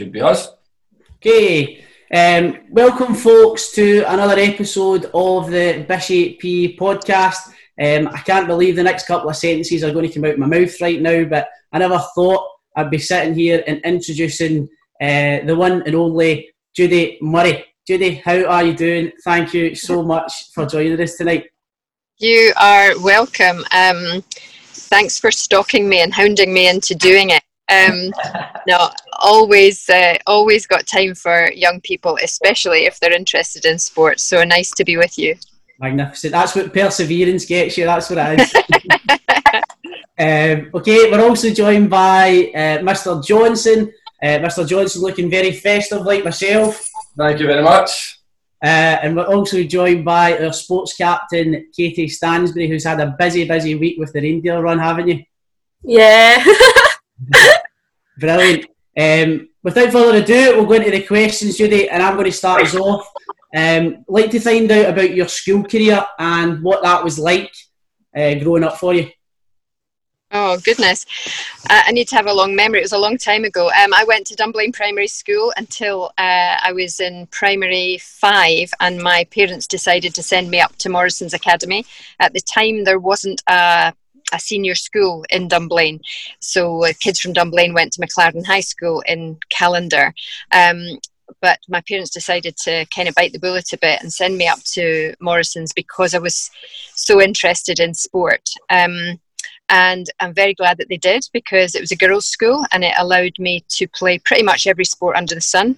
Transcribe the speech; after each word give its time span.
Should 0.00 0.12
be 0.12 0.22
us. 0.22 0.48
Okay. 1.16 1.84
Um, 2.10 2.60
welcome, 2.70 3.14
folks, 3.14 3.70
to 3.72 4.02
another 4.08 4.40
episode 4.40 5.10
of 5.12 5.50
the 5.50 5.84
Bishy 5.86 6.38
P 6.38 6.74
podcast. 6.74 7.36
Um, 7.78 8.08
I 8.08 8.20
can't 8.20 8.46
believe 8.46 8.76
the 8.76 8.82
next 8.82 9.06
couple 9.06 9.28
of 9.28 9.36
sentences 9.36 9.84
are 9.84 9.92
going 9.92 10.08
to 10.08 10.14
come 10.14 10.24
out 10.24 10.32
of 10.32 10.38
my 10.38 10.46
mouth 10.46 10.80
right 10.80 11.02
now, 11.02 11.24
but 11.24 11.50
I 11.70 11.80
never 11.80 12.02
thought 12.14 12.48
I'd 12.74 12.88
be 12.88 12.96
sitting 12.96 13.34
here 13.34 13.62
and 13.66 13.82
introducing 13.84 14.70
uh, 15.02 15.44
the 15.44 15.54
one 15.54 15.82
and 15.82 15.94
only 15.94 16.48
Judy 16.74 17.18
Murray. 17.20 17.66
Judy, 17.86 18.22
how 18.24 18.42
are 18.46 18.64
you 18.64 18.72
doing? 18.72 19.12
Thank 19.22 19.52
you 19.52 19.74
so 19.74 20.02
much 20.02 20.32
for 20.54 20.64
joining 20.64 20.98
us 20.98 21.16
tonight. 21.16 21.50
You 22.16 22.54
are 22.58 22.98
welcome. 23.00 23.66
Um, 23.70 24.24
thanks 24.32 25.18
for 25.18 25.30
stalking 25.30 25.90
me 25.90 26.00
and 26.00 26.14
hounding 26.14 26.54
me 26.54 26.70
into 26.70 26.94
doing 26.94 27.28
it. 27.28 27.42
Um, 27.70 28.12
no, 28.66 28.90
always, 29.20 29.88
uh, 29.88 30.16
always 30.26 30.66
got 30.66 30.86
time 30.86 31.14
for 31.14 31.52
young 31.52 31.80
people, 31.80 32.18
especially 32.22 32.86
if 32.86 32.98
they're 32.98 33.12
interested 33.12 33.64
in 33.64 33.78
sports. 33.78 34.22
So 34.22 34.42
nice 34.44 34.70
to 34.72 34.84
be 34.84 34.96
with 34.96 35.18
you. 35.18 35.36
Magnificent. 35.78 36.32
That's 36.32 36.54
what 36.54 36.72
perseverance 36.72 37.46
gets 37.46 37.78
you. 37.78 37.84
That's 37.84 38.10
what 38.10 38.18
it 38.20 38.40
is. 38.40 38.54
um, 40.18 40.70
okay, 40.74 41.10
we're 41.10 41.26
also 41.26 41.50
joined 41.50 41.88
by 41.88 42.50
uh, 42.54 42.78
Mr. 42.78 43.24
Johnson. 43.24 43.92
Uh, 44.22 44.38
Mr. 44.38 44.68
Johnson 44.68 45.00
looking 45.00 45.30
very 45.30 45.52
festive 45.52 46.02
like 46.02 46.24
myself. 46.24 46.84
Thank 47.16 47.40
you 47.40 47.46
very 47.46 47.62
much. 47.62 48.18
Uh, 48.62 49.00
and 49.02 49.16
we're 49.16 49.24
also 49.24 49.62
joined 49.62 50.04
by 50.04 50.38
our 50.38 50.52
sports 50.52 50.94
captain, 50.94 51.70
Katie 51.74 52.08
Stansbury, 52.08 52.68
who's 52.68 52.84
had 52.84 53.00
a 53.00 53.16
busy, 53.18 53.48
busy 53.48 53.74
week 53.74 53.98
with 53.98 54.12
the 54.12 54.20
reindeer 54.20 54.60
run, 54.60 54.78
haven't 54.78 55.08
you? 55.08 55.22
Yeah. 55.82 56.44
Brilliant. 58.18 58.66
Um, 58.98 59.48
without 59.62 59.92
further 59.92 60.18
ado, 60.18 60.56
we'll 60.56 60.66
go 60.66 60.74
into 60.74 60.90
the 60.90 61.02
questions, 61.02 61.56
Judy, 61.56 61.88
and 61.88 62.02
I'm 62.02 62.14
going 62.14 62.26
to 62.26 62.32
start 62.32 62.62
us 62.62 62.74
off. 62.74 63.08
Um, 63.56 64.04
like 64.08 64.30
to 64.30 64.40
find 64.40 64.70
out 64.70 64.90
about 64.90 65.14
your 65.14 65.28
school 65.28 65.64
career 65.64 66.06
and 66.18 66.62
what 66.62 66.82
that 66.82 67.02
was 67.02 67.18
like 67.18 67.52
uh, 68.16 68.34
growing 68.34 68.64
up 68.64 68.78
for 68.78 68.94
you. 68.94 69.10
Oh 70.32 70.58
goodness, 70.58 71.06
uh, 71.68 71.82
I 71.86 71.90
need 71.90 72.06
to 72.08 72.14
have 72.14 72.28
a 72.28 72.32
long 72.32 72.54
memory. 72.54 72.78
It 72.78 72.84
was 72.84 72.92
a 72.92 72.98
long 72.98 73.18
time 73.18 73.44
ago. 73.44 73.66
Um, 73.66 73.92
I 73.92 74.04
went 74.04 74.28
to 74.28 74.36
Dunblane 74.36 74.70
Primary 74.70 75.08
School 75.08 75.52
until 75.56 76.12
uh, 76.18 76.56
I 76.62 76.72
was 76.72 77.00
in 77.00 77.26
primary 77.32 77.98
five, 78.00 78.70
and 78.78 79.02
my 79.02 79.24
parents 79.32 79.66
decided 79.66 80.14
to 80.14 80.22
send 80.22 80.48
me 80.48 80.60
up 80.60 80.76
to 80.76 80.88
Morrison's 80.88 81.34
Academy. 81.34 81.84
At 82.20 82.32
the 82.32 82.40
time, 82.40 82.84
there 82.84 83.00
wasn't 83.00 83.42
a 83.48 83.92
a 84.32 84.40
senior 84.40 84.74
school 84.74 85.24
in 85.30 85.48
Dunblane. 85.48 86.00
So 86.40 86.84
uh, 86.84 86.92
kids 87.00 87.20
from 87.20 87.32
Dunblane 87.32 87.74
went 87.74 87.92
to 87.94 88.00
McLaren 88.00 88.46
High 88.46 88.60
School 88.60 89.02
in 89.06 89.38
Callander. 89.50 90.12
Um, 90.52 90.98
but 91.40 91.58
my 91.68 91.80
parents 91.82 92.10
decided 92.10 92.56
to 92.64 92.84
kind 92.94 93.08
of 93.08 93.14
bite 93.14 93.32
the 93.32 93.38
bullet 93.38 93.72
a 93.72 93.78
bit 93.78 94.02
and 94.02 94.12
send 94.12 94.36
me 94.36 94.48
up 94.48 94.62
to 94.72 95.14
Morrison's 95.20 95.72
because 95.72 96.14
I 96.14 96.18
was 96.18 96.50
so 96.94 97.20
interested 97.20 97.80
in 97.80 97.94
sport. 97.94 98.48
Um, 98.68 99.20
and 99.70 100.06
I'm 100.18 100.34
very 100.34 100.52
glad 100.52 100.78
that 100.78 100.88
they 100.88 100.96
did 100.96 101.24
because 101.32 101.76
it 101.76 101.80
was 101.80 101.92
a 101.92 101.96
girls' 101.96 102.26
school 102.26 102.66
and 102.72 102.82
it 102.82 102.92
allowed 102.98 103.38
me 103.38 103.64
to 103.68 103.86
play 103.86 104.18
pretty 104.18 104.42
much 104.42 104.66
every 104.66 104.84
sport 104.84 105.16
under 105.16 105.36
the 105.36 105.40
sun. 105.40 105.76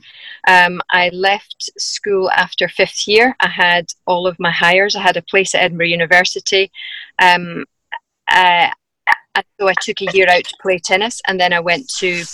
Um, 0.49 0.81
I 0.91 1.11
left 1.11 1.71
school 1.79 2.31
after 2.31 2.69
fifth 2.69 3.07
year. 3.07 3.37
I 3.41 3.49
had 3.49 3.93
all 4.07 4.27
of 4.27 4.41
my 4.41 4.51
Highers. 4.51 4.97
I 4.97 5.03
had 5.03 5.19
a 5.19 5.23
place 5.23 5.55
at 5.55 5.63
Edinburgh 5.63 5.87
University. 5.89 6.73
Um, 7.21 7.67
uh, 8.31 8.71
so 9.59 9.69
I 9.69 9.75
took 9.81 10.01
a 10.03 10.13
year 10.13 10.29
out 10.29 10.45
to 10.45 10.55
play 10.61 10.79
tennis, 10.79 11.21
and 11.27 11.41
then 11.41 11.53
I 11.53 11.61
went 11.61 11.89
to 11.99 12.25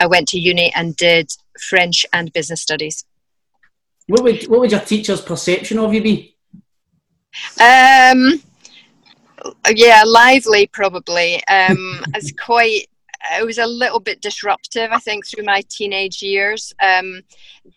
I 0.00 0.06
went 0.06 0.28
to 0.28 0.38
uni 0.38 0.72
and 0.74 0.96
did 0.96 1.30
French 1.68 2.06
and 2.12 2.32
business 2.32 2.62
studies. 2.62 3.04
What 4.06 4.22
would 4.22 4.44
what 4.44 4.60
would 4.60 4.70
your 4.70 4.80
teacher's 4.80 5.20
perception 5.20 5.78
of 5.78 5.92
you 5.92 6.02
be? 6.02 6.36
Um, 7.60 8.42
yeah, 9.74 10.02
lively 10.06 10.66
probably. 10.68 11.44
Um, 11.46 12.02
it's 12.14 12.32
quite. 12.32 12.88
It 13.38 13.44
was 13.44 13.58
a 13.58 13.66
little 13.66 14.00
bit 14.00 14.20
disruptive, 14.20 14.90
I 14.92 14.98
think, 14.98 15.26
through 15.26 15.44
my 15.44 15.62
teenage 15.68 16.22
years. 16.22 16.72
Um, 16.82 17.22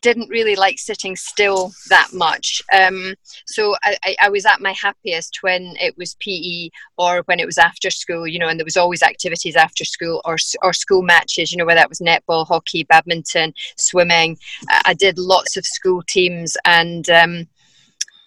didn't 0.02 0.30
really 0.30 0.56
like 0.56 0.80
sitting 0.80 1.16
still 1.16 1.72
that 1.90 2.10
much. 2.14 2.62
Um, 2.74 3.16
so 3.46 3.76
I, 3.84 3.98
I, 4.04 4.16
I, 4.24 4.30
was 4.30 4.46
at 4.46 4.62
my 4.62 4.72
happiest 4.74 5.40
when 5.42 5.76
it 5.80 5.98
was 5.98 6.16
PE 6.16 6.70
or 6.98 7.24
when 7.26 7.40
it 7.40 7.46
was 7.46 7.58
after 7.58 7.90
school, 7.90 8.28
you 8.28 8.40
know, 8.40 8.48
and 8.48 8.60
there 8.60 8.66
was 8.66 8.78
always 8.78 9.02
activities 9.02 9.56
after 9.56 9.84
school 9.84 10.22
or, 10.26 10.38
or 10.62 10.74
school 10.74 11.02
matches, 11.02 11.52
you 11.52 11.58
know, 11.58 11.66
whether 11.66 11.80
that 11.80 11.90
was 11.90 12.00
netball, 12.00 12.48
hockey, 12.48 12.84
badminton, 12.84 13.54
swimming. 13.78 14.38
I 14.86 14.94
did 14.94 15.18
lots 15.18 15.58
of 15.58 15.66
school 15.66 16.04
teams 16.08 16.56
and 16.66 17.10
um, 17.10 17.48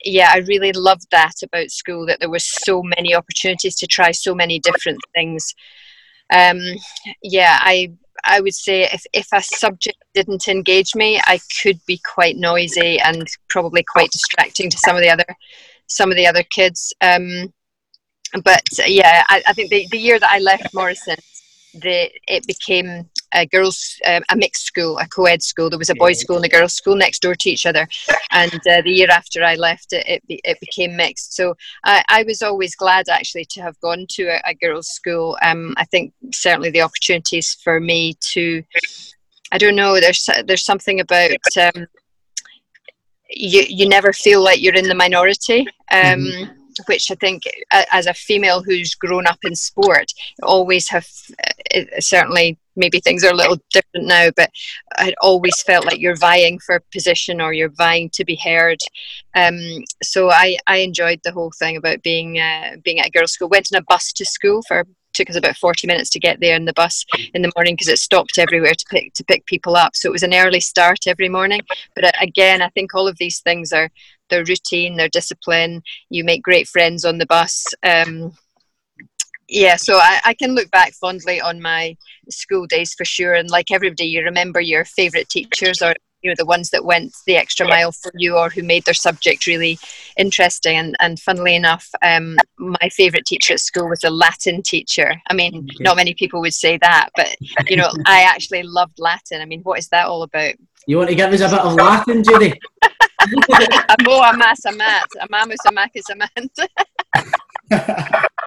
yeah, 0.05 0.31
I 0.33 0.39
really 0.39 0.73
loved 0.73 1.07
that 1.11 1.43
about 1.43 1.71
school 1.71 2.07
that 2.07 2.21
there 2.21 2.31
were 2.31 2.39
so 2.39 2.83
many 2.83 3.15
opportunities 3.15 3.77
to 3.77 3.87
try 3.87 4.11
so 4.11 4.35
many 4.35 4.59
different 4.59 5.01
things. 5.15 5.55
Um, 6.33 6.61
yeah, 7.23 7.59
I 7.61 7.93
I 8.25 8.41
would 8.41 8.55
say 8.55 8.83
if, 8.85 9.05
if 9.13 9.29
a 9.33 9.43
subject 9.43 9.99
didn't 10.15 10.49
engage 10.49 10.95
me, 10.95 11.21
I 11.25 11.41
could 11.61 11.81
be 11.87 12.01
quite 12.05 12.37
noisy 12.37 12.99
and 13.01 13.27
probably 13.49 13.83
quite 13.83 14.11
distracting 14.11 14.71
to 14.71 14.79
some 14.79 14.97
of 14.97 15.03
the 15.03 15.11
other 15.11 15.25
some 15.87 16.11
of 16.11 16.17
the 16.17 16.27
other 16.27 16.43
kids. 16.45 16.95
Um, 17.01 17.53
but 18.45 18.63
yeah, 18.87 19.25
I, 19.29 19.43
I 19.47 19.53
think 19.53 19.71
the, 19.71 19.87
the 19.91 19.99
year 19.99 20.19
that 20.19 20.31
I 20.31 20.39
left 20.39 20.73
Morrison, 20.73 21.17
the 21.75 22.11
it 22.29 22.47
became 22.47 23.11
a 23.35 23.47
girls 23.47 24.01
um, 24.07 24.23
a 24.31 24.37
mixed 24.37 24.67
school 24.67 24.99
a 24.99 25.07
co-ed 25.09 25.43
school. 25.43 25.71
There 25.71 25.79
was 25.79 25.91
a 25.91 25.95
boys 25.95 26.21
school 26.21 26.37
and 26.37 26.45
a 26.45 26.49
girls 26.49 26.75
school 26.75 26.97
next 26.97 27.23
door 27.23 27.35
to 27.35 27.51
each 27.51 27.67
other. 27.67 27.87
And 28.31 28.55
uh, 28.55 28.83
the 28.83 28.91
year 28.91 29.11
after 29.11 29.43
i 29.45 29.55
left 29.55 29.93
it 29.93 30.05
it, 30.07 30.23
it 30.29 30.61
became 30.61 30.97
mixed. 30.97 31.35
So 31.35 31.55
I, 31.85 32.05
I 32.09 32.23
was 32.25 32.43
always 32.43 32.75
glad 32.75 33.09
actually 33.09 33.47
to 33.51 33.63
have 33.63 33.81
gone 33.81 34.07
to 34.11 34.25
a, 34.29 34.41
a 34.47 34.55
girls 34.55 34.89
school. 34.89 35.37
Um, 35.43 35.75
i 35.77 35.85
think 35.85 36.13
certainly 36.33 36.71
the 36.71 36.83
opportunities 36.83 37.55
for 37.55 37.81
me 37.81 38.15
to 38.33 38.63
i 39.51 39.59
don't 39.59 39.77
know 39.77 40.01
there's 40.01 40.29
there's 40.47 40.65
something 40.65 41.01
about 41.01 41.31
um, 41.61 41.87
you 43.29 43.65
you 43.69 43.89
never 43.89 44.13
feel 44.13 44.43
like 44.43 44.61
you're 44.61 44.75
in 44.75 44.89
the 44.89 44.95
minority 44.95 45.67
um, 45.93 46.21
mm-hmm. 46.21 46.53
which 46.87 47.11
I 47.11 47.15
think, 47.17 47.43
as 47.71 48.07
a 48.07 48.15
female 48.15 48.63
who's 48.63 48.95
grown 48.95 49.27
up 49.27 49.39
in 49.43 49.55
sport, 49.55 50.13
always 50.43 50.89
have 50.89 51.07
uh, 51.75 51.83
certainly 52.01 52.59
maybe 52.77 53.01
things 53.01 53.25
are 53.25 53.31
a 53.31 53.37
little 53.37 53.59
different 53.71 54.07
now, 54.07 54.31
but 54.37 54.51
I 54.97 55.15
always 55.21 55.61
felt 55.63 55.85
like 55.85 55.99
you're 55.99 56.17
vying 56.17 56.59
for 56.59 56.83
position 56.93 57.41
or 57.41 57.53
you're 57.53 57.71
vying 57.71 58.11
to 58.11 58.25
be 58.25 58.37
heard. 58.37 58.79
Um, 59.35 59.59
so 60.03 60.31
I, 60.31 60.59
I 60.67 60.79
enjoyed 60.79 61.21
the 61.25 61.33
whole 61.33 61.53
thing 61.59 61.77
about 61.77 62.03
being 62.03 62.39
uh, 62.39 62.77
being 62.83 63.01
at 63.01 63.07
a 63.07 63.11
girls' 63.11 63.33
school. 63.33 63.49
Went 63.49 63.71
in 63.71 63.79
a 63.79 63.83
bus 63.83 64.13
to 64.15 64.25
school 64.25 64.63
for 64.67 64.85
took 65.13 65.29
us 65.29 65.37
about 65.37 65.59
40 65.59 65.87
minutes 65.87 66.09
to 66.09 66.19
get 66.19 66.41
there 66.41 66.57
in 66.57 66.65
the 66.65 66.73
bus 66.73 67.05
in 67.35 67.43
the 67.43 67.53
morning 67.55 67.75
because 67.75 67.89
it 67.89 67.99
stopped 67.99 68.39
everywhere 68.39 68.73
to 68.73 68.85
pick 68.89 69.13
to 69.13 69.23
pick 69.23 69.45
people 69.45 69.77
up 69.77 69.95
so 69.95 70.09
it 70.09 70.13
was 70.13 70.23
an 70.23 70.33
early 70.33 70.59
start 70.59 71.01
every 71.07 71.29
morning 71.29 71.61
but 71.95 72.07
uh, 72.07 72.13
again 72.23 72.63
i 72.63 72.71
think 72.71 72.95
all 72.95 73.07
of 73.07 73.19
these 73.19 73.41
things 73.41 73.75
are 73.75 73.91
their 74.33 74.45
routine, 74.45 74.97
their 74.97 75.09
discipline. 75.09 75.83
You 76.11 76.25
make 76.25 76.43
great 76.43 76.67
friends 76.67 77.05
on 77.05 77.19
the 77.19 77.27
bus. 77.27 77.67
Um, 77.85 78.33
yeah, 79.53 79.77
so 79.77 79.97
I, 79.97 80.21
I, 80.25 80.35
can 80.35 80.55
look 80.55 80.71
back 80.71 80.95
fondly 80.95 81.39
on 81.39 81.61
my 81.61 81.95
school 82.31 82.67
days 82.67 82.95
for 82.95 83.05
sure. 83.05 83.35
And 83.35 83.51
like 83.51 83.71
everybody, 83.71 84.05
you 84.05 84.23
remember 84.23 84.61
your 84.61 84.87
favourite 84.87 85.29
teachers 85.29 85.83
or 85.83 85.95
you 86.23 86.31
know 86.31 86.35
the 86.39 86.47
ones 86.47 86.71
that 86.71 86.85
went 86.85 87.13
the 87.27 87.37
extra 87.37 87.69
mile 87.69 87.93
for 87.93 88.13
you 88.15 88.37
or 88.37 88.49
who 88.49 88.63
made 88.63 88.85
their 88.85 88.95
subject 88.95 89.47
really 89.47 89.79
interesting. 90.17 90.79
And 90.79 90.97
and 91.01 91.21
funnily 91.21 91.55
enough, 91.55 91.87
um, 92.03 92.39
my 92.59 92.89
favourite 92.91 93.27
teacher 93.27 93.53
at 93.53 93.61
school 93.61 93.91
was 93.91 94.03
a 94.05 94.11
Latin 94.11 94.63
teacher. 94.63 95.21
I 95.29 95.35
mean, 95.35 95.69
not 95.81 95.97
many 95.97 96.15
people 96.15 96.41
would 96.41 96.55
say 96.55 96.79
that, 96.79 97.11
but 97.15 97.37
you 97.69 97.77
know, 97.77 97.91
I 98.07 98.23
actually 98.23 98.63
loved 98.63 98.99
Latin. 98.99 99.43
I 99.43 99.45
mean, 99.45 99.61
what 99.63 99.79
is 99.79 99.89
that 99.89 100.07
all 100.07 100.23
about? 100.23 100.55
You 100.87 100.97
want 100.97 101.11
to 101.11 101.15
give 101.15 101.31
us 101.31 101.41
a 101.43 101.49
bit 101.49 101.59
of 101.59 101.75
Latin, 101.75 102.25
Judy? 102.25 102.59
Amo 104.01 104.23
amas 104.23 104.65
amat, 104.65 105.07
amamus 105.21 105.57
amatis 105.67 106.09
amant. 107.71 108.43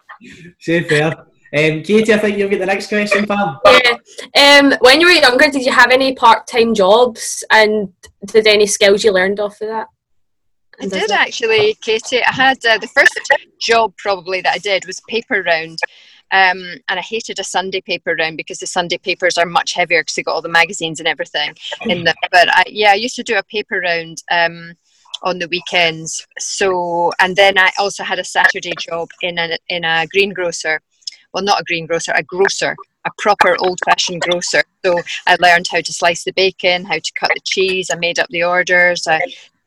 Say 0.60 0.84
fair. 0.84 1.08
Um, 1.08 1.84
Katie, 1.84 2.14
I 2.14 2.18
think 2.18 2.38
you'll 2.38 2.50
get 2.50 2.60
the 2.60 2.66
next 2.66 2.88
question, 2.88 3.26
pal. 3.26 3.62
Yeah. 3.66 4.60
Um, 4.60 4.74
when 4.82 5.00
you 5.00 5.08
were 5.08 5.14
younger, 5.14 5.50
did 5.50 5.66
you 5.66 5.72
have 5.72 5.92
any 5.92 6.14
part-time 6.14 6.74
jobs, 6.74 7.44
and 7.52 7.94
did 8.26 8.48
any 8.48 8.68
skills 8.68 9.04
you 9.04 9.12
learned 9.12 9.40
off 9.40 9.62
of 9.62 9.70
that? 9.70 9.88
I 10.82 10.88
did 10.88 11.12
actually, 11.12 11.78
Katie. 11.82 12.24
I 12.24 12.32
had 12.34 12.58
uh, 12.66 12.78
the 12.78 12.88
first 12.88 13.18
job 13.62 13.94
probably 13.98 14.42
that 14.42 14.56
I 14.56 14.58
did 14.58 14.86
was 14.86 15.00
paper 15.08 15.44
round. 15.44 15.80
Um, 16.32 16.60
and 16.90 17.00
I 17.00 17.02
hated 17.02 17.40
a 17.40 17.44
Sunday 17.44 17.82
paper 17.82 18.16
round 18.20 18.36
because 18.36 18.58
the 18.58 18.68
Sunday 18.68 18.98
papers 18.98 19.38
are 19.38 19.46
much 19.46 19.74
heavier 19.74 20.02
because 20.02 20.16
they 20.16 20.24
got 20.24 20.34
all 20.34 20.42
the 20.42 20.50
magazines 20.50 21.00
and 21.00 21.08
everything 21.08 21.56
in 21.84 22.04
them. 22.04 22.16
But 22.32 22.50
I, 22.50 22.64
yeah, 22.68 22.92
I 22.92 22.96
used 22.96 23.16
to 23.18 23.24
do 23.24 23.38
a 23.38 23.44
paper 23.44 23.80
round 23.80 24.24
um, 24.32 24.74
on 25.26 25.40
the 25.40 25.48
weekends. 25.50 26.26
So, 26.40 27.12
and 27.20 27.36
then 27.36 27.58
I 27.58 27.72
also 27.78 28.04
had 28.04 28.20
a 28.20 28.24
Saturday 28.24 28.74
job 28.80 29.10
in 29.22 29.38
a 29.38 29.58
in 29.68 29.84
a 29.84 30.08
greengrocer. 30.08 30.80
Well, 31.34 31.44
not 31.44 31.60
a 31.60 31.66
greengrocer, 31.66 32.14
a 32.16 32.24
grocer, 32.24 32.76
a 33.06 33.12
proper 33.18 33.58
old 33.60 33.80
fashioned 33.84 34.22
grocer. 34.22 34.64
So 34.86 35.02
I 35.28 35.36
learned 35.42 35.68
how 35.70 35.82
to 35.82 35.94
slice 35.94 36.24
the 36.24 36.32
bacon, 36.32 36.86
how 36.86 36.96
to 36.96 37.12
cut 37.20 37.32
the 37.34 37.42
cheese. 37.44 37.90
I 37.92 37.96
made 37.98 38.20
up 38.20 38.30
the 38.30 38.44
orders. 38.44 39.06
I 39.08 39.20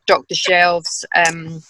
stocked 0.04 0.30
the 0.30 0.34
shelves. 0.34 1.04
Um, 1.14 1.62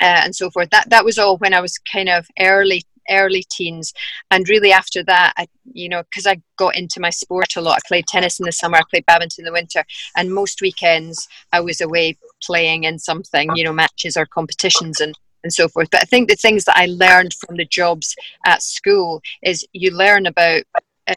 uh, 0.00 0.22
and 0.24 0.34
so 0.34 0.50
forth. 0.50 0.70
That 0.70 0.90
that 0.90 1.04
was 1.04 1.18
all 1.18 1.38
when 1.38 1.54
I 1.54 1.60
was 1.60 1.78
kind 1.78 2.08
of 2.08 2.26
early 2.38 2.84
early 3.10 3.44
teens 3.50 3.92
and 4.30 4.48
really 4.48 4.72
after 4.72 5.02
that 5.02 5.32
i 5.36 5.46
you 5.72 5.88
know 5.88 6.04
because 6.04 6.24
i 6.24 6.40
got 6.56 6.76
into 6.76 7.00
my 7.00 7.10
sport 7.10 7.56
a 7.56 7.60
lot 7.60 7.76
i 7.76 7.88
played 7.88 8.06
tennis 8.06 8.38
in 8.38 8.46
the 8.46 8.52
summer 8.52 8.76
i 8.76 8.82
played 8.90 9.04
badminton 9.06 9.42
in 9.42 9.46
the 9.46 9.52
winter 9.52 9.84
and 10.16 10.32
most 10.32 10.62
weekends 10.62 11.28
i 11.52 11.60
was 11.60 11.80
away 11.80 12.16
playing 12.44 12.84
in 12.84 12.98
something 12.98 13.54
you 13.56 13.64
know 13.64 13.72
matches 13.72 14.16
or 14.16 14.26
competitions 14.26 15.00
and 15.00 15.14
and 15.44 15.52
so 15.52 15.68
forth 15.68 15.88
but 15.90 16.02
i 16.02 16.04
think 16.04 16.28
the 16.28 16.36
things 16.36 16.64
that 16.64 16.76
i 16.76 16.86
learned 16.86 17.34
from 17.34 17.56
the 17.56 17.64
jobs 17.64 18.14
at 18.46 18.62
school 18.62 19.20
is 19.42 19.66
you 19.72 19.90
learn 19.90 20.26
about 20.26 20.62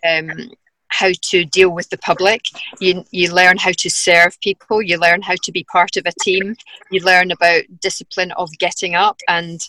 um, 0.07 0.49
how 0.89 1.11
to 1.21 1.45
deal 1.45 1.69
with 1.69 1.89
the 1.89 1.97
public. 1.97 2.41
You, 2.79 3.03
you 3.11 3.33
learn 3.33 3.57
how 3.57 3.71
to 3.71 3.89
serve 3.89 4.39
people. 4.39 4.81
You 4.81 4.97
learn 4.97 5.21
how 5.21 5.35
to 5.43 5.51
be 5.51 5.65
part 5.65 5.97
of 5.97 6.05
a 6.05 6.13
team. 6.21 6.55
You 6.89 7.01
learn 7.01 7.31
about 7.31 7.63
discipline 7.81 8.31
of 8.33 8.49
getting 8.59 8.95
up 8.95 9.19
and 9.27 9.59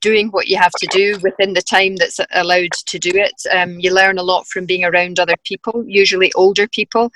doing 0.00 0.28
what 0.28 0.48
you 0.48 0.56
have 0.58 0.72
to 0.72 0.86
do 0.90 1.18
within 1.22 1.52
the 1.54 1.62
time 1.62 1.96
that's 1.96 2.20
allowed 2.32 2.72
to 2.86 2.98
do 2.98 3.10
it. 3.14 3.34
Um, 3.50 3.78
you 3.78 3.92
learn 3.92 4.18
a 4.18 4.22
lot 4.22 4.46
from 4.46 4.66
being 4.66 4.84
around 4.84 5.18
other 5.18 5.36
people, 5.44 5.84
usually 5.86 6.32
older 6.34 6.68
people. 6.68 7.10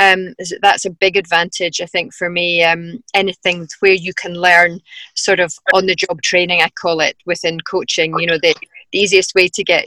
Um, 0.00 0.34
that's 0.60 0.84
a 0.84 0.90
big 0.90 1.16
advantage, 1.16 1.80
I 1.80 1.86
think, 1.86 2.14
for 2.14 2.28
me. 2.28 2.62
Um, 2.62 3.02
anything 3.14 3.68
where 3.80 3.92
you 3.92 4.12
can 4.14 4.34
learn 4.34 4.80
sort 5.14 5.40
of 5.40 5.54
on 5.74 5.86
the 5.86 5.94
job 5.94 6.20
training, 6.22 6.60
I 6.62 6.70
call 6.70 7.00
it, 7.00 7.16
within 7.26 7.60
coaching. 7.60 8.14
You 8.18 8.26
know, 8.26 8.38
the, 8.38 8.54
the 8.92 8.98
easiest 8.98 9.34
way 9.34 9.48
to 9.48 9.64
get 9.64 9.86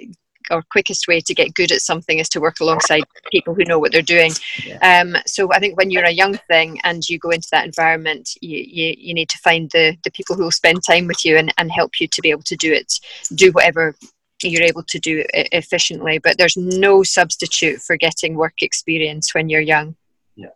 or 0.52 0.64
quickest 0.72 1.08
way 1.08 1.22
to 1.22 1.34
get 1.34 1.54
good 1.54 1.72
at 1.72 1.82
something 1.82 2.20
is 2.20 2.30
to 2.30 2.40
work 2.40 2.60
alongside 2.60 3.04
people 3.32 3.54
who 3.54 3.64
know 3.66 3.80
what 3.80 3.92
they're 3.92 4.02
doing. 4.02 4.32
Yeah. 4.64 5.02
Um, 5.02 5.16
so 5.26 5.52
I 5.52 5.60
think 5.60 5.78
when 5.78 5.92
you're 5.92 6.06
a 6.06 6.12
young 6.12 6.38
thing 6.50 6.80
and 6.84 7.08
you 7.08 7.20
go 7.20 7.30
into 7.30 7.48
that 7.52 7.66
environment, 7.66 8.30
you, 8.42 8.58
you, 8.58 8.96
you 8.98 9.14
need 9.14 9.30
to 9.30 9.38
find 9.40 9.70
the, 9.72 9.98
the 10.04 10.12
people 10.12 10.36
who 10.36 10.44
will 10.44 10.52
spend 10.52 10.84
time 10.84 11.08
with 11.08 11.26
you 11.26 11.38
and, 11.38 11.54
and 11.58 11.72
help 11.72 12.00
you 12.00 12.08
to 12.08 12.22
be 12.22 12.30
able 12.30 12.44
to 12.44 12.56
do 12.56 12.72
it, 12.74 12.94
do 13.34 13.52
whatever 13.52 13.96
you're 14.44 14.64
able 14.64 14.84
to 14.84 15.00
do 15.00 15.24
efficiently. 15.34 16.20
But 16.20 16.38
there's 16.38 16.58
no 16.58 17.04
substitute 17.04 17.80
for 17.80 17.98
getting 17.98 18.36
work 18.36 18.62
experience 18.62 19.34
when 19.34 19.50
you're 19.50 19.62
young. 19.62 19.96
Yeah. 20.36 20.50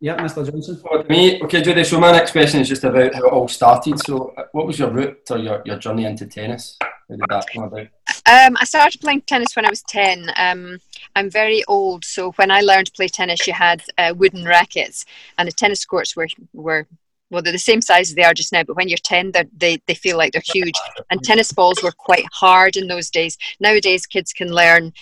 Yeah, 0.00 0.16
Mr. 0.18 0.44
Johnson. 0.50 0.76
For 0.76 1.04
me, 1.04 1.40
okay, 1.42 1.62
Judy. 1.62 1.82
So 1.82 1.98
my 1.98 2.12
next 2.12 2.32
question 2.32 2.60
is 2.60 2.68
just 2.68 2.84
about 2.84 3.14
how 3.14 3.26
it 3.26 3.32
all 3.32 3.48
started. 3.48 3.98
So, 4.00 4.34
uh, 4.36 4.44
what 4.52 4.66
was 4.66 4.78
your 4.78 4.90
route 4.90 5.22
or 5.30 5.38
your, 5.38 5.62
your 5.64 5.78
journey 5.78 6.04
into 6.04 6.26
tennis? 6.26 6.76
How 6.82 7.16
did 7.16 7.20
that 7.30 7.46
come 7.52 7.64
about? 7.64 7.86
Um, 8.26 8.56
I 8.60 8.64
started 8.64 9.00
playing 9.00 9.22
tennis 9.22 9.56
when 9.56 9.64
I 9.64 9.70
was 9.70 9.82
ten. 9.82 10.30
Um, 10.36 10.78
I'm 11.14 11.30
very 11.30 11.64
old, 11.64 12.04
so 12.04 12.32
when 12.32 12.50
I 12.50 12.60
learned 12.60 12.88
to 12.88 12.92
play 12.92 13.08
tennis, 13.08 13.46
you 13.46 13.54
had 13.54 13.82
uh, 13.96 14.12
wooden 14.14 14.44
rackets, 14.44 15.06
and 15.38 15.48
the 15.48 15.52
tennis 15.52 15.84
courts 15.86 16.14
were 16.14 16.28
were 16.52 16.86
well, 17.30 17.42
they're 17.42 17.52
the 17.52 17.58
same 17.58 17.80
size 17.80 18.10
as 18.10 18.14
they 18.14 18.22
are 18.22 18.34
just 18.34 18.52
now, 18.52 18.62
but 18.62 18.76
when 18.76 18.88
you're 18.88 18.98
10, 18.98 19.32
they, 19.56 19.82
they 19.86 19.94
feel 19.94 20.16
like 20.16 20.32
they're 20.32 20.42
huge. 20.44 20.74
And 21.10 21.20
tennis 21.22 21.50
balls 21.50 21.82
were 21.82 21.90
quite 21.90 22.24
hard 22.32 22.76
in 22.76 22.86
those 22.86 23.10
days. 23.10 23.36
Nowadays, 23.58 24.06
kids 24.06 24.32
can 24.32 24.54
learn 24.54 24.92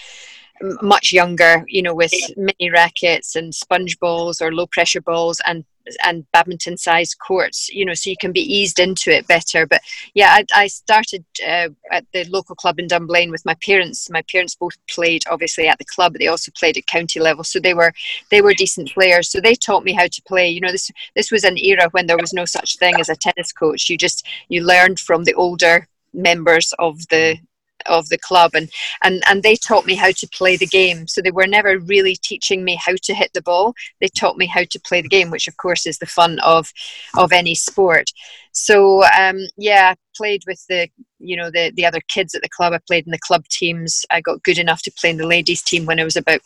much 0.82 1.12
younger, 1.12 1.64
you 1.68 1.82
know, 1.82 1.94
with 1.94 2.12
mini 2.36 2.70
rackets 2.70 3.36
and 3.36 3.54
sponge 3.54 3.98
balls 3.98 4.40
or 4.40 4.52
low 4.52 4.66
pressure 4.66 5.00
balls 5.00 5.40
and 5.46 5.64
and 6.02 6.24
badminton 6.32 6.76
sized 6.76 7.18
courts, 7.18 7.68
you 7.68 7.84
know, 7.84 7.94
so 7.94 8.08
you 8.08 8.16
can 8.18 8.32
be 8.32 8.40
eased 8.40 8.78
into 8.78 9.14
it 9.14 9.26
better. 9.26 9.66
But 9.66 9.82
yeah, 10.14 10.28
I, 10.30 10.46
I 10.54 10.66
started 10.66 11.24
uh, 11.46 11.68
at 11.90 12.06
the 12.12 12.24
local 12.24 12.54
club 12.54 12.78
in 12.78 12.86
Dunblane 12.86 13.30
with 13.30 13.44
my 13.44 13.54
parents. 13.62 14.08
My 14.10 14.22
parents 14.22 14.54
both 14.54 14.76
played 14.88 15.24
obviously 15.30 15.68
at 15.68 15.78
the 15.78 15.84
club, 15.84 16.12
but 16.12 16.20
they 16.20 16.28
also 16.28 16.52
played 16.56 16.78
at 16.78 16.86
county 16.86 17.20
level, 17.20 17.44
so 17.44 17.60
they 17.60 17.74
were 17.74 17.92
they 18.30 18.40
were 18.40 18.54
decent 18.54 18.92
players. 18.92 19.30
So 19.30 19.40
they 19.40 19.54
taught 19.54 19.84
me 19.84 19.92
how 19.92 20.06
to 20.06 20.22
play. 20.26 20.48
You 20.48 20.60
know, 20.60 20.72
this 20.72 20.90
this 21.14 21.30
was 21.30 21.44
an 21.44 21.58
era 21.58 21.88
when 21.90 22.06
there 22.06 22.18
was 22.18 22.32
no 22.32 22.44
such 22.44 22.78
thing 22.78 22.98
as 22.98 23.08
a 23.08 23.16
tennis 23.16 23.52
coach. 23.52 23.90
You 23.90 23.98
just 23.98 24.26
you 24.48 24.64
learned 24.64 25.00
from 25.00 25.24
the 25.24 25.34
older 25.34 25.86
members 26.14 26.72
of 26.78 27.06
the 27.08 27.36
of 27.86 28.08
the 28.08 28.18
club 28.18 28.52
and 28.54 28.70
and 29.02 29.22
and 29.28 29.42
they 29.42 29.56
taught 29.56 29.86
me 29.86 29.94
how 29.94 30.10
to 30.12 30.28
play 30.28 30.56
the 30.56 30.66
game. 30.66 31.06
So 31.06 31.20
they 31.20 31.30
were 31.30 31.46
never 31.46 31.78
really 31.78 32.16
teaching 32.16 32.64
me 32.64 32.76
how 32.76 32.94
to 33.02 33.14
hit 33.14 33.32
the 33.32 33.42
ball. 33.42 33.74
They 34.00 34.08
taught 34.08 34.36
me 34.36 34.46
how 34.46 34.64
to 34.64 34.80
play 34.80 35.00
the 35.00 35.08
game 35.08 35.30
which 35.30 35.48
of 35.48 35.56
course 35.56 35.86
is 35.86 35.98
the 35.98 36.06
fun 36.06 36.38
of 36.40 36.72
of 37.16 37.32
any 37.32 37.54
sport. 37.54 38.10
So 38.52 39.04
um, 39.18 39.38
yeah 39.56 39.94
I 39.94 39.96
played 40.16 40.42
with 40.46 40.64
the 40.68 40.88
you 41.18 41.36
know 41.36 41.50
the 41.50 41.72
the 41.74 41.86
other 41.86 42.00
kids 42.08 42.34
at 42.34 42.42
the 42.42 42.48
club. 42.48 42.72
I 42.72 42.80
played 42.86 43.06
in 43.06 43.12
the 43.12 43.18
club 43.18 43.46
teams. 43.48 44.04
I 44.10 44.20
got 44.20 44.42
good 44.42 44.58
enough 44.58 44.82
to 44.82 44.92
play 44.92 45.10
in 45.10 45.16
the 45.16 45.26
ladies 45.26 45.62
team 45.62 45.86
when 45.86 46.00
i 46.00 46.04
was 46.04 46.16
about 46.16 46.40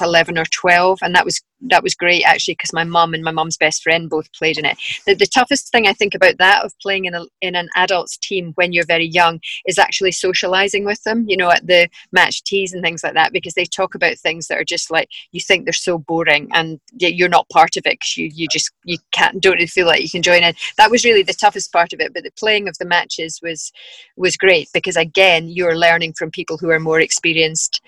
11 0.00 0.38
or 0.38 0.44
12 0.46 0.98
and 1.02 1.14
that 1.14 1.24
was 1.24 1.42
that 1.62 1.82
was 1.82 1.94
great 1.94 2.22
actually 2.22 2.54
because 2.54 2.72
my 2.72 2.84
mum 2.84 3.14
and 3.14 3.24
my 3.24 3.30
mum's 3.30 3.56
best 3.56 3.82
friend 3.82 4.10
both 4.10 4.30
played 4.32 4.58
in 4.58 4.64
it. 4.64 4.76
The, 5.06 5.14
the 5.14 5.26
toughest 5.26 5.72
thing 5.72 5.86
i 5.86 5.92
think 5.92 6.14
about 6.14 6.38
that 6.38 6.64
of 6.64 6.72
playing 6.80 7.06
in, 7.06 7.14
a, 7.14 7.24
in 7.40 7.54
an 7.54 7.68
adults 7.76 8.18
team 8.18 8.52
when 8.56 8.72
you're 8.72 8.84
very 8.86 9.06
young 9.06 9.40
is 9.66 9.78
actually 9.78 10.12
socializing 10.12 10.84
with 10.84 11.02
them 11.04 11.24
you 11.28 11.36
know 11.36 11.50
at 11.50 11.66
the 11.66 11.88
match 12.12 12.42
teas 12.44 12.72
and 12.72 12.82
things 12.82 13.02
like 13.02 13.14
that 13.14 13.32
because 13.32 13.54
they 13.54 13.64
talk 13.64 13.94
about 13.94 14.18
things 14.18 14.48
that 14.48 14.58
are 14.58 14.64
just 14.64 14.90
like 14.90 15.08
you 15.32 15.40
think 15.40 15.64
they're 15.64 15.72
so 15.72 15.98
boring 15.98 16.48
and 16.52 16.80
you're 16.98 17.28
not 17.28 17.48
part 17.48 17.76
of 17.76 17.86
it 17.86 17.94
because 17.94 18.16
you, 18.16 18.30
you 18.32 18.48
just 18.48 18.70
you 18.84 18.98
can't 19.12 19.40
don't 19.40 19.54
really 19.54 19.66
feel 19.66 19.86
like 19.86 20.02
you 20.02 20.10
can 20.10 20.22
join 20.22 20.42
in. 20.42 20.54
That 20.76 20.90
was 20.90 21.04
really 21.04 21.22
the 21.22 21.32
toughest 21.32 21.72
part 21.72 21.92
of 21.92 22.00
it 22.00 22.12
but 22.12 22.22
the 22.22 22.30
playing 22.38 22.68
of 22.68 22.76
the 22.78 22.84
matches 22.84 23.40
was 23.42 23.72
was 24.16 24.36
great 24.36 24.68
because 24.74 24.96
again 24.96 25.48
you're 25.48 25.76
learning 25.76 26.14
from 26.14 26.30
people 26.30 26.58
who 26.58 26.70
are 26.70 26.80
more 26.80 27.00
experienced 27.00 27.80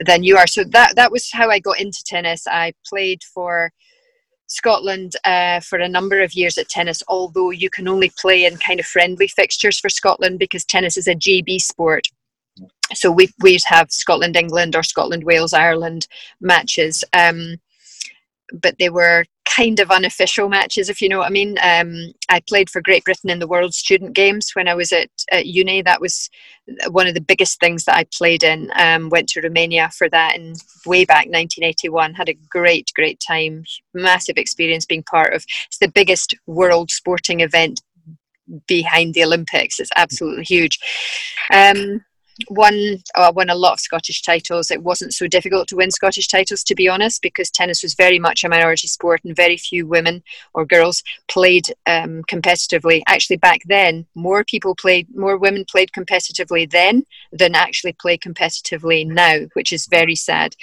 than 0.00 0.22
you 0.22 0.36
are. 0.36 0.46
So 0.46 0.64
that 0.64 0.96
that 0.96 1.12
was 1.12 1.30
how 1.32 1.50
I 1.50 1.58
got 1.58 1.80
into 1.80 2.02
tennis. 2.04 2.46
I 2.46 2.74
played 2.88 3.22
for 3.22 3.72
Scotland 4.46 5.14
uh, 5.24 5.60
for 5.60 5.78
a 5.78 5.88
number 5.88 6.20
of 6.20 6.34
years 6.34 6.58
at 6.58 6.68
tennis, 6.68 7.02
although 7.08 7.50
you 7.50 7.70
can 7.70 7.88
only 7.88 8.12
play 8.18 8.44
in 8.44 8.56
kind 8.58 8.80
of 8.80 8.86
friendly 8.86 9.28
fixtures 9.28 9.80
for 9.80 9.88
Scotland 9.88 10.38
because 10.38 10.64
tennis 10.64 10.96
is 10.96 11.08
a 11.08 11.14
GB 11.14 11.60
sport. 11.60 12.06
So 12.94 13.10
we 13.10 13.30
we'd 13.40 13.62
have 13.66 13.90
Scotland 13.90 14.36
England 14.36 14.76
or 14.76 14.82
Scotland 14.82 15.24
Wales 15.24 15.54
Ireland 15.54 16.06
matches. 16.40 17.02
Um, 17.12 17.56
but 18.52 18.76
they 18.78 18.90
were 18.90 19.24
kind 19.44 19.80
of 19.80 19.90
unofficial 19.90 20.48
matches, 20.48 20.88
if 20.88 21.00
you 21.00 21.08
know 21.08 21.18
what 21.18 21.26
I 21.26 21.30
mean. 21.30 21.58
Um, 21.62 22.12
I 22.28 22.40
played 22.48 22.70
for 22.70 22.80
Great 22.80 23.04
Britain 23.04 23.30
in 23.30 23.38
the 23.38 23.46
World 23.46 23.74
Student 23.74 24.14
Games 24.14 24.50
when 24.54 24.68
I 24.68 24.74
was 24.74 24.92
at, 24.92 25.10
at 25.30 25.46
uni. 25.46 25.82
That 25.82 26.00
was 26.00 26.30
one 26.90 27.06
of 27.06 27.14
the 27.14 27.20
biggest 27.20 27.60
things 27.60 27.84
that 27.84 27.96
I 27.96 28.04
played 28.16 28.42
in. 28.42 28.70
Um, 28.76 29.08
went 29.08 29.28
to 29.30 29.40
Romania 29.40 29.90
for 29.96 30.08
that 30.10 30.36
in 30.36 30.54
way 30.86 31.04
back 31.04 31.26
1981. 31.26 32.14
Had 32.14 32.28
a 32.28 32.38
great, 32.48 32.90
great 32.94 33.20
time. 33.26 33.64
Massive 33.94 34.36
experience 34.36 34.86
being 34.86 35.02
part 35.02 35.34
of. 35.34 35.44
It's 35.66 35.78
the 35.78 35.88
biggest 35.88 36.34
world 36.46 36.90
sporting 36.90 37.40
event 37.40 37.80
behind 38.66 39.14
the 39.14 39.24
Olympics. 39.24 39.80
It's 39.80 39.90
absolutely 39.96 40.44
huge. 40.44 40.78
Um, 41.52 42.04
won 42.48 43.02
uh, 43.14 43.32
won 43.34 43.50
a 43.50 43.54
lot 43.54 43.74
of 43.74 43.80
Scottish 43.80 44.22
titles. 44.22 44.70
It 44.70 44.82
wasn't 44.82 45.14
so 45.14 45.26
difficult 45.26 45.68
to 45.68 45.76
win 45.76 45.90
Scottish 45.90 46.28
titles, 46.28 46.62
to 46.64 46.74
be 46.74 46.88
honest, 46.88 47.22
because 47.22 47.50
tennis 47.50 47.82
was 47.82 47.94
very 47.94 48.18
much 48.18 48.44
a 48.44 48.48
minority 48.48 48.88
sport, 48.88 49.20
and 49.24 49.34
very 49.36 49.56
few 49.56 49.86
women 49.86 50.22
or 50.54 50.64
girls 50.64 51.02
played 51.28 51.66
um, 51.86 52.22
competitively. 52.24 53.02
Actually, 53.06 53.36
back 53.36 53.60
then, 53.66 54.06
more 54.14 54.44
people 54.44 54.74
played, 54.74 55.06
more 55.14 55.36
women 55.36 55.64
played 55.70 55.90
competitively 55.92 56.70
then 56.70 57.04
than 57.32 57.54
actually 57.54 57.94
play 58.00 58.18
competitively 58.18 59.06
now, 59.06 59.40
which 59.54 59.72
is 59.72 59.86
very 59.86 60.14
sad 60.14 60.54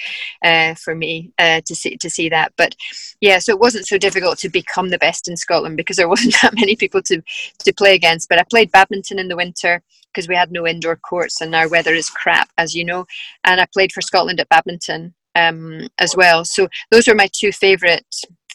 uh, 0.44 0.74
for 0.76 0.96
me 0.96 1.32
uh, 1.40 1.62
to 1.66 1.76
see 1.76 1.98
to 1.98 2.10
see 2.10 2.30
that. 2.30 2.54
But 2.58 2.76
yeah, 3.22 3.40
so 3.40 3.52
it 3.52 3.60
wasn't 3.60 3.88
so 3.88 3.98
difficult 3.98 4.38
to 4.40 4.50
become 4.50 4.90
the 4.90 4.98
best 4.98 5.28
in 5.28 5.38
Scotland 5.38 5.78
because 5.78 5.98
there 5.98 6.10
wasn't 6.16 6.36
that 6.42 6.56
many 6.56 6.76
people 6.76 7.02
to 7.04 7.22
to 7.60 7.74
play 7.74 7.96
against. 7.96 8.30
But 8.30 8.40
I 8.40 8.44
played 8.44 8.72
badminton 8.72 9.20
in 9.20 9.28
the 9.28 9.38
winter 9.38 9.84
because 10.14 10.28
we 10.28 10.36
had 10.36 10.52
no 10.52 10.68
indoor 10.68 10.96
courts 10.96 11.42
and 11.42 11.56
our 11.56 11.70
weather 11.70 11.94
is 11.94 12.10
crap, 12.10 12.50
as 12.58 12.76
you 12.76 12.84
know. 12.84 13.06
And 13.44 13.62
I 13.62 13.68
played 13.72 13.92
for 13.92 14.02
Scotland 14.02 14.40
at 14.40 14.50
badminton 14.50 15.14
um, 15.36 15.88
as 16.00 16.16
well. 16.16 16.46
So 16.46 16.68
those 16.92 17.08
were 17.08 17.16
my 17.16 17.30
two 17.32 17.52
favourite 17.52 18.06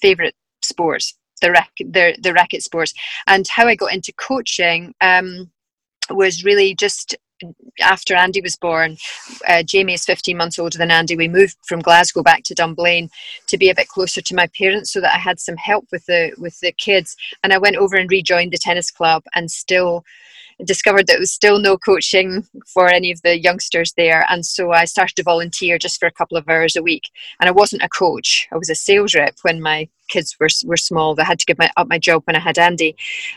favourite 0.01 0.35
sports, 0.63 1.17
the 1.41 1.53
racket, 1.53 1.93
the, 1.93 2.17
the 2.21 2.33
racket 2.33 2.63
sports. 2.63 2.93
And 3.27 3.47
how 3.49 3.67
I 3.67 3.75
got 3.75 3.95
into 3.95 4.13
coaching 4.13 4.95
um, 5.01 5.51
was 6.11 6.45
really 6.45 6.75
just 6.75 7.17
after 7.81 8.15
Andy 8.15 8.41
was 8.41 8.57
born, 8.57 8.97
uh, 9.49 9.63
Jamie 9.63 9.95
is 9.95 10.05
15 10.05 10.37
months 10.37 10.59
older 10.59 10.79
than 10.79 10.91
Andy. 10.91 11.17
We 11.17 11.29
moved 11.29 11.57
from 11.67 11.81
Glasgow 11.81 12.23
back 12.23 12.45
to 12.45 12.55
Dunblane 12.55 13.11
to 13.49 13.59
be 13.59 13.71
a 13.71 13.75
bit 13.75 13.89
closer 13.89 14.21
to 14.23 14.35
my 14.35 14.49
parents, 14.59 14.93
so 14.93 15.01
that 15.01 15.15
I 15.15 15.19
had 15.19 15.41
some 15.41 15.57
help 15.57 15.87
with 15.91 16.07
the 16.07 16.33
with 16.39 16.59
the 16.61 16.73
kids. 16.73 17.17
And 17.43 17.53
I 17.53 17.59
went 17.59 17.77
over 17.77 17.97
and 17.97 18.11
rejoined 18.11 18.53
the 18.53 18.59
tennis 18.59 18.91
club, 18.91 19.25
and 19.35 19.51
still 19.51 20.05
discovered 20.65 21.07
that 21.07 21.15
there 21.15 21.21
was 21.21 21.33
still 21.33 21.59
no 21.59 21.77
coaching 21.77 22.47
for 22.67 22.89
any 22.89 23.11
of 23.11 23.21
the 23.23 23.39
youngsters 23.41 23.93
there. 23.97 24.25
And 24.29 24.45
so 24.45 24.73
I 24.73 24.85
started 24.85 25.17
to 25.17 25.23
volunteer 25.23 25.79
just 25.79 25.99
for 25.99 26.07
a 26.07 26.13
couple 26.13 26.37
of 26.37 26.49
hours 26.49 26.77
a 26.77 26.83
week. 26.83 27.05
And 27.41 27.49
I 27.49 27.53
wasn't 27.53 27.83
a 27.83 27.89
coach, 27.89 28.49
I 28.53 28.57
was 28.57 28.71
a 28.71 28.75
sales 28.75 29.15
rep 29.15 29.37
when 29.43 29.61
my 29.61 29.89
kids 30.09 30.37
were, 30.39 30.49
were 30.65 30.77
small. 30.77 31.19
I 31.19 31.25
had 31.25 31.39
to 31.39 31.47
give 31.47 31.59
my, 31.59 31.71
up 31.77 31.89
my 31.89 31.99
job 31.99 32.23
when 32.25 32.37
I 32.37 32.41
had 32.41 32.59
Andy. 32.59 32.95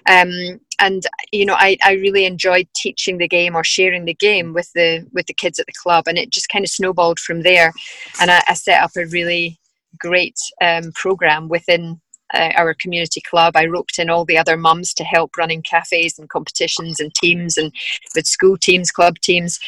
Um, 0.10 0.60
and 0.80 1.08
you 1.32 1.46
know 1.46 1.56
I, 1.58 1.78
I 1.84 1.94
really 1.94 2.26
enjoyed 2.26 2.68
teaching 2.76 3.18
the 3.18 3.28
game 3.28 3.56
or 3.56 3.64
sharing 3.64 4.06
the 4.06 4.14
game 4.14 4.54
with 4.54 4.72
the 4.74 5.08
with 5.12 5.26
the 5.26 5.34
kids 5.34 5.58
at 5.58 5.66
the 5.66 5.74
club 5.74 6.08
and 6.08 6.20
it 6.20 6.30
just 6.30 6.50
kind 6.50 6.64
of 6.64 6.70
snowballed 6.70 7.20
from 7.20 7.42
there 7.42 7.74
and 8.22 8.30
I, 8.30 8.44
I 8.48 8.54
set 8.54 8.84
up 8.84 8.92
a 8.96 9.08
really 9.08 9.60
great 10.00 10.38
um, 10.62 10.92
program 10.94 11.50
within 11.50 12.00
uh, 12.34 12.52
our 12.56 12.74
community 12.74 13.22
club. 13.22 13.56
I 13.56 13.66
roped 13.66 14.00
in 14.00 14.10
all 14.10 14.26
the 14.26 14.38
other 14.38 14.58
mums 14.58 14.94
to 14.96 15.04
help 15.04 15.38
running 15.38 15.62
cafes 15.62 16.18
and 16.20 16.30
competitions 16.30 17.00
and 17.00 17.14
teams 17.14 17.58
and 17.58 17.72
with 18.16 18.26
school 18.26 18.58
teams, 18.58 18.92
club 18.92 19.20
teams 19.20 19.60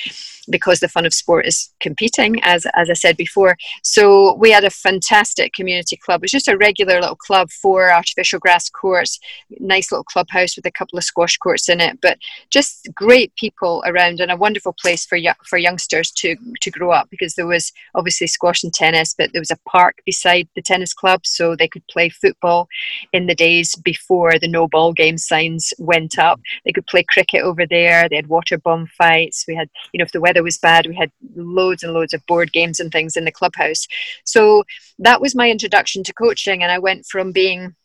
because 0.50 0.79
the 0.79 0.88
fun 0.88 1.05
of 1.05 1.13
sport 1.13 1.46
is 1.46 1.72
competing, 1.79 2.41
as, 2.43 2.65
as 2.75 2.89
I 2.89 2.93
said 2.93 3.17
before. 3.17 3.58
So 3.84 4.36
we 4.36 4.51
had 4.51 4.63
a 4.63 4.69
fantastic 4.69 5.53
community 5.53 5.98
club. 5.98 6.22
It 6.22 6.25
was 6.25 6.31
just 6.31 6.48
a 6.48 6.58
regular 6.58 7.00
little 7.00 7.15
club, 7.15 7.50
four 7.51 7.91
artificial 7.91 8.39
grass 8.39 8.69
courts, 8.69 9.19
nice 9.60 9.91
little 9.91 10.03
clubhouse 10.03 10.55
with 10.55 10.65
a 10.65 10.72
couple 10.72 10.98
of 10.98 11.03
squash 11.03 11.38
courts 11.38 11.69
in 11.69 11.81
it, 11.81 12.00
but 12.01 12.17
just 12.50 12.88
great 12.93 13.36
people 13.36 13.84
around 13.86 14.19
and 14.19 14.31
a 14.31 14.38
wonderful 14.38 14.74
place 14.74 15.05
for 15.05 15.17
for 15.46 15.58
youngsters 15.58 16.12
to 16.12 16.36
to 16.62 16.72
grow 16.72 16.91
up 16.91 17.10
because 17.10 17.36
there 17.36 17.48
was 17.48 17.72
obviously 17.96 18.27
squash 18.27 18.63
and 18.63 18.74
tennis, 18.74 19.13
but 19.17 19.31
there 19.31 19.41
was 19.41 19.51
a 19.51 19.60
park 19.69 20.01
beside 20.05 20.48
the 20.55 20.62
tennis 20.62 20.93
club, 20.93 21.25
so 21.25 21.55
they 21.55 21.67
could 21.67 21.86
play 21.88 22.10
football 22.10 22.67
in 23.13 23.25
the 23.25 23.36
days 23.36 23.75
before 23.75 24.38
the 24.39 24.48
no 24.48 24.67
ball 24.67 24.93
game 24.93 25.17
signs 25.17 25.74
went 25.79 26.17
up. 26.17 26.39
They 26.65 26.72
could 26.72 26.88
play 26.88 27.03
cricket 27.03 27.43
over 27.43 27.65
there. 27.65 28.08
They 28.08 28.15
had 28.15 28.27
water 28.27 28.58
bomb 28.58 28.88
fights. 28.88 29.46
We 29.48 29.55
had, 29.55 29.69
you 29.91 29.98
know, 29.98 30.03
if 30.03 30.12
the 30.12 30.22
weather 30.22 30.38
was 30.43 30.58
bad, 30.58 30.88
we 30.88 30.96
had 30.96 31.12
loads 31.36 31.84
and 31.84 31.93
loads 31.93 32.13
of 32.13 32.25
board 32.25 32.51
games 32.51 32.79
and 32.79 32.91
things 32.91 33.15
in 33.17 33.25
the 33.25 33.31
clubhouse. 33.31 33.88
So 34.24 34.63
that 35.00 35.22
was 35.22 35.36
my 35.36 35.50
introduction 35.50 36.03
to 36.03 36.13
coaching, 36.13 36.63
and 36.63 36.72
I 36.72 36.79
went 36.79 37.05
from 37.05 37.31
being 37.31 37.75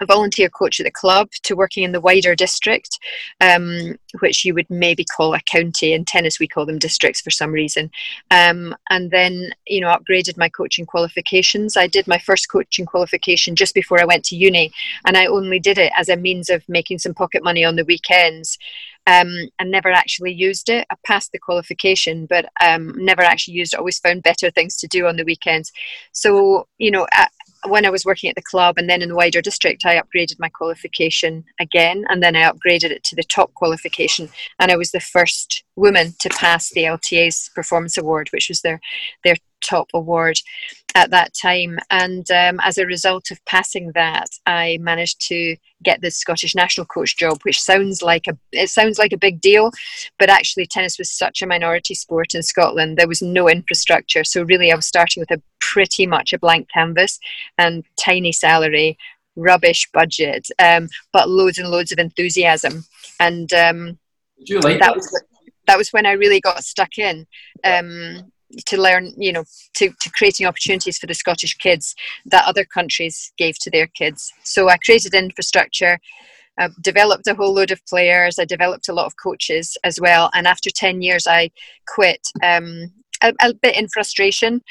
a 0.00 0.06
volunteer 0.06 0.48
coach 0.48 0.80
at 0.80 0.84
the 0.84 0.90
club 0.90 1.30
to 1.42 1.54
working 1.54 1.84
in 1.84 1.92
the 1.92 2.00
wider 2.00 2.34
district, 2.34 2.98
um, 3.40 3.96
which 4.20 4.44
you 4.44 4.54
would 4.54 4.68
maybe 4.70 5.04
call 5.04 5.34
a 5.34 5.40
county. 5.40 5.92
In 5.92 6.04
tennis, 6.04 6.38
we 6.38 6.48
call 6.48 6.66
them 6.66 6.78
districts 6.78 7.20
for 7.20 7.30
some 7.30 7.52
reason. 7.52 7.90
Um, 8.30 8.74
and 8.90 9.10
then, 9.10 9.52
you 9.66 9.80
know, 9.80 9.88
upgraded 9.88 10.36
my 10.36 10.48
coaching 10.48 10.86
qualifications. 10.86 11.76
I 11.76 11.86
did 11.86 12.06
my 12.06 12.18
first 12.18 12.50
coaching 12.50 12.86
qualification 12.86 13.56
just 13.56 13.74
before 13.74 14.00
I 14.00 14.04
went 14.04 14.24
to 14.26 14.36
uni, 14.36 14.72
and 15.06 15.16
I 15.16 15.26
only 15.26 15.60
did 15.60 15.78
it 15.78 15.92
as 15.96 16.08
a 16.08 16.16
means 16.16 16.50
of 16.50 16.68
making 16.68 16.98
some 16.98 17.14
pocket 17.14 17.42
money 17.42 17.64
on 17.64 17.76
the 17.76 17.84
weekends 17.84 18.58
um, 19.06 19.50
and 19.58 19.70
never 19.70 19.90
actually 19.90 20.32
used 20.32 20.68
it. 20.68 20.86
I 20.90 20.96
passed 21.04 21.32
the 21.32 21.38
qualification, 21.38 22.26
but 22.26 22.46
um, 22.64 22.92
never 22.96 23.22
actually 23.22 23.54
used 23.54 23.74
it. 23.74 23.78
Always 23.78 23.98
found 23.98 24.22
better 24.22 24.50
things 24.50 24.76
to 24.78 24.86
do 24.86 25.06
on 25.06 25.16
the 25.16 25.24
weekends. 25.24 25.72
So, 26.12 26.68
you 26.78 26.90
know, 26.90 27.06
when 27.66 27.86
I 27.86 27.90
was 27.90 28.04
working 28.04 28.28
at 28.28 28.36
the 28.36 28.42
club 28.42 28.76
and 28.78 28.88
then 28.88 29.02
in 29.02 29.08
the 29.08 29.14
wider 29.14 29.40
district, 29.40 29.84
I 29.84 30.00
upgraded 30.00 30.38
my 30.38 30.48
qualification 30.48 31.44
again, 31.60 32.04
and 32.08 32.22
then 32.22 32.36
I 32.36 32.50
upgraded 32.50 32.90
it 32.90 33.04
to 33.04 33.16
the 33.16 33.22
top 33.22 33.54
qualification, 33.54 34.28
and 34.58 34.70
I 34.70 34.76
was 34.76 34.90
the 34.90 35.00
first 35.00 35.64
woman 35.76 36.14
to 36.20 36.28
pass 36.30 36.70
the 36.70 36.82
LTA's 36.82 37.50
Performance 37.54 37.96
Award, 37.96 38.28
which 38.32 38.48
was 38.48 38.60
their 38.60 38.80
their 39.24 39.36
top 39.64 39.88
award 39.94 40.38
at 40.94 41.10
that 41.10 41.32
time. 41.40 41.78
And 41.90 42.28
um, 42.30 42.60
as 42.62 42.78
a 42.78 42.86
result 42.86 43.30
of 43.30 43.44
passing 43.46 43.90
that, 43.94 44.28
I 44.46 44.78
managed 44.80 45.20
to 45.28 45.56
get 45.82 46.00
the 46.00 46.10
Scottish 46.10 46.54
national 46.54 46.86
coach 46.86 47.16
job, 47.16 47.40
which 47.42 47.60
sounds 47.60 48.00
like 48.00 48.26
a 48.28 48.36
it 48.52 48.70
sounds 48.70 48.98
like 48.98 49.12
a 49.12 49.18
big 49.18 49.40
deal, 49.40 49.70
but 50.18 50.30
actually 50.30 50.66
tennis 50.66 50.98
was 50.98 51.10
such 51.10 51.42
a 51.42 51.46
minority 51.46 51.94
sport 51.94 52.34
in 52.34 52.42
Scotland. 52.42 52.96
There 52.96 53.08
was 53.08 53.22
no 53.22 53.48
infrastructure, 53.48 54.24
so 54.24 54.44
really 54.44 54.70
I 54.70 54.76
was 54.76 54.86
starting 54.86 55.20
with 55.20 55.30
a 55.30 55.42
pretty 55.60 56.06
much 56.06 56.32
a 56.32 56.38
blank 56.38 56.68
canvas 56.72 57.18
and 57.58 57.84
tiny 57.98 58.32
salary, 58.32 58.96
rubbish 59.36 59.88
budget, 59.92 60.48
um, 60.58 60.88
but 61.12 61.28
loads 61.28 61.58
and 61.58 61.68
loads 61.68 61.92
of 61.92 61.98
enthusiasm. 61.98 62.84
And 63.18 63.52
um, 63.52 63.98
like 64.48 64.78
that 64.78 64.94
was 64.94 65.22
that 65.66 65.78
was 65.78 65.92
when 65.92 66.06
I 66.06 66.12
really 66.12 66.40
got 66.40 66.62
stuck 66.64 66.98
in. 66.98 67.26
Um, 67.64 68.32
to 68.66 68.80
learn, 68.80 69.12
you 69.16 69.32
know, 69.32 69.44
to, 69.74 69.90
to 70.00 70.10
creating 70.10 70.46
opportunities 70.46 70.98
for 70.98 71.06
the 71.06 71.14
Scottish 71.14 71.54
kids 71.54 71.94
that 72.26 72.46
other 72.46 72.64
countries 72.64 73.32
gave 73.36 73.58
to 73.60 73.70
their 73.70 73.86
kids. 73.86 74.32
So 74.42 74.68
I 74.68 74.76
created 74.78 75.14
infrastructure, 75.14 75.98
I 76.58 76.68
developed 76.82 77.26
a 77.26 77.34
whole 77.34 77.52
load 77.52 77.70
of 77.70 77.84
players, 77.86 78.38
I 78.38 78.44
developed 78.44 78.88
a 78.88 78.92
lot 78.92 79.06
of 79.06 79.14
coaches 79.22 79.76
as 79.84 80.00
well. 80.00 80.30
And 80.34 80.46
after 80.46 80.70
10 80.70 81.02
years, 81.02 81.26
I 81.26 81.50
quit 81.86 82.20
um, 82.42 82.92
a, 83.22 83.32
a 83.42 83.54
bit 83.54 83.76
in 83.76 83.88
frustration 83.88 84.62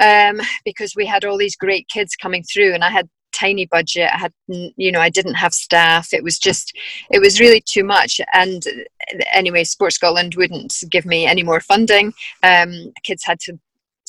um, 0.00 0.40
because 0.64 0.94
we 0.94 1.06
had 1.06 1.24
all 1.24 1.38
these 1.38 1.56
great 1.56 1.88
kids 1.88 2.14
coming 2.14 2.42
through 2.42 2.74
and 2.74 2.84
I 2.84 2.90
had 2.90 3.08
tiny 3.32 3.66
budget. 3.66 4.10
I 4.12 4.18
had 4.18 4.32
you 4.48 4.92
know 4.92 5.00
i 5.00 5.10
didn't 5.10 5.34
have 5.34 5.54
staff. 5.54 6.12
It 6.12 6.22
was 6.22 6.38
just 6.38 6.76
it 7.10 7.20
was 7.20 7.40
really 7.40 7.60
too 7.60 7.84
much. 7.84 8.20
And 8.32 8.62
anyway 9.32 9.64
sport 9.64 9.92
scotland 9.92 10.34
wouldn't 10.34 10.74
give 10.90 11.06
me 11.06 11.26
any 11.26 11.42
more 11.42 11.60
funding. 11.60 12.12
Um, 12.42 12.92
kids 13.04 13.24
had 13.24 13.40
to 13.40 13.58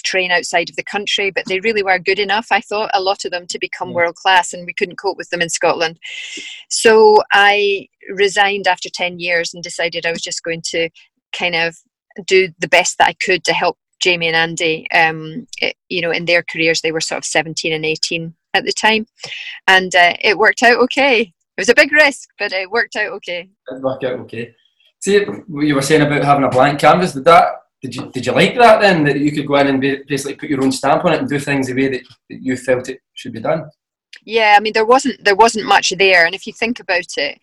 train 0.03 0.31
outside 0.31 0.69
of 0.69 0.77
the 0.77 0.83
country 0.83 1.29
but 1.29 1.43
they 1.47 1.59
really 1.59 1.83
were 1.83 1.99
good 1.99 2.19
enough 2.19 2.47
i 2.51 2.61
thought 2.61 2.89
a 2.93 3.01
lot 3.01 3.25
of 3.25 3.31
them 3.31 3.45
to 3.45 3.59
become 3.59 3.93
world 3.93 4.15
class 4.15 4.53
and 4.53 4.65
we 4.65 4.73
couldn't 4.73 4.95
cope 4.95 5.17
with 5.17 5.29
them 5.29 5.41
in 5.41 5.49
scotland. 5.49 5.99
So 6.69 7.21
i 7.31 7.87
resigned 8.09 8.65
after 8.65 8.89
10 8.89 9.19
years 9.19 9.53
and 9.53 9.61
decided 9.61 10.05
i 10.05 10.11
was 10.11 10.21
just 10.21 10.41
going 10.41 10.61
to 10.67 10.89
kind 11.33 11.55
of 11.55 11.75
do 12.25 12.49
the 12.59 12.67
best 12.67 12.97
that 12.97 13.09
i 13.09 13.13
could 13.13 13.43
to 13.43 13.53
help 13.53 13.77
Jamie 13.99 14.27
and 14.27 14.35
Andy, 14.35 14.89
um, 14.91 15.47
it, 15.61 15.75
you 15.89 16.01
know, 16.01 16.11
in 16.11 16.25
their 16.25 16.43
careers, 16.43 16.81
they 16.81 16.91
were 16.91 17.01
sort 17.01 17.19
of 17.19 17.25
17 17.25 17.73
and 17.73 17.85
18 17.85 18.33
at 18.53 18.65
the 18.65 18.71
time, 18.71 19.05
and 19.67 19.93
uh, 19.95 20.13
it 20.21 20.37
worked 20.37 20.63
out 20.63 20.77
okay. 20.79 21.21
It 21.21 21.61
was 21.61 21.69
a 21.69 21.75
big 21.75 21.91
risk, 21.91 22.29
but 22.39 22.53
it 22.53 22.71
worked 22.71 22.95
out 22.95 23.11
okay. 23.13 23.49
It 23.67 23.81
worked 23.81 24.03
out 24.03 24.19
okay. 24.21 24.55
See 25.01 25.19
what 25.23 25.67
you 25.67 25.75
were 25.75 25.81
saying 25.81 26.01
about 26.01 26.23
having 26.23 26.45
a 26.45 26.49
blank 26.49 26.79
canvas. 26.79 27.13
Did 27.13 27.25
that? 27.25 27.47
Did 27.81 27.95
you 27.95 28.11
did 28.11 28.25
you 28.25 28.33
like 28.33 28.55
that 28.55 28.81
then? 28.81 29.03
That 29.05 29.19
you 29.19 29.31
could 29.31 29.47
go 29.47 29.55
in 29.55 29.67
and 29.67 29.81
basically 30.07 30.35
put 30.35 30.49
your 30.49 30.63
own 30.63 30.71
stamp 30.71 31.05
on 31.05 31.13
it 31.13 31.19
and 31.19 31.29
do 31.29 31.39
things 31.39 31.67
the 31.67 31.73
way 31.73 31.87
that, 31.89 32.01
that 32.29 32.41
you 32.41 32.57
felt 32.57 32.89
it 32.89 32.99
should 33.13 33.33
be 33.33 33.39
done. 33.39 33.69
Yeah, 34.23 34.55
I 34.57 34.59
mean 34.59 34.73
there 34.73 34.85
wasn't 34.85 35.23
there 35.23 35.35
wasn't 35.35 35.65
much 35.65 35.93
there, 35.97 36.25
and 36.25 36.35
if 36.35 36.45
you 36.45 36.53
think 36.53 36.79
about 36.79 37.17
it, 37.17 37.39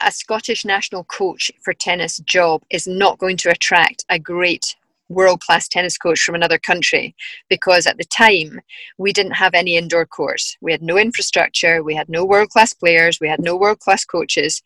a 0.00 0.10
Scottish 0.10 0.64
national 0.64 1.04
coach 1.04 1.50
for 1.62 1.72
tennis 1.72 2.18
job 2.18 2.62
is 2.70 2.86
not 2.86 3.18
going 3.18 3.36
to 3.38 3.50
attract 3.50 4.04
a 4.08 4.18
great 4.18 4.74
world 5.08 5.40
class 5.40 5.68
tennis 5.68 5.96
coach 5.96 6.20
from 6.20 6.34
another 6.34 6.58
country 6.58 7.14
because 7.48 7.86
at 7.86 7.96
the 7.98 8.04
time 8.04 8.60
we 8.98 9.12
didn't 9.12 9.32
have 9.32 9.54
any 9.54 9.76
indoor 9.76 10.06
courts. 10.06 10.56
We 10.60 10.72
had 10.72 10.82
no 10.82 10.98
infrastructure, 10.98 11.82
we 11.82 11.94
had 11.94 12.08
no 12.08 12.24
world 12.24 12.50
class 12.50 12.72
players, 12.72 13.20
we 13.20 13.28
had 13.28 13.40
no 13.40 13.56
world 13.56 13.80
class 13.80 14.04
coaches. 14.04 14.62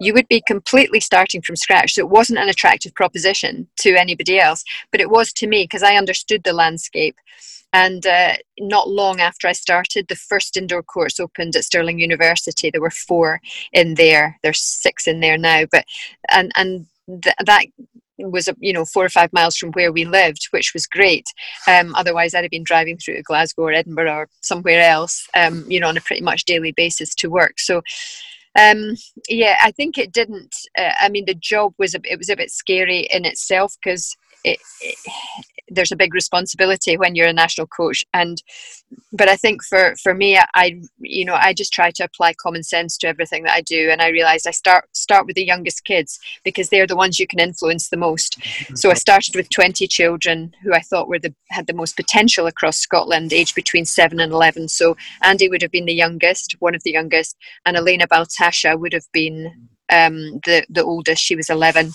You 0.00 0.12
would 0.14 0.26
be 0.28 0.42
completely 0.46 0.98
starting 0.98 1.40
from 1.40 1.56
scratch. 1.56 1.94
So 1.94 2.00
it 2.00 2.08
wasn't 2.08 2.40
an 2.40 2.48
attractive 2.48 2.94
proposition 2.94 3.68
to 3.78 3.94
anybody 3.94 4.40
else, 4.40 4.64
but 4.90 5.00
it 5.00 5.10
was 5.10 5.32
to 5.34 5.46
me 5.46 5.64
because 5.64 5.84
I 5.84 5.96
understood 5.96 6.42
the 6.42 6.52
landscape. 6.52 7.16
And 7.72 8.06
uh, 8.06 8.34
not 8.60 8.88
long 8.88 9.20
after 9.20 9.48
I 9.48 9.52
started, 9.52 10.06
the 10.06 10.14
first 10.14 10.56
indoor 10.56 10.82
course 10.82 11.18
opened 11.18 11.56
at 11.56 11.64
Stirling 11.64 11.98
University. 11.98 12.70
There 12.70 12.80
were 12.80 12.90
four 12.90 13.40
in 13.72 13.94
there. 13.94 14.38
There's 14.44 14.60
six 14.60 15.08
in 15.08 15.18
there 15.18 15.36
now, 15.36 15.64
but 15.70 15.84
and 16.30 16.52
and 16.54 16.86
th- 17.08 17.34
that 17.44 17.66
was 18.18 18.48
you 18.58 18.72
know 18.72 18.84
four 18.84 19.04
or 19.04 19.10
five 19.10 19.32
miles 19.32 19.56
from 19.56 19.72
where 19.72 19.92
we 19.92 20.04
lived, 20.04 20.48
which 20.50 20.72
was 20.74 20.86
great. 20.86 21.26
Um, 21.68 21.94
otherwise, 21.94 22.34
I'd 22.34 22.44
have 22.44 22.50
been 22.50 22.64
driving 22.64 22.98
through 22.98 23.16
to 23.16 23.22
Glasgow 23.22 23.62
or 23.62 23.72
Edinburgh 23.72 24.14
or 24.14 24.28
somewhere 24.42 24.82
else, 24.82 25.26
um, 25.34 25.64
you 25.68 25.80
know, 25.80 25.88
on 25.88 25.96
a 25.96 26.02
pretty 26.02 26.22
much 26.22 26.44
daily 26.44 26.72
basis 26.72 27.14
to 27.16 27.30
work. 27.30 27.58
So. 27.58 27.82
Um, 28.56 28.94
yeah, 29.28 29.56
I 29.60 29.72
think 29.72 29.98
it 29.98 30.12
didn't. 30.12 30.54
Uh, 30.78 30.92
I 31.00 31.08
mean, 31.08 31.24
the 31.24 31.34
job 31.34 31.74
was 31.76 31.92
a, 31.96 32.00
it 32.04 32.18
was 32.18 32.28
a 32.28 32.36
bit 32.36 32.52
scary 32.52 33.08
in 33.12 33.24
itself 33.24 33.74
because 33.82 34.16
it, 34.44 34.58
it, 34.80 34.98
there's 35.68 35.92
a 35.92 35.96
big 35.96 36.14
responsibility 36.14 36.96
when 36.96 37.14
you're 37.14 37.26
a 37.26 37.32
national 37.32 37.66
coach. 37.66 38.04
And 38.12 38.42
but 39.12 39.28
i 39.28 39.34
think 39.34 39.64
for 39.64 39.96
for 40.00 40.14
me 40.14 40.38
i 40.54 40.80
you 40.98 41.24
know 41.24 41.34
i 41.34 41.52
just 41.52 41.72
try 41.72 41.90
to 41.90 42.04
apply 42.04 42.32
common 42.34 42.62
sense 42.62 42.96
to 42.98 43.08
everything 43.08 43.42
that 43.42 43.54
i 43.54 43.60
do. 43.60 43.88
And 43.90 44.00
i 44.00 44.08
realized 44.08 44.46
i 44.46 44.52
start 44.52 44.84
start 44.92 45.26
with 45.26 45.34
the 45.36 45.44
youngest 45.44 45.84
kids 45.84 46.20
because 46.44 46.68
they're 46.68 46.86
the 46.86 46.94
ones 46.94 47.18
you 47.18 47.26
can 47.26 47.40
influence 47.40 47.88
the 47.88 47.96
most. 47.96 48.38
So 48.74 48.90
i 48.90 48.94
started 48.94 49.34
with 49.34 49.48
20 49.50 49.86
children 49.88 50.54
who 50.62 50.72
i 50.74 50.80
thought 50.80 51.08
were 51.08 51.18
the 51.18 51.34
had 51.50 51.66
the 51.66 51.72
most 51.72 51.96
potential 51.96 52.46
across 52.46 52.78
scotland 52.78 53.32
aged 53.32 53.54
between 53.54 53.84
7 53.84 54.20
and 54.20 54.32
11 54.32 54.68
so 54.68 54.96
andy 55.22 55.48
would 55.48 55.62
have 55.62 55.70
been 55.70 55.86
the 55.86 55.94
youngest 55.94 56.56
one 56.60 56.74
of 56.74 56.82
the 56.82 56.92
youngest 56.92 57.36
and 57.64 57.76
elena 57.76 58.06
baltacha 58.06 58.78
would 58.78 58.92
have 58.92 59.06
been 59.12 59.68
um, 59.92 60.40
the 60.44 60.64
the 60.68 60.84
oldest. 60.84 61.22
She 61.22 61.36
was 61.36 61.50
11 61.50 61.92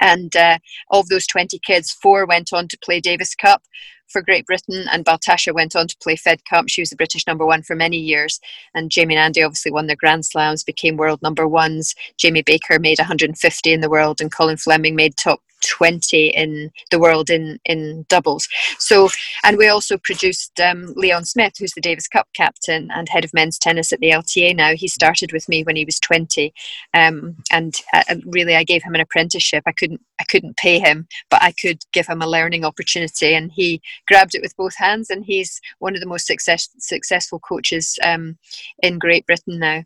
and 0.00 0.34
uh, 0.36 0.58
of 0.90 1.08
those 1.08 1.26
20 1.26 1.58
kids, 1.60 1.90
four 1.90 2.26
went 2.26 2.52
on 2.52 2.68
to 2.68 2.78
play 2.78 3.00
Davis 3.00 3.34
Cup, 3.34 3.62
for 4.08 4.22
Great 4.22 4.46
Britain, 4.46 4.86
and 4.92 5.04
Baltacha 5.04 5.52
went 5.54 5.74
on 5.74 5.88
to 5.88 5.96
play 6.02 6.16
Fed 6.16 6.44
Cup. 6.48 6.66
She 6.68 6.82
was 6.82 6.90
the 6.90 6.96
British 6.96 7.26
number 7.26 7.44
one 7.46 7.62
for 7.62 7.74
many 7.74 7.96
years, 7.98 8.40
and 8.74 8.90
Jamie 8.90 9.14
and 9.14 9.22
Andy 9.22 9.42
obviously 9.42 9.72
won 9.72 9.86
their 9.86 9.96
Grand 9.96 10.24
Slams, 10.24 10.64
became 10.64 10.96
world 10.96 11.20
number 11.22 11.46
ones. 11.48 11.94
Jamie 12.16 12.42
Baker 12.42 12.78
made 12.78 12.98
150 12.98 13.72
in 13.72 13.80
the 13.80 13.90
world, 13.90 14.20
and 14.20 14.32
Colin 14.32 14.56
Fleming 14.56 14.94
made 14.94 15.16
top 15.16 15.40
20 15.64 16.28
in 16.28 16.70
the 16.90 16.98
world 16.98 17.30
in, 17.30 17.58
in 17.64 18.04
doubles. 18.08 18.48
So, 18.78 19.08
and 19.42 19.56
we 19.56 19.68
also 19.68 19.98
produced 19.98 20.60
um, 20.60 20.92
Leon 20.96 21.24
Smith, 21.24 21.54
who's 21.58 21.72
the 21.72 21.80
Davis 21.80 22.08
Cup 22.08 22.28
captain 22.34 22.90
and 22.92 23.08
head 23.08 23.24
of 23.24 23.34
men's 23.34 23.58
tennis 23.58 23.92
at 23.92 24.00
the 24.00 24.10
LTA 24.10 24.54
now. 24.56 24.74
He 24.74 24.88
started 24.88 25.32
with 25.32 25.48
me 25.48 25.62
when 25.62 25.76
he 25.76 25.84
was 25.84 25.98
20, 26.00 26.52
um, 26.94 27.36
and 27.50 27.74
uh, 27.92 28.02
really 28.26 28.56
I 28.56 28.64
gave 28.64 28.82
him 28.82 28.94
an 28.94 29.00
apprenticeship. 29.00 29.62
I 29.66 29.72
couldn't 29.72 30.00
I 30.20 30.24
couldn't 30.24 30.56
pay 30.56 30.78
him, 30.78 31.08
but 31.30 31.42
I 31.42 31.52
could 31.52 31.82
give 31.92 32.06
him 32.06 32.22
a 32.22 32.26
learning 32.26 32.64
opportunity, 32.64 33.34
and 33.34 33.50
he 33.52 33.82
grabbed 34.06 34.34
it 34.34 34.42
with 34.42 34.56
both 34.56 34.76
hands. 34.76 35.10
And 35.10 35.24
he's 35.24 35.60
one 35.78 35.94
of 35.94 36.00
the 36.00 36.06
most 36.06 36.26
success, 36.26 36.68
successful 36.78 37.40
coaches 37.40 37.98
um, 38.04 38.38
in 38.82 38.98
Great 38.98 39.26
Britain 39.26 39.58
now. 39.58 39.82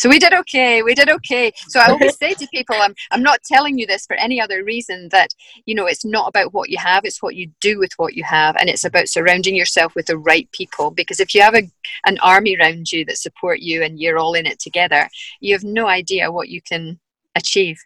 So 0.00 0.08
we 0.08 0.18
did 0.18 0.32
okay. 0.32 0.82
We 0.82 0.94
did 0.94 1.10
okay. 1.10 1.52
So 1.68 1.78
I 1.78 1.90
always 1.90 2.16
say 2.22 2.32
to 2.32 2.48
people, 2.48 2.74
I'm, 2.80 2.94
I'm 3.10 3.22
not 3.22 3.42
telling 3.42 3.78
you 3.78 3.86
this 3.86 4.06
for 4.06 4.16
any 4.16 4.40
other 4.40 4.64
reason 4.64 5.10
that, 5.10 5.34
you 5.66 5.74
know, 5.74 5.84
it's 5.84 6.06
not 6.06 6.26
about 6.26 6.54
what 6.54 6.70
you 6.70 6.78
have, 6.78 7.04
it's 7.04 7.22
what 7.22 7.36
you 7.36 7.50
do 7.60 7.78
with 7.78 7.92
what 7.98 8.14
you 8.14 8.24
have. 8.24 8.56
And 8.56 8.70
it's 8.70 8.84
about 8.84 9.08
surrounding 9.08 9.54
yourself 9.54 9.94
with 9.94 10.06
the 10.06 10.16
right 10.16 10.50
people. 10.52 10.90
Because 10.90 11.20
if 11.20 11.34
you 11.34 11.42
have 11.42 11.54
a, 11.54 11.70
an 12.06 12.18
army 12.20 12.56
around 12.56 12.90
you 12.90 13.04
that 13.04 13.18
support 13.18 13.60
you 13.60 13.82
and 13.82 14.00
you're 14.00 14.16
all 14.16 14.32
in 14.32 14.46
it 14.46 14.58
together, 14.58 15.06
you 15.40 15.52
have 15.52 15.64
no 15.64 15.86
idea 15.86 16.32
what 16.32 16.48
you 16.48 16.62
can 16.62 16.98
achieve. 17.34 17.78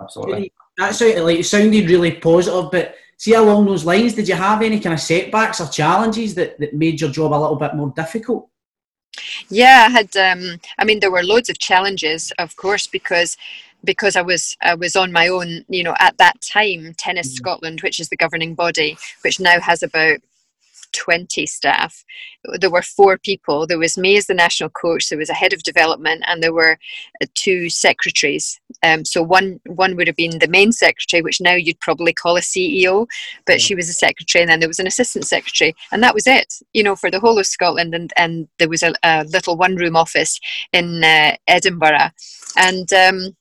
Absolutely. 0.00 0.50
That 0.78 0.94
sounded 0.94 1.24
like 1.24 1.40
it 1.40 1.44
sounded 1.44 1.90
really 1.90 2.12
positive, 2.12 2.70
but 2.70 2.94
see 3.18 3.34
along 3.34 3.66
those 3.66 3.84
lines, 3.84 4.14
did 4.14 4.28
you 4.28 4.34
have 4.34 4.62
any 4.62 4.80
kind 4.80 4.94
of 4.94 5.00
setbacks 5.00 5.60
or 5.60 5.68
challenges 5.68 6.34
that, 6.36 6.58
that 6.58 6.72
made 6.72 7.02
your 7.02 7.10
job 7.10 7.34
a 7.34 7.36
little 7.36 7.56
bit 7.56 7.74
more 7.74 7.92
difficult? 7.94 8.48
Yeah, 9.48 9.86
I 9.88 9.90
had. 9.90 10.16
Um, 10.16 10.60
I 10.78 10.84
mean, 10.84 11.00
there 11.00 11.10
were 11.10 11.22
loads 11.22 11.48
of 11.48 11.58
challenges, 11.58 12.32
of 12.38 12.56
course, 12.56 12.86
because 12.86 13.36
because 13.84 14.16
I 14.16 14.22
was 14.22 14.56
I 14.62 14.74
was 14.74 14.96
on 14.96 15.12
my 15.12 15.28
own. 15.28 15.64
You 15.68 15.84
know, 15.84 15.94
at 15.98 16.18
that 16.18 16.40
time, 16.40 16.94
Tennis 16.98 17.28
mm. 17.28 17.36
Scotland, 17.36 17.80
which 17.82 18.00
is 18.00 18.08
the 18.08 18.16
governing 18.16 18.54
body, 18.54 18.96
which 19.22 19.40
now 19.40 19.60
has 19.60 19.82
about 19.82 20.18
20 20.92 21.46
staff. 21.46 22.04
There 22.60 22.70
were 22.70 22.82
four 22.82 23.18
people. 23.18 23.66
There 23.66 23.78
was 23.78 23.98
me 23.98 24.16
as 24.16 24.26
the 24.26 24.34
national 24.34 24.70
coach, 24.70 25.08
there 25.08 25.18
was 25.18 25.30
a 25.30 25.34
head 25.34 25.52
of 25.52 25.62
development, 25.62 26.24
and 26.26 26.42
there 26.42 26.52
were 26.52 26.78
uh, 27.22 27.26
two 27.34 27.68
secretaries. 27.68 28.60
Um, 28.82 29.04
so 29.04 29.22
one 29.22 29.60
one 29.66 29.96
would 29.96 30.06
have 30.06 30.16
been 30.16 30.38
the 30.38 30.48
main 30.48 30.72
secretary, 30.72 31.22
which 31.22 31.40
now 31.40 31.54
you'd 31.54 31.80
probably 31.80 32.12
call 32.12 32.36
a 32.36 32.40
CEO, 32.40 33.06
but 33.46 33.56
mm. 33.56 33.60
she 33.60 33.74
was 33.74 33.88
a 33.88 33.92
secretary, 33.92 34.42
and 34.42 34.50
then 34.50 34.60
there 34.60 34.68
was 34.68 34.78
an 34.78 34.86
assistant 34.86 35.26
secretary, 35.26 35.74
and 35.92 36.02
that 36.02 36.14
was 36.14 36.26
it. 36.26 36.54
You 36.72 36.82
know, 36.82 36.96
for 36.96 37.10
the 37.10 37.20
whole 37.20 37.38
of 37.38 37.46
Scotland, 37.46 37.94
and 37.94 38.12
and 38.16 38.48
there 38.58 38.68
was 38.68 38.82
a, 38.82 38.92
a 39.02 39.24
little 39.24 39.56
one 39.56 39.76
room 39.76 39.96
office 39.96 40.38
in 40.72 41.04
uh, 41.04 41.36
Edinburgh, 41.46 42.10
and. 42.56 42.92
Um, 42.92 43.36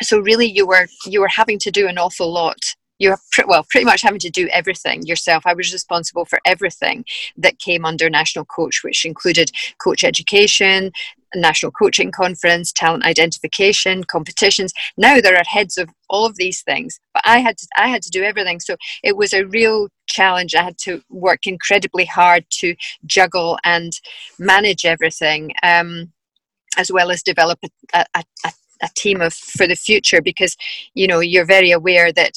so 0.00 0.18
really 0.18 0.46
you 0.46 0.66
were 0.66 0.88
you 1.06 1.20
were 1.20 1.28
having 1.28 1.58
to 1.60 1.70
do 1.70 1.86
an 1.86 1.98
awful 1.98 2.32
lot 2.32 2.74
you're 3.02 3.18
pre- 3.32 3.44
well 3.46 3.66
pretty 3.68 3.84
much 3.84 4.02
having 4.02 4.20
to 4.20 4.30
do 4.30 4.48
everything 4.48 5.02
yourself. 5.02 5.42
I 5.44 5.54
was 5.54 5.72
responsible 5.72 6.24
for 6.24 6.40
everything 6.44 7.04
that 7.36 7.58
came 7.58 7.84
under 7.84 8.08
national 8.08 8.44
coach 8.44 8.82
which 8.84 9.04
included 9.04 9.50
coach 9.82 10.04
education 10.04 10.92
national 11.34 11.72
coaching 11.72 12.10
conference 12.12 12.72
talent 12.72 13.04
identification 13.04 14.04
competitions. 14.04 14.72
Now 14.96 15.20
there 15.20 15.36
are 15.36 15.44
heads 15.46 15.78
of 15.78 15.88
all 16.08 16.26
of 16.26 16.36
these 16.36 16.60
things 16.62 17.00
but 17.14 17.22
i 17.24 17.38
had 17.38 17.56
to 17.56 17.66
i 17.76 17.88
had 17.88 18.02
to 18.02 18.10
do 18.10 18.22
everything. 18.22 18.60
So 18.60 18.76
it 19.02 19.16
was 19.16 19.32
a 19.32 19.46
real 19.46 19.88
challenge. 20.06 20.54
I 20.54 20.62
had 20.62 20.78
to 20.86 21.02
work 21.10 21.46
incredibly 21.46 22.04
hard 22.04 22.44
to 22.60 22.74
juggle 23.06 23.58
and 23.64 23.92
manage 24.38 24.84
everything 24.84 25.52
um, 25.62 26.12
as 26.76 26.92
well 26.92 27.10
as 27.10 27.22
develop 27.22 27.58
a, 27.64 28.04
a, 28.14 28.24
a, 28.44 28.52
a 28.82 28.88
team 28.94 29.20
of 29.20 29.32
for 29.32 29.66
the 29.66 29.76
future 29.76 30.20
because 30.20 30.56
you 30.94 31.06
know 31.06 31.20
you're 31.20 31.46
very 31.46 31.70
aware 31.70 32.12
that 32.12 32.32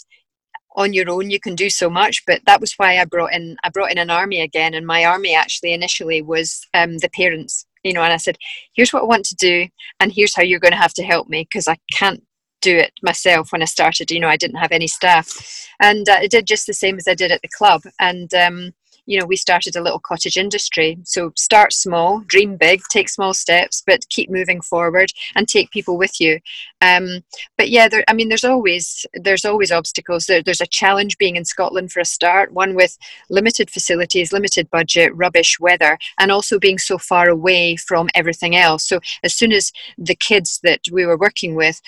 on 0.75 0.93
your 0.93 1.09
own 1.09 1.29
you 1.29 1.39
can 1.39 1.55
do 1.55 1.69
so 1.69 1.89
much 1.89 2.23
but 2.25 2.41
that 2.45 2.61
was 2.61 2.73
why 2.73 2.97
i 2.97 3.05
brought 3.05 3.33
in 3.33 3.55
i 3.63 3.69
brought 3.69 3.91
in 3.91 3.97
an 3.97 4.09
army 4.09 4.41
again 4.41 4.73
and 4.73 4.85
my 4.85 5.03
army 5.03 5.35
actually 5.35 5.73
initially 5.73 6.21
was 6.21 6.61
um, 6.73 6.97
the 6.99 7.09
parents 7.09 7.65
you 7.83 7.93
know 7.93 8.01
and 8.01 8.13
i 8.13 8.17
said 8.17 8.37
here's 8.73 8.91
what 8.91 9.03
i 9.03 9.05
want 9.05 9.25
to 9.25 9.35
do 9.35 9.67
and 9.99 10.11
here's 10.11 10.35
how 10.35 10.43
you're 10.43 10.59
going 10.59 10.71
to 10.71 10.77
have 10.77 10.93
to 10.93 11.03
help 11.03 11.27
me 11.27 11.43
because 11.43 11.67
i 11.67 11.77
can't 11.93 12.23
do 12.61 12.75
it 12.75 12.91
myself 13.03 13.51
when 13.51 13.61
i 13.61 13.65
started 13.65 14.09
you 14.11 14.19
know 14.19 14.27
i 14.27 14.37
didn't 14.37 14.57
have 14.57 14.71
any 14.71 14.87
staff. 14.87 15.67
And 15.79 16.07
uh, 16.09 16.17
i 16.19 16.27
did 16.27 16.47
just 16.47 16.67
the 16.67 16.73
same 16.73 16.97
as 16.97 17.07
i 17.07 17.13
did 17.13 17.31
at 17.31 17.41
the 17.41 17.49
club 17.55 17.81
and 17.99 18.33
um, 18.33 18.71
you 19.05 19.19
know, 19.19 19.25
we 19.25 19.35
started 19.35 19.75
a 19.75 19.81
little 19.81 19.99
cottage 19.99 20.37
industry. 20.37 20.97
So 21.03 21.31
start 21.35 21.73
small, 21.73 22.21
dream 22.27 22.57
big, 22.57 22.81
take 22.89 23.09
small 23.09 23.33
steps, 23.33 23.83
but 23.85 24.09
keep 24.09 24.29
moving 24.29 24.61
forward 24.61 25.11
and 25.35 25.47
take 25.47 25.71
people 25.71 25.97
with 25.97 26.19
you. 26.19 26.39
Um, 26.81 27.23
but 27.57 27.69
yeah, 27.69 27.87
there, 27.87 28.03
I 28.07 28.13
mean, 28.13 28.29
there's 28.29 28.43
always 28.43 29.05
there's 29.13 29.45
always 29.45 29.71
obstacles. 29.71 30.25
There, 30.25 30.41
there's 30.41 30.61
a 30.61 30.67
challenge 30.67 31.17
being 31.17 31.35
in 31.35 31.45
Scotland 31.45 31.91
for 31.91 31.99
a 31.99 32.05
start. 32.05 32.51
One 32.51 32.75
with 32.75 32.97
limited 33.29 33.69
facilities, 33.69 34.33
limited 34.33 34.69
budget, 34.69 35.15
rubbish 35.15 35.59
weather, 35.59 35.97
and 36.19 36.31
also 36.31 36.59
being 36.59 36.77
so 36.77 36.97
far 36.97 37.29
away 37.29 37.75
from 37.75 38.09
everything 38.15 38.55
else. 38.55 38.87
So 38.87 38.99
as 39.23 39.35
soon 39.35 39.51
as 39.51 39.71
the 39.97 40.15
kids 40.15 40.59
that 40.63 40.81
we 40.91 41.05
were 41.05 41.17
working 41.17 41.55
with 41.55 41.81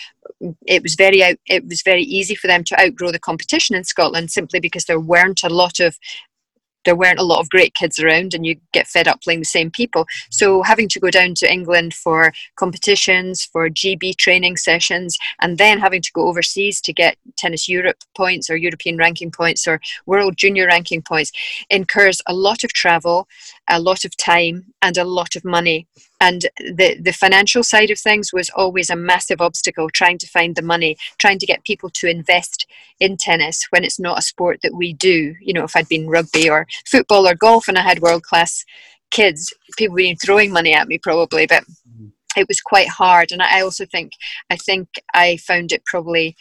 it 0.65 0.83
was 0.83 0.95
very 0.95 1.23
out, 1.23 1.37
it 1.47 1.65
was 1.67 1.81
very 1.81 2.03
easy 2.03 2.35
for 2.35 2.47
them 2.47 2.63
to 2.65 2.79
outgrow 2.79 3.11
the 3.11 3.19
competition 3.19 3.75
in 3.75 3.83
Scotland 3.83 4.31
simply 4.31 4.59
because 4.59 4.85
there 4.85 4.99
weren't 4.99 5.43
a 5.43 5.49
lot 5.49 5.79
of 5.79 5.97
there 6.87 6.95
weren't 6.95 7.19
a 7.19 7.23
lot 7.23 7.41
of 7.41 7.49
great 7.49 7.73
kids 7.73 7.99
around 7.99 8.33
and 8.33 8.45
you 8.45 8.55
get 8.71 8.87
fed 8.87 9.09
up 9.09 9.21
playing 9.21 9.41
the 9.41 9.45
same 9.45 9.69
people. 9.69 10.05
So 10.31 10.63
having 10.63 10.87
to 10.87 11.01
go 11.01 11.11
down 11.11 11.33
to 11.35 11.51
England 11.51 11.93
for 11.93 12.31
competitions, 12.55 13.43
for 13.43 13.69
GB 13.69 14.15
training 14.15 14.55
sessions, 14.55 15.17
and 15.41 15.57
then 15.57 15.79
having 15.79 16.01
to 16.01 16.11
go 16.13 16.27
overseas 16.29 16.79
to 16.81 16.93
get 16.93 17.17
Tennis 17.35 17.67
Europe 17.67 17.97
points 18.15 18.49
or 18.49 18.55
European 18.55 18.95
ranking 18.97 19.31
points 19.31 19.67
or 19.67 19.81
World 20.05 20.37
Junior 20.37 20.65
ranking 20.65 21.01
points 21.01 21.33
incurs 21.69 22.21
a 22.25 22.33
lot 22.33 22.63
of 22.63 22.71
travel, 22.71 23.27
a 23.69 23.79
lot 23.79 24.05
of 24.05 24.15
time, 24.17 24.73
and 24.81 24.97
a 24.97 25.03
lot 25.03 25.35
of 25.35 25.43
money. 25.43 25.87
And 26.19 26.43
the 26.57 26.97
the 26.99 27.11
financial 27.11 27.63
side 27.63 27.91
of 27.91 27.99
things 27.99 28.33
was 28.33 28.49
always 28.55 28.89
a 28.89 28.95
massive 28.95 29.41
obstacle 29.41 29.89
trying 29.89 30.17
to 30.19 30.27
find 30.27 30.55
the 30.55 30.61
money 30.61 30.97
trying 31.19 31.39
to 31.39 31.45
get 31.45 31.63
people 31.63 31.89
to 31.91 32.09
invest 32.09 32.65
in 32.99 33.17
tennis 33.17 33.67
when 33.69 33.83
it's 33.83 33.99
not 33.99 34.17
a 34.17 34.23
sport 34.23 34.59
that 34.63 34.73
we 34.75 34.93
do. 34.93 35.35
You 35.41 35.53
know 35.53 35.63
if 35.63 35.75
i'd 35.75 35.89
been 35.89 36.09
rugby 36.09 36.49
or 36.49 36.67
football 36.85 37.27
or 37.27 37.35
golf 37.35 37.67
and 37.67 37.77
i 37.77 37.81
had 37.81 37.99
world 38.01 38.23
class 38.23 38.63
kids 39.11 39.53
people 39.77 39.93
would 39.93 39.99
be 39.99 40.15
throwing 40.15 40.51
money 40.51 40.73
at 40.73 40.87
me 40.87 40.97
probably 40.97 41.45
but 41.45 41.63
it 42.35 42.47
was 42.47 42.61
quite 42.61 42.87
hard. 42.87 43.31
And 43.31 43.41
i 43.41 43.61
also 43.61 43.85
think 43.85 44.11
i 44.49 44.55
think 44.55 44.87
i 45.13 45.37
found 45.37 45.71
it 45.71 45.85
probably 45.85 46.35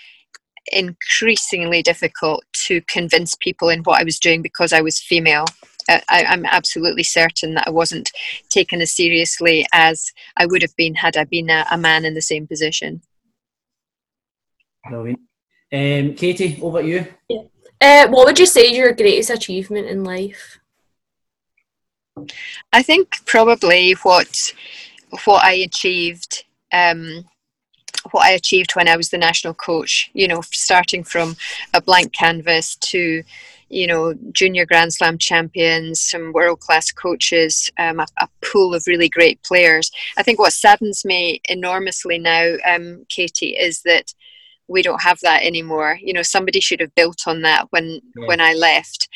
increasingly 0.73 1.83
difficult 1.83 2.45
to 2.67 2.81
convince 2.89 3.37
people 3.37 3.69
in 3.69 3.83
what 3.83 4.01
i 4.01 4.05
was 4.05 4.19
doing 4.19 4.43
because 4.43 4.73
i 4.73 4.81
was 4.81 4.99
female 4.99 5.45
I, 5.89 6.03
am 6.09 6.45
absolutely 6.47 7.03
certain 7.03 7.55
that 7.55 7.69
I 7.69 7.71
wasn't 7.71 8.11
taken 8.49 8.81
as 8.81 8.93
seriously 8.93 9.67
as 9.73 10.13
I 10.37 10.47
would 10.47 10.63
have 10.63 10.75
been 10.77 10.95
had 10.95 11.17
I 11.17 11.25
been 11.25 11.51
a, 11.51 11.65
a 11.71 11.79
man 11.79 12.05
in 12.05 12.15
the 12.15 12.23
same 12.23 12.47
position. 12.47 13.03
Brilliant. 14.89 15.21
Um, 15.73 16.15
Katie, 16.15 16.59
over 16.63 16.83
to 16.83 16.89
you. 16.89 17.07
Yeah. 17.29 17.43
Uh, 17.81 18.09
what 18.09 18.27
would 18.27 18.39
you 18.39 18.47
say 18.47 18.71
is 18.71 18.77
your 18.77 18.93
greatest 18.93 19.31
achievement 19.31 19.87
in 19.87 20.05
life? 20.05 20.59
I 22.73 22.83
think 22.83 23.25
probably 23.27 23.93
what 24.03 24.53
what 25.25 25.45
I 25.45 25.53
achieved 25.53 26.45
um, 26.73 27.25
what 28.13 28.25
I 28.25 28.31
achieved 28.31 28.75
when 28.75 28.89
I 28.89 28.97
was 28.97 29.11
the 29.11 29.19
national 29.19 29.55
coach. 29.55 30.11
You 30.15 30.29
know, 30.29 30.41
starting 30.41 31.05
from 31.05 31.37
a 31.75 31.83
blank 31.83 32.13
canvas 32.15 32.77
to 32.77 33.23
you 33.69 33.87
know, 33.87 34.15
junior 34.33 34.65
Grand 34.65 34.93
Slam 34.93 35.19
champions, 35.19 36.01
some 36.01 36.33
world 36.33 36.61
class 36.61 36.93
coaches, 36.93 37.69
um, 37.79 38.01
a, 38.01 38.07
a, 38.21 38.29
pool 38.45 38.75
of 38.75 38.87
really 38.87 39.09
great 39.09 39.43
players. 39.43 39.91
I 40.17 40.23
think 40.23 40.39
what 40.39 40.53
saddens 40.53 41.05
me 41.05 41.41
enormously 41.49 42.19
now, 42.19 42.57
um, 42.65 43.05
Katie, 43.09 43.57
is 43.57 43.83
that 43.83 44.15
we 44.69 44.83
don't 44.83 45.03
have 45.03 45.21
that 45.21 45.43
anymore. 45.43 45.99
You 46.03 46.13
know, 46.13 46.23
somebody 46.23 46.61
should 46.61 46.81
have 46.81 46.95
built 46.95 47.23
on 47.27 47.43
that 47.43 47.67
when 47.71 48.01
yeah. 48.17 48.27
when 48.27 48.41
I 48.41 48.55
left, 48.55 49.09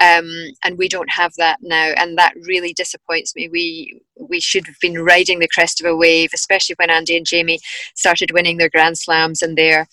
um, 0.00 0.28
and 0.64 0.78
we 0.78 0.88
don't 0.88 1.10
have 1.10 1.32
that 1.38 1.58
now, 1.62 1.92
and 1.96 2.18
that 2.18 2.34
really 2.42 2.72
disappoints 2.72 3.34
me. 3.34 3.48
We 3.48 4.00
we 4.16 4.40
should 4.40 4.66
have 4.66 4.78
been 4.80 5.02
riding 5.02 5.38
the 5.38 5.48
crest 5.48 5.80
of 5.80 5.86
a 5.86 5.96
wave, 5.96 6.30
especially 6.34 6.76
when 6.78 6.90
Andy 6.90 7.16
and 7.16 7.26
Jamie 7.26 7.60
started 7.94 8.32
winning 8.32 8.56
their 8.56 8.70
Grand 8.70 8.98
Slams 8.98 9.42
and 9.42 9.56
they're, 9.56 9.86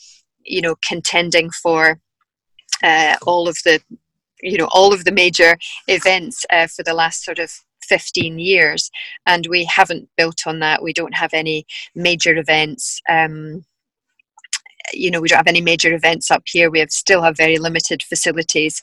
you 0.44 0.62
know, 0.62 0.76
contending 0.88 1.50
for 1.52 2.00
uh, 2.82 3.16
all 3.26 3.48
of 3.48 3.58
the 3.64 3.82
you 4.44 4.58
know 4.58 4.70
all 4.72 4.94
of 4.94 5.06
the 5.06 5.12
major 5.12 5.58
events 5.88 6.46
uh, 6.52 6.68
for 6.68 6.84
the 6.84 6.94
last 6.94 7.24
sort 7.24 7.40
of 7.40 7.52
15 7.84 8.40
years. 8.40 8.90
And 9.26 9.48
we 9.50 9.66
haven't 9.66 10.10
built 10.18 10.48
on 10.48 10.60
that. 10.60 10.82
We 10.82 10.94
don't 10.94 11.16
have 11.16 11.34
any 11.34 11.66
major 11.96 12.36
events 12.38 13.02
um, 13.10 13.66
you 14.94 15.12
know 15.12 15.22
we 15.22 15.28
don't 15.28 15.38
have 15.38 15.48
any 15.48 15.62
major 15.62 15.94
events 15.94 16.32
up 16.32 16.44
here. 16.46 16.70
We 16.70 16.80
have 16.80 16.92
still 16.92 17.22
have 17.22 17.38
very 17.38 17.58
limited 17.58 18.04
facilities. 18.04 18.82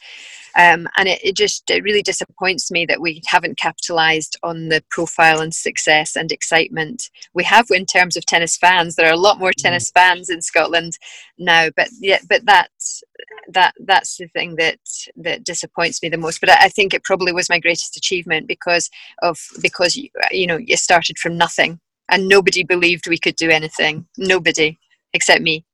Um, 0.57 0.89
and 0.97 1.09
it, 1.09 1.21
it, 1.23 1.37
just 1.37 1.71
it 1.71 1.85
really 1.85 2.03
disappoints 2.03 2.73
me 2.73 2.85
that 2.87 3.01
we 3.01 3.23
haven't 3.27 3.57
capitalized 3.57 4.37
on 4.43 4.69
the 4.69 4.83
profile 4.91 5.41
and 5.41 5.55
success 5.55 6.17
and 6.17 6.33
excitement 6.33 7.09
we 7.35 7.45
have 7.45 7.67
in 7.71 7.87
terms 7.87 8.17
of 8.17 8.27
tennis 8.27 8.57
fans. 8.57 8.97
There 8.97 9.07
are 9.07 9.13
a 9.13 9.17
lot 9.17 9.39
more 9.39 9.53
mm. 9.53 9.63
tennis 9.63 9.93
fans 9.93 10.29
in 10.29 10.43
scotland 10.43 10.99
now 11.39 11.69
but 11.77 11.89
yeah 12.01 12.19
but 12.29 12.45
that's 12.45 13.03
that 13.49 13.75
that's 13.85 14.17
the 14.17 14.29
thing 14.29 14.57
that 14.57 14.79
that 15.17 15.45
disappoints 15.45 16.03
me 16.03 16.09
the 16.09 16.19
most. 16.19 16.41
But 16.41 16.51
I, 16.51 16.65
I 16.65 16.69
think 16.69 16.95
it 16.95 17.05
probably 17.05 17.33
was 17.33 17.49
my 17.49 17.59
greatest 17.59 17.97
achievement 17.97 18.47
because 18.47 18.91
of 19.23 19.39
because 19.61 19.97
you 19.97 20.47
know 20.47 20.57
you 20.57 20.77
started 20.77 21.19
from 21.19 21.37
nothing 21.37 21.81
and 22.11 22.29
nobody 22.29 22.65
believed 22.65 23.09
we 23.09 23.19
could 23.19 23.37
do 23.37 23.51
anything. 23.51 24.07
Nobody 24.19 24.79
except 25.13 25.43
me 25.43 25.65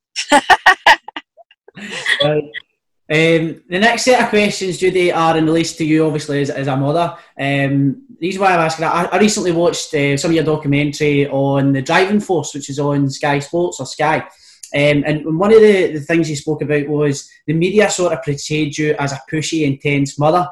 Um, 3.09 3.63
the 3.69 3.79
next 3.79 4.03
set 4.03 4.21
of 4.21 4.29
questions, 4.29 4.77
Judy, 4.77 5.13
are 5.13 5.37
in 5.37 5.45
relation 5.45 5.77
to 5.77 5.85
you, 5.85 6.05
obviously, 6.05 6.41
as, 6.41 6.49
as 6.49 6.67
a 6.67 6.75
mother. 6.75 7.15
Um, 7.39 8.05
the 8.19 8.27
reason 8.27 8.41
why 8.41 8.53
I'm 8.53 8.59
asking 8.59 8.83
that, 8.83 8.93
I, 8.93 9.15
I 9.15 9.19
recently 9.19 9.53
watched 9.53 9.93
uh, 9.93 10.17
some 10.17 10.31
of 10.31 10.35
your 10.35 10.43
documentary 10.43 11.25
on 11.29 11.71
the 11.71 11.81
driving 11.81 12.19
force, 12.19 12.53
which 12.53 12.69
is 12.69 12.79
on 12.79 13.09
Sky 13.09 13.39
Sports 13.39 13.79
or 13.79 13.85
Sky. 13.85 14.27
Um, 14.75 15.03
and 15.05 15.39
one 15.39 15.53
of 15.53 15.61
the, 15.61 15.93
the 15.93 16.01
things 16.01 16.29
you 16.29 16.35
spoke 16.35 16.61
about 16.61 16.89
was 16.89 17.29
the 17.45 17.53
media 17.53 17.89
sort 17.89 18.11
of 18.11 18.23
portrayed 18.23 18.77
you 18.77 18.93
as 18.99 19.13
a 19.13 19.21
pushy, 19.31 19.65
intense 19.65 20.19
mother. 20.19 20.45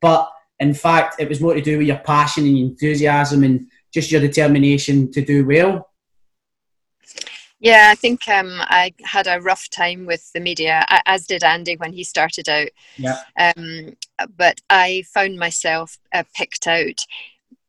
But 0.00 0.30
in 0.60 0.72
fact, 0.72 1.16
it 1.20 1.28
was 1.28 1.42
more 1.42 1.52
to 1.52 1.60
do 1.60 1.76
with 1.76 1.88
your 1.88 1.98
passion 1.98 2.46
and 2.46 2.56
enthusiasm 2.56 3.44
and 3.44 3.66
just 3.92 4.10
your 4.10 4.22
determination 4.22 5.12
to 5.12 5.22
do 5.22 5.44
well. 5.44 5.90
Yeah, 7.60 7.88
I 7.90 7.96
think 7.96 8.28
um, 8.28 8.58
I 8.60 8.94
had 9.02 9.26
a 9.26 9.40
rough 9.40 9.68
time 9.68 10.06
with 10.06 10.32
the 10.32 10.40
media, 10.40 10.84
as 11.06 11.26
did 11.26 11.42
Andy 11.42 11.76
when 11.76 11.92
he 11.92 12.04
started 12.04 12.48
out. 12.48 12.68
Yeah. 12.96 13.20
Um, 13.38 13.96
but 14.36 14.60
I 14.70 15.02
found 15.12 15.38
myself 15.38 15.98
uh, 16.12 16.22
picked 16.36 16.68
out 16.68 17.04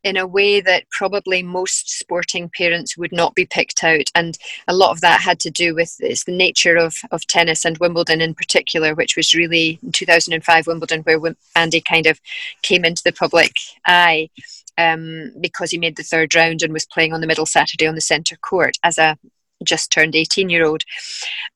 in 0.04 0.16
a 0.16 0.28
way 0.28 0.62
that 0.62 0.90
probably 0.92 1.44
most 1.44 1.90
sporting 1.90 2.50
parents 2.56 2.98
would 2.98 3.12
not 3.12 3.36
be 3.36 3.46
picked 3.46 3.84
out. 3.84 4.10
And 4.16 4.38
a 4.68 4.74
lot 4.74 4.92
of 4.92 5.02
that 5.02 5.22
had 5.22 5.40
to 5.42 5.52
do 5.52 5.76
with 5.76 5.96
it's 6.00 6.24
the 6.24 6.32
nature 6.32 6.76
of, 6.76 6.96
of 7.12 7.28
tennis 7.28 7.66
and 7.66 7.78
Wimbledon 7.80 8.22
in 8.22 8.34
particular, 8.34 8.96
which 8.96 9.18
was 9.18 9.34
really 9.34 9.80
in 9.84 9.92
2005 9.92 10.68
Wimbledon, 10.68 11.02
where 11.02 11.36
Andy 11.56 11.82
kind 11.82 12.06
of 12.06 12.22
came 12.62 12.86
into 12.86 13.04
the 13.04 13.14
public 13.14 13.54
eye. 13.86 14.30
Um, 14.78 15.34
because 15.42 15.72
he 15.72 15.78
made 15.78 15.98
the 15.98 16.04
third 16.04 16.34
round 16.34 16.62
and 16.62 16.72
was 16.72 16.86
playing 16.86 17.12
on 17.12 17.20
the 17.20 17.28
middle 17.28 17.46
Saturday 17.46 17.86
on 17.86 17.96
the 17.96 18.02
centre 18.02 18.38
court 18.38 18.78
as 18.82 18.98
a 18.98 19.18
just 19.64 19.92
turned 19.92 20.16
18 20.16 20.50
year 20.50 20.66
old. 20.66 20.84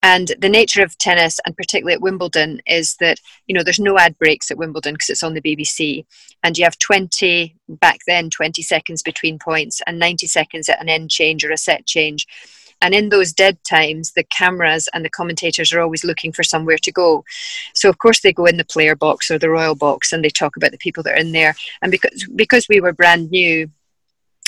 And 0.01 0.31
the 0.39 0.49
nature 0.49 0.83
of 0.83 0.97
tennis, 0.97 1.39
and 1.45 1.55
particularly 1.55 1.93
at 1.93 2.01
Wimbledon, 2.01 2.61
is 2.67 2.95
that, 2.97 3.19
you 3.47 3.55
know, 3.55 3.63
there's 3.63 3.79
no 3.79 3.97
ad 3.97 4.17
breaks 4.17 4.51
at 4.51 4.57
Wimbledon 4.57 4.93
because 4.95 5.09
it's 5.09 5.23
on 5.23 5.33
the 5.33 5.41
BBC. 5.41 6.05
And 6.43 6.57
you 6.57 6.63
have 6.63 6.77
20, 6.79 7.55
back 7.69 7.99
then, 8.05 8.29
20 8.29 8.61
seconds 8.61 9.01
between 9.01 9.39
points 9.39 9.81
and 9.87 9.99
90 9.99 10.27
seconds 10.27 10.69
at 10.69 10.81
an 10.81 10.89
end 10.89 11.09
change 11.09 11.43
or 11.43 11.51
a 11.51 11.57
set 11.57 11.85
change. 11.85 12.27
And 12.83 12.93
in 12.93 13.07
those 13.07 13.31
dead 13.31 13.63
times, 13.63 14.11
the 14.11 14.25
cameras 14.25 14.89
and 14.93 15.05
the 15.05 15.09
commentators 15.09 15.71
are 15.71 15.79
always 15.79 16.03
looking 16.03 16.33
for 16.33 16.43
somewhere 16.43 16.77
to 16.79 16.91
go. 16.91 17.23
So 17.73 17.89
of 17.89 17.97
course 17.97 18.19
they 18.19 18.33
go 18.33 18.45
in 18.45 18.57
the 18.57 18.65
player 18.65 18.93
box 18.93 19.31
or 19.31 19.39
the 19.39 19.49
royal 19.49 19.73
box 19.73 20.11
and 20.11 20.23
they 20.23 20.29
talk 20.29 20.57
about 20.57 20.71
the 20.71 20.77
people 20.77 21.01
that 21.03 21.13
are 21.13 21.21
in 21.21 21.31
there. 21.31 21.55
And 21.81 21.91
because 21.91 22.27
because 22.35 22.67
we 22.67 22.81
were 22.81 22.91
brand 22.91 23.31
new, 23.31 23.71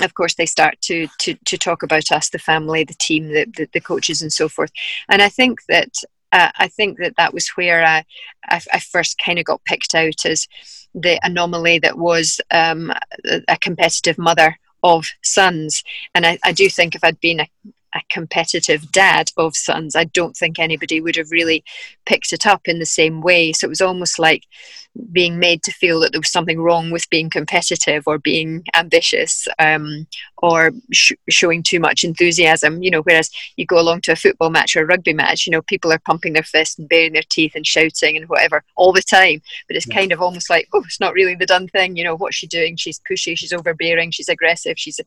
of 0.02 0.14
course 0.14 0.36
they 0.36 0.46
start 0.46 0.80
to 0.82 1.08
to 1.20 1.36
to 1.46 1.58
talk 1.58 1.84
about 1.84 2.12
us 2.12 2.30
the 2.30 2.40
family 2.40 2.84
the 2.84 2.96
team 2.96 3.28
the, 3.28 3.46
the, 3.58 3.68
the 3.74 3.82
coaches 3.82 4.22
and 4.22 4.34
so 4.34 4.50
forth. 4.50 4.72
And 5.10 5.22
i 5.22 5.30
think 5.30 5.60
that 5.70 5.94
uh, 6.32 6.52
i 6.58 6.68
think 6.68 6.98
that 7.00 7.16
that 7.18 7.34
was 7.34 7.50
where 7.50 7.84
i 7.84 8.04
i, 8.50 8.62
I 8.74 8.80
first 8.80 9.22
kind 9.24 9.40
of 9.40 9.46
got 9.46 9.64
picked 9.66 9.96
out 9.96 10.26
as 10.26 10.48
the 10.94 11.20
anomaly 11.24 11.80
that 11.80 11.98
was 11.98 12.40
um, 12.52 12.94
a, 13.50 13.58
competitive 13.58 14.18
mother 14.18 14.58
of 14.82 15.06
sons. 15.24 15.84
And 16.14 16.26
I, 16.26 16.40
I 16.44 16.52
do 16.52 16.70
think 16.70 16.96
if 16.96 17.04
i'd 17.04 17.20
been 17.20 17.42
a, 17.42 17.48
a 17.96 18.02
competitive 18.12 18.92
dad 18.92 19.32
of 19.38 19.56
sons, 19.56 19.96
I 19.96 20.04
don't 20.06 20.36
think 20.36 20.60
anybody 20.60 21.02
would 21.02 21.16
have 21.16 21.32
really 21.32 21.64
picked 22.06 22.34
it 22.34 22.46
up 22.46 22.62
in 22.66 22.80
the 22.80 22.86
same 22.86 23.22
way. 23.22 23.54
So 23.54 23.66
it 23.66 23.70
was 23.70 23.82
almost 23.82 24.20
like 24.20 24.44
being 25.12 25.40
made 25.40 25.64
to 25.64 25.72
feel 25.72 26.00
that 26.00 26.12
there 26.12 26.22
was 26.22 26.32
something 26.32 26.62
wrong 26.62 26.92
with 26.92 27.10
being 27.10 27.30
competitive 27.30 28.04
or 28.06 28.18
being 28.18 28.64
ambitious 28.76 29.48
um, 29.60 30.08
or 30.38 30.72
sh- 30.92 31.14
showing 31.30 31.64
too 31.64 31.80
much 31.80 32.04
enthusiasm. 32.04 32.82
You 32.84 32.92
know, 32.92 33.02
whereas 33.02 33.30
you 33.56 33.66
go 33.66 33.80
along 33.80 34.02
to 34.02 34.12
a 34.12 34.16
football 34.16 34.50
match 34.50 34.76
or 34.76 34.84
a 34.84 34.86
rugby 34.86 35.14
match, 35.14 35.46
you 35.46 35.52
know, 35.52 35.62
people 35.62 35.92
are 35.92 36.00
pumping 36.00 36.34
their 36.34 36.44
fists 36.44 36.78
and 36.78 36.90
baring 36.90 37.14
their 37.14 37.24
teeth 37.30 37.54
and 37.56 37.66
shouting 37.66 38.18
and 38.18 38.28
whatever 38.28 38.64
all 38.76 38.92
the 38.92 39.02
time. 39.02 39.42
But 39.68 39.78
it's 39.78 39.88
yeah. 39.88 39.96
kind 39.96 40.12
of 40.12 40.22
almost 40.22 40.50
like, 40.50 40.68
oh, 40.74 40.84
it's 40.86 41.00
not 41.00 41.14
really 41.14 41.36
the 41.36 41.46
done 41.46 41.68
thing. 41.68 41.96
You 41.96 42.04
know, 42.04 42.16
what's 42.16 42.36
she 42.36 42.48
doing? 42.48 42.76
She's 42.76 43.00
pushy, 43.00 43.38
she's 43.38 43.54
overbearing, 43.54 44.12
she's 44.12 44.30
aggressive. 44.30 44.78
She's 44.78 45.00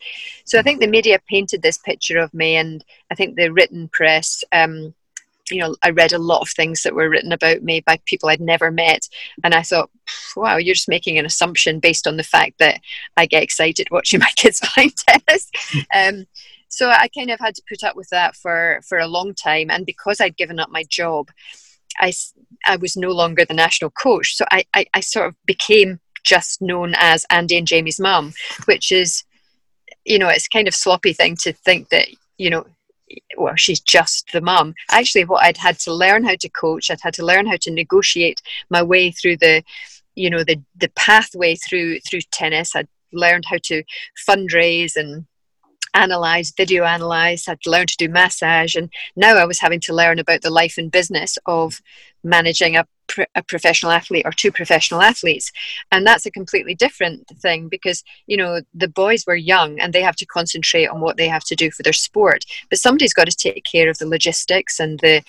so 0.44 0.58
I 0.58 0.62
think 0.62 0.80
the 0.80 0.86
media 0.86 1.18
painted 1.28 1.62
this 1.62 1.78
picture 1.78 2.18
of 2.18 2.32
me, 2.34 2.56
and 2.56 2.84
I 3.10 3.14
think 3.14 3.36
the 3.36 3.52
written 3.52 3.88
press. 3.88 4.44
Um, 4.52 4.94
you 5.50 5.60
know, 5.60 5.76
I 5.82 5.90
read 5.90 6.12
a 6.12 6.18
lot 6.18 6.42
of 6.42 6.48
things 6.50 6.82
that 6.82 6.94
were 6.94 7.08
written 7.08 7.32
about 7.32 7.62
me 7.62 7.80
by 7.80 8.00
people 8.06 8.28
I'd 8.28 8.40
never 8.40 8.70
met. 8.70 9.08
And 9.44 9.54
I 9.54 9.62
thought, 9.62 9.90
wow, 10.36 10.56
you're 10.56 10.74
just 10.74 10.88
making 10.88 11.18
an 11.18 11.26
assumption 11.26 11.80
based 11.80 12.06
on 12.06 12.16
the 12.16 12.22
fact 12.22 12.58
that 12.58 12.80
I 13.16 13.26
get 13.26 13.42
excited 13.42 13.88
watching 13.90 14.20
my 14.20 14.30
kids 14.36 14.60
playing 14.64 14.92
tennis. 15.08 15.50
Um, 15.94 16.26
so 16.68 16.90
I 16.90 17.08
kind 17.08 17.30
of 17.30 17.40
had 17.40 17.54
to 17.54 17.62
put 17.68 17.82
up 17.82 17.96
with 17.96 18.08
that 18.10 18.36
for, 18.36 18.80
for 18.86 18.98
a 18.98 19.06
long 19.06 19.34
time. 19.34 19.70
And 19.70 19.86
because 19.86 20.20
I'd 20.20 20.36
given 20.36 20.60
up 20.60 20.70
my 20.70 20.84
job, 20.84 21.30
I, 21.98 22.12
I 22.66 22.76
was 22.76 22.96
no 22.96 23.10
longer 23.10 23.44
the 23.44 23.54
national 23.54 23.90
coach. 23.90 24.36
So 24.36 24.44
I, 24.50 24.64
I, 24.74 24.86
I 24.92 25.00
sort 25.00 25.28
of 25.28 25.34
became 25.46 25.98
just 26.24 26.60
known 26.60 26.94
as 26.96 27.24
Andy 27.30 27.56
and 27.56 27.66
Jamie's 27.66 27.98
mum, 27.98 28.34
which 28.66 28.92
is, 28.92 29.24
you 30.04 30.18
know, 30.18 30.28
it's 30.28 30.48
kind 30.48 30.68
of 30.68 30.74
sloppy 30.74 31.12
thing 31.12 31.36
to 31.36 31.52
think 31.52 31.88
that, 31.88 32.08
you 32.36 32.50
know, 32.50 32.66
well, 33.36 33.56
she's 33.56 33.80
just 33.80 34.30
the 34.32 34.40
mum. 34.40 34.74
Actually, 34.90 35.24
what 35.24 35.44
I'd 35.44 35.56
had 35.56 35.78
to 35.80 35.92
learn 35.92 36.24
how 36.24 36.36
to 36.36 36.48
coach, 36.48 36.90
I'd 36.90 37.00
had 37.00 37.14
to 37.14 37.24
learn 37.24 37.46
how 37.46 37.56
to 37.62 37.70
negotiate 37.70 38.42
my 38.70 38.82
way 38.82 39.10
through 39.10 39.38
the, 39.38 39.62
you 40.14 40.30
know, 40.30 40.44
the 40.44 40.60
the 40.76 40.90
pathway 40.90 41.54
through 41.56 42.00
through 42.00 42.20
tennis. 42.32 42.74
I'd 42.74 42.88
learned 43.12 43.44
how 43.46 43.58
to 43.64 43.82
fundraise 44.28 44.96
and 44.96 45.26
analyze, 45.94 46.52
video 46.56 46.84
analyze. 46.84 47.48
I'd 47.48 47.66
learned 47.66 47.88
to 47.90 47.96
do 47.96 48.08
massage, 48.08 48.74
and 48.74 48.90
now 49.16 49.36
I 49.36 49.44
was 49.44 49.60
having 49.60 49.80
to 49.80 49.94
learn 49.94 50.18
about 50.18 50.42
the 50.42 50.50
life 50.50 50.76
and 50.78 50.90
business 50.90 51.38
of 51.46 51.80
managing 52.22 52.76
a 52.76 52.86
a 53.34 53.42
professional 53.42 53.92
athlete 53.92 54.26
or 54.26 54.32
two 54.32 54.52
professional 54.52 55.02
athletes 55.02 55.50
and 55.92 56.06
that's 56.06 56.26
a 56.26 56.30
completely 56.30 56.74
different 56.74 57.26
thing 57.40 57.68
because 57.68 58.04
you 58.26 58.36
know 58.36 58.60
the 58.74 58.88
boys 58.88 59.24
were 59.26 59.36
young 59.36 59.78
and 59.80 59.92
they 59.92 60.02
have 60.02 60.16
to 60.16 60.26
concentrate 60.26 60.86
on 60.86 61.00
what 61.00 61.16
they 61.16 61.28
have 61.28 61.44
to 61.44 61.54
do 61.54 61.70
for 61.70 61.82
their 61.82 61.92
sport 61.92 62.44
but 62.70 62.78
somebody's 62.78 63.14
got 63.14 63.28
to 63.28 63.36
take 63.36 63.64
care 63.64 63.88
of 63.88 63.98
the 63.98 64.06
logistics 64.06 64.78
and 64.78 65.00
the 65.00 65.22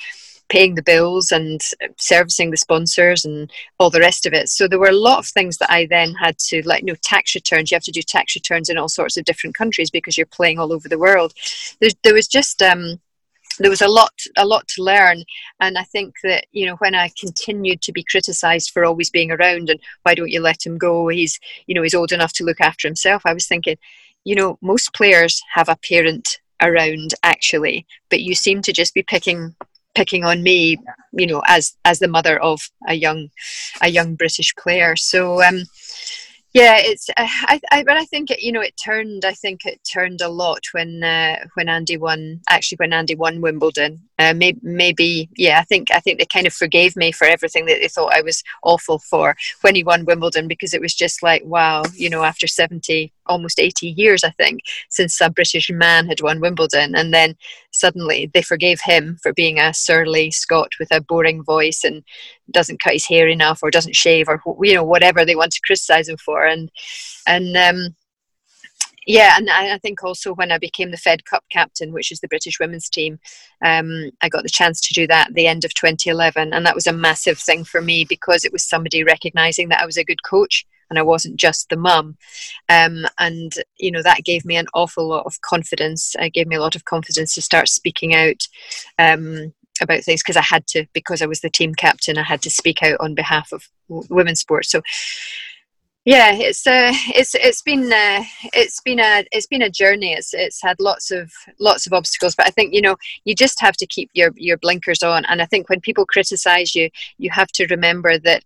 paying 0.49 0.75
the 0.75 0.83
bills 0.83 1.31
and 1.31 1.61
servicing 1.97 2.51
the 2.51 2.57
sponsors 2.57 3.23
and 3.23 3.51
all 3.79 3.89
the 3.89 3.99
rest 3.99 4.25
of 4.25 4.33
it. 4.33 4.49
So 4.49 4.67
there 4.67 4.79
were 4.79 4.89
a 4.89 4.91
lot 4.91 5.19
of 5.19 5.27
things 5.27 5.57
that 5.57 5.71
I 5.71 5.85
then 5.85 6.15
had 6.15 6.37
to 6.39 6.61
like, 6.67 6.81
you 6.81 6.87
know, 6.87 6.95
tax 7.01 7.35
returns. 7.35 7.71
You 7.71 7.75
have 7.75 7.83
to 7.83 7.91
do 7.91 8.01
tax 8.01 8.35
returns 8.35 8.67
in 8.67 8.77
all 8.77 8.89
sorts 8.89 9.15
of 9.15 9.25
different 9.25 9.55
countries 9.55 9.91
because 9.91 10.17
you're 10.17 10.25
playing 10.25 10.59
all 10.59 10.73
over 10.73 10.89
the 10.89 10.97
world. 10.97 11.33
There, 11.79 11.91
there 12.03 12.15
was 12.15 12.27
just 12.27 12.61
um, 12.61 12.99
there 13.59 13.69
was 13.69 13.81
a 13.81 13.87
lot 13.87 14.13
a 14.37 14.45
lot 14.45 14.67
to 14.69 14.83
learn. 14.83 15.23
And 15.59 15.77
i 15.77 15.83
think 15.83 16.15
that 16.23 16.45
you 16.51 16.65
know 16.65 16.75
when 16.77 16.95
i 16.95 17.11
continued 17.19 17.81
to 17.83 17.91
be 17.91 18.03
criticized 18.03 18.71
for 18.71 18.85
always 18.85 19.09
being 19.09 19.31
around 19.31 19.69
and 19.69 19.79
why 20.03 20.15
don't 20.15 20.31
you 20.31 20.41
let 20.41 20.65
him 20.65 20.77
go? 20.77 21.07
He's 21.09 21.39
you 21.67 21.75
know 21.75 21.83
he's 21.83 21.95
old 21.95 22.11
enough 22.11 22.33
to 22.33 22.43
look 22.43 22.61
after 22.61 22.87
himself. 22.87 23.21
I 23.25 23.33
was 23.33 23.47
thinking 23.47 23.77
you 24.23 24.35
know 24.35 24.57
most 24.61 24.93
players 24.93 25.41
have 25.53 25.69
a 25.69 25.77
parent 25.77 26.39
around 26.61 27.13
actually 27.23 27.85
but 28.09 28.19
you 28.19 28.35
seem 28.35 28.61
to 28.61 28.73
just 28.73 28.93
be 28.93 29.01
picking 29.01 29.55
picking 29.95 30.25
on 30.25 30.43
me 30.43 30.77
you 31.13 31.25
know 31.25 31.41
as 31.47 31.75
as 31.85 31.99
the 31.99 32.07
mother 32.07 32.37
of 32.41 32.69
a 32.87 32.93
young 32.93 33.29
a 33.81 33.89
young 33.89 34.15
british 34.15 34.53
player. 34.55 34.95
So 34.95 35.41
um 35.43 35.63
yeah 36.53 36.77
it's 36.77 37.09
uh, 37.09 37.13
I, 37.17 37.59
I 37.71 37.83
but 37.83 37.97
i 37.97 38.05
think 38.05 38.31
it 38.31 38.41
you 38.41 38.51
know 38.51 38.61
it 38.61 38.75
turned 38.83 39.25
i 39.25 39.33
think 39.33 39.65
it 39.65 39.79
turned 39.83 40.21
a 40.21 40.29
lot 40.29 40.63
when 40.71 41.03
uh, 41.03 41.37
when 41.53 41.69
andy 41.69 41.97
won 41.97 42.41
actually 42.49 42.77
when 42.77 42.93
andy 42.93 43.15
won 43.15 43.41
wimbledon. 43.41 44.01
Uh, 44.17 44.33
maybe, 44.33 44.59
maybe 44.61 45.29
yeah 45.37 45.59
i 45.59 45.63
think 45.63 45.89
i 45.91 45.99
think 45.99 46.19
they 46.19 46.25
kind 46.25 46.45
of 46.45 46.53
forgave 46.53 46.95
me 46.97 47.11
for 47.11 47.25
everything 47.25 47.65
that 47.65 47.79
they 47.81 47.87
thought 47.87 48.13
i 48.13 48.21
was 48.21 48.43
awful 48.63 48.99
for 48.99 49.35
when 49.61 49.75
he 49.75 49.83
won 49.83 50.03
wimbledon 50.05 50.47
because 50.47 50.73
it 50.73 50.81
was 50.81 50.93
just 50.93 51.23
like 51.23 51.41
wow 51.45 51.83
you 51.93 52.09
know 52.09 52.23
after 52.23 52.45
70 52.45 53.13
almost 53.27 53.59
80 53.59 53.87
years 53.87 54.23
i 54.23 54.31
think 54.31 54.59
since 54.89 55.21
a 55.21 55.29
british 55.29 55.69
man 55.69 56.07
had 56.07 56.21
won 56.21 56.39
wimbledon. 56.39 56.95
And 56.95 57.13
then 57.13 57.35
suddenly 57.79 58.29
they 58.33 58.41
forgave 58.41 58.81
him 58.81 59.17
for 59.21 59.33
being 59.33 59.59
a 59.59 59.73
surly 59.73 60.31
scot 60.31 60.71
with 60.79 60.89
a 60.91 61.01
boring 61.01 61.43
voice 61.43 61.83
and 61.83 62.03
doesn't 62.51 62.81
cut 62.81 62.93
his 62.93 63.07
hair 63.07 63.27
enough 63.27 63.59
or 63.61 63.71
doesn't 63.71 63.95
shave 63.95 64.27
or 64.27 64.41
you 64.63 64.73
know 64.73 64.83
whatever 64.83 65.25
they 65.25 65.35
want 65.35 65.51
to 65.51 65.61
criticize 65.65 66.09
him 66.09 66.17
for. 66.17 66.45
And 66.45 66.69
and 67.25 67.55
um 67.55 67.95
yeah, 69.09 69.35
and 69.37 69.49
I, 69.49 69.73
I 69.73 69.77
think 69.79 70.03
also 70.03 70.35
when 70.35 70.51
I 70.51 70.59
became 70.59 70.91
the 70.91 70.97
Fed 70.97 71.25
Cup 71.25 71.43
captain, 71.51 71.91
which 71.91 72.11
is 72.11 72.19
the 72.19 72.27
British 72.27 72.59
women's 72.59 72.89
team, 72.89 73.17
um, 73.65 74.11
I 74.21 74.29
got 74.29 74.43
the 74.43 74.49
chance 74.49 74.79
to 74.81 74.93
do 74.93 75.07
that 75.07 75.29
at 75.29 75.33
the 75.33 75.47
end 75.47 75.65
of 75.65 75.73
2011, 75.73 76.53
and 76.53 76.63
that 76.63 76.75
was 76.75 76.85
a 76.85 76.93
massive 76.93 77.39
thing 77.39 77.63
for 77.63 77.81
me 77.81 78.05
because 78.05 78.45
it 78.45 78.51
was 78.51 78.63
somebody 78.63 79.03
recognizing 79.03 79.69
that 79.69 79.81
I 79.81 79.87
was 79.87 79.97
a 79.97 80.03
good 80.03 80.21
coach 80.21 80.63
and 80.89 80.99
I 80.99 81.03
wasn't 81.03 81.37
just 81.37 81.69
the 81.69 81.77
mum. 81.77 82.17
Um, 82.67 83.05
and 83.19 83.53
you 83.77 83.91
know 83.91 84.03
that 84.03 84.23
gave 84.23 84.45
me 84.45 84.55
an 84.55 84.67
awful 84.73 85.07
lot 85.07 85.25
of 85.25 85.41
confidence. 85.41 86.15
It 86.19 86.33
gave 86.33 86.47
me 86.47 86.55
a 86.55 86.61
lot 86.61 86.75
of 86.75 86.85
confidence 86.85 87.33
to 87.35 87.41
start 87.41 87.67
speaking 87.67 88.13
out. 88.13 88.47
Um, 88.97 89.53
about 89.81 90.03
things 90.03 90.21
because 90.21 90.35
I 90.35 90.41
had 90.41 90.67
to 90.67 90.85
because 90.93 91.21
I 91.21 91.25
was 91.25 91.39
the 91.39 91.49
team 91.49 91.73
captain 91.73 92.17
I 92.17 92.23
had 92.23 92.41
to 92.41 92.49
speak 92.49 92.83
out 92.83 92.97
on 92.99 93.15
behalf 93.15 93.53
of 93.53 93.69
w- 93.87 94.05
women's 94.09 94.41
sports 94.41 94.69
so 94.69 94.81
yeah 96.05 96.31
it's 96.33 96.65
uh, 96.65 96.91
it's 97.15 97.35
it's 97.35 97.61
been 97.61 97.91
uh, 97.91 98.23
it's 98.53 98.81
been 98.81 98.99
a 98.99 99.25
it's 99.31 99.47
been 99.47 99.61
a 99.61 99.69
journey 99.69 100.13
it's 100.13 100.33
it's 100.33 100.61
had 100.61 100.79
lots 100.79 101.11
of 101.11 101.31
lots 101.59 101.85
of 101.85 101.93
obstacles 101.93 102.35
but 102.35 102.47
i 102.47 102.49
think 102.49 102.73
you 102.73 102.81
know 102.81 102.95
you 103.25 103.35
just 103.35 103.61
have 103.61 103.75
to 103.77 103.85
keep 103.87 104.09
your 104.13 104.31
your 104.35 104.57
blinkers 104.57 105.03
on 105.03 105.25
and 105.25 105.41
i 105.41 105.45
think 105.45 105.69
when 105.69 105.81
people 105.81 106.05
criticize 106.05 106.73
you 106.73 106.89
you 107.17 107.29
have 107.29 107.49
to 107.49 107.67
remember 107.67 108.17
that 108.17 108.43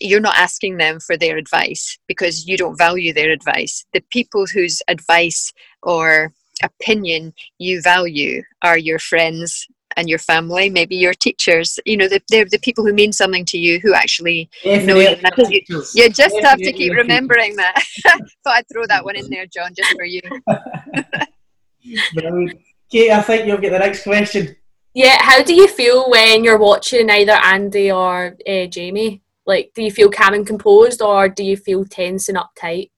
you're 0.00 0.20
not 0.20 0.36
asking 0.36 0.76
them 0.76 1.00
for 1.00 1.16
their 1.16 1.36
advice 1.36 1.98
because 2.06 2.46
you 2.46 2.56
don't 2.56 2.78
value 2.78 3.12
their 3.12 3.30
advice 3.30 3.84
the 3.92 4.02
people 4.10 4.46
whose 4.46 4.80
advice 4.88 5.52
or 5.82 6.32
opinion 6.62 7.32
you 7.58 7.82
value 7.82 8.42
are 8.62 8.78
your 8.78 8.98
friends 8.98 9.66
and 9.96 10.08
your 10.08 10.18
family, 10.18 10.68
maybe 10.68 10.96
your 10.96 11.14
teachers, 11.14 11.78
you 11.86 11.96
know, 11.96 12.08
they're 12.08 12.44
the 12.44 12.58
people 12.62 12.84
who 12.84 12.92
mean 12.92 13.12
something 13.12 13.44
to 13.46 13.58
you 13.58 13.80
who 13.80 13.94
actually 13.94 14.50
know 14.64 14.98
you. 14.98 15.16
You, 15.48 15.62
you 15.94 16.10
just 16.10 16.34
Definitely 16.34 16.42
have 16.42 16.58
to 16.58 16.72
keep 16.72 16.92
remembering 16.92 17.56
that. 17.56 17.82
Thought 18.44 18.46
I'd 18.46 18.68
throw 18.70 18.86
that 18.86 19.04
one 19.04 19.16
in 19.16 19.28
there, 19.30 19.46
John, 19.46 19.72
just 19.74 19.96
for 19.96 20.04
you. 20.04 20.20
Kate, 22.90 23.10
I 23.10 23.22
think 23.22 23.46
you'll 23.46 23.58
get 23.58 23.70
the 23.70 23.78
next 23.78 24.02
question. 24.02 24.56
Yeah, 24.94 25.16
how 25.20 25.42
do 25.42 25.54
you 25.54 25.68
feel 25.68 26.10
when 26.10 26.44
you're 26.44 26.58
watching 26.58 27.10
either 27.10 27.32
Andy 27.32 27.90
or 27.90 28.36
uh, 28.46 28.66
Jamie? 28.66 29.22
Like, 29.46 29.72
do 29.74 29.82
you 29.82 29.90
feel 29.90 30.10
calm 30.10 30.34
and 30.34 30.46
composed, 30.46 31.00
or 31.00 31.28
do 31.28 31.44
you 31.44 31.56
feel 31.56 31.84
tense 31.84 32.28
and 32.28 32.38
uptight? 32.38 32.90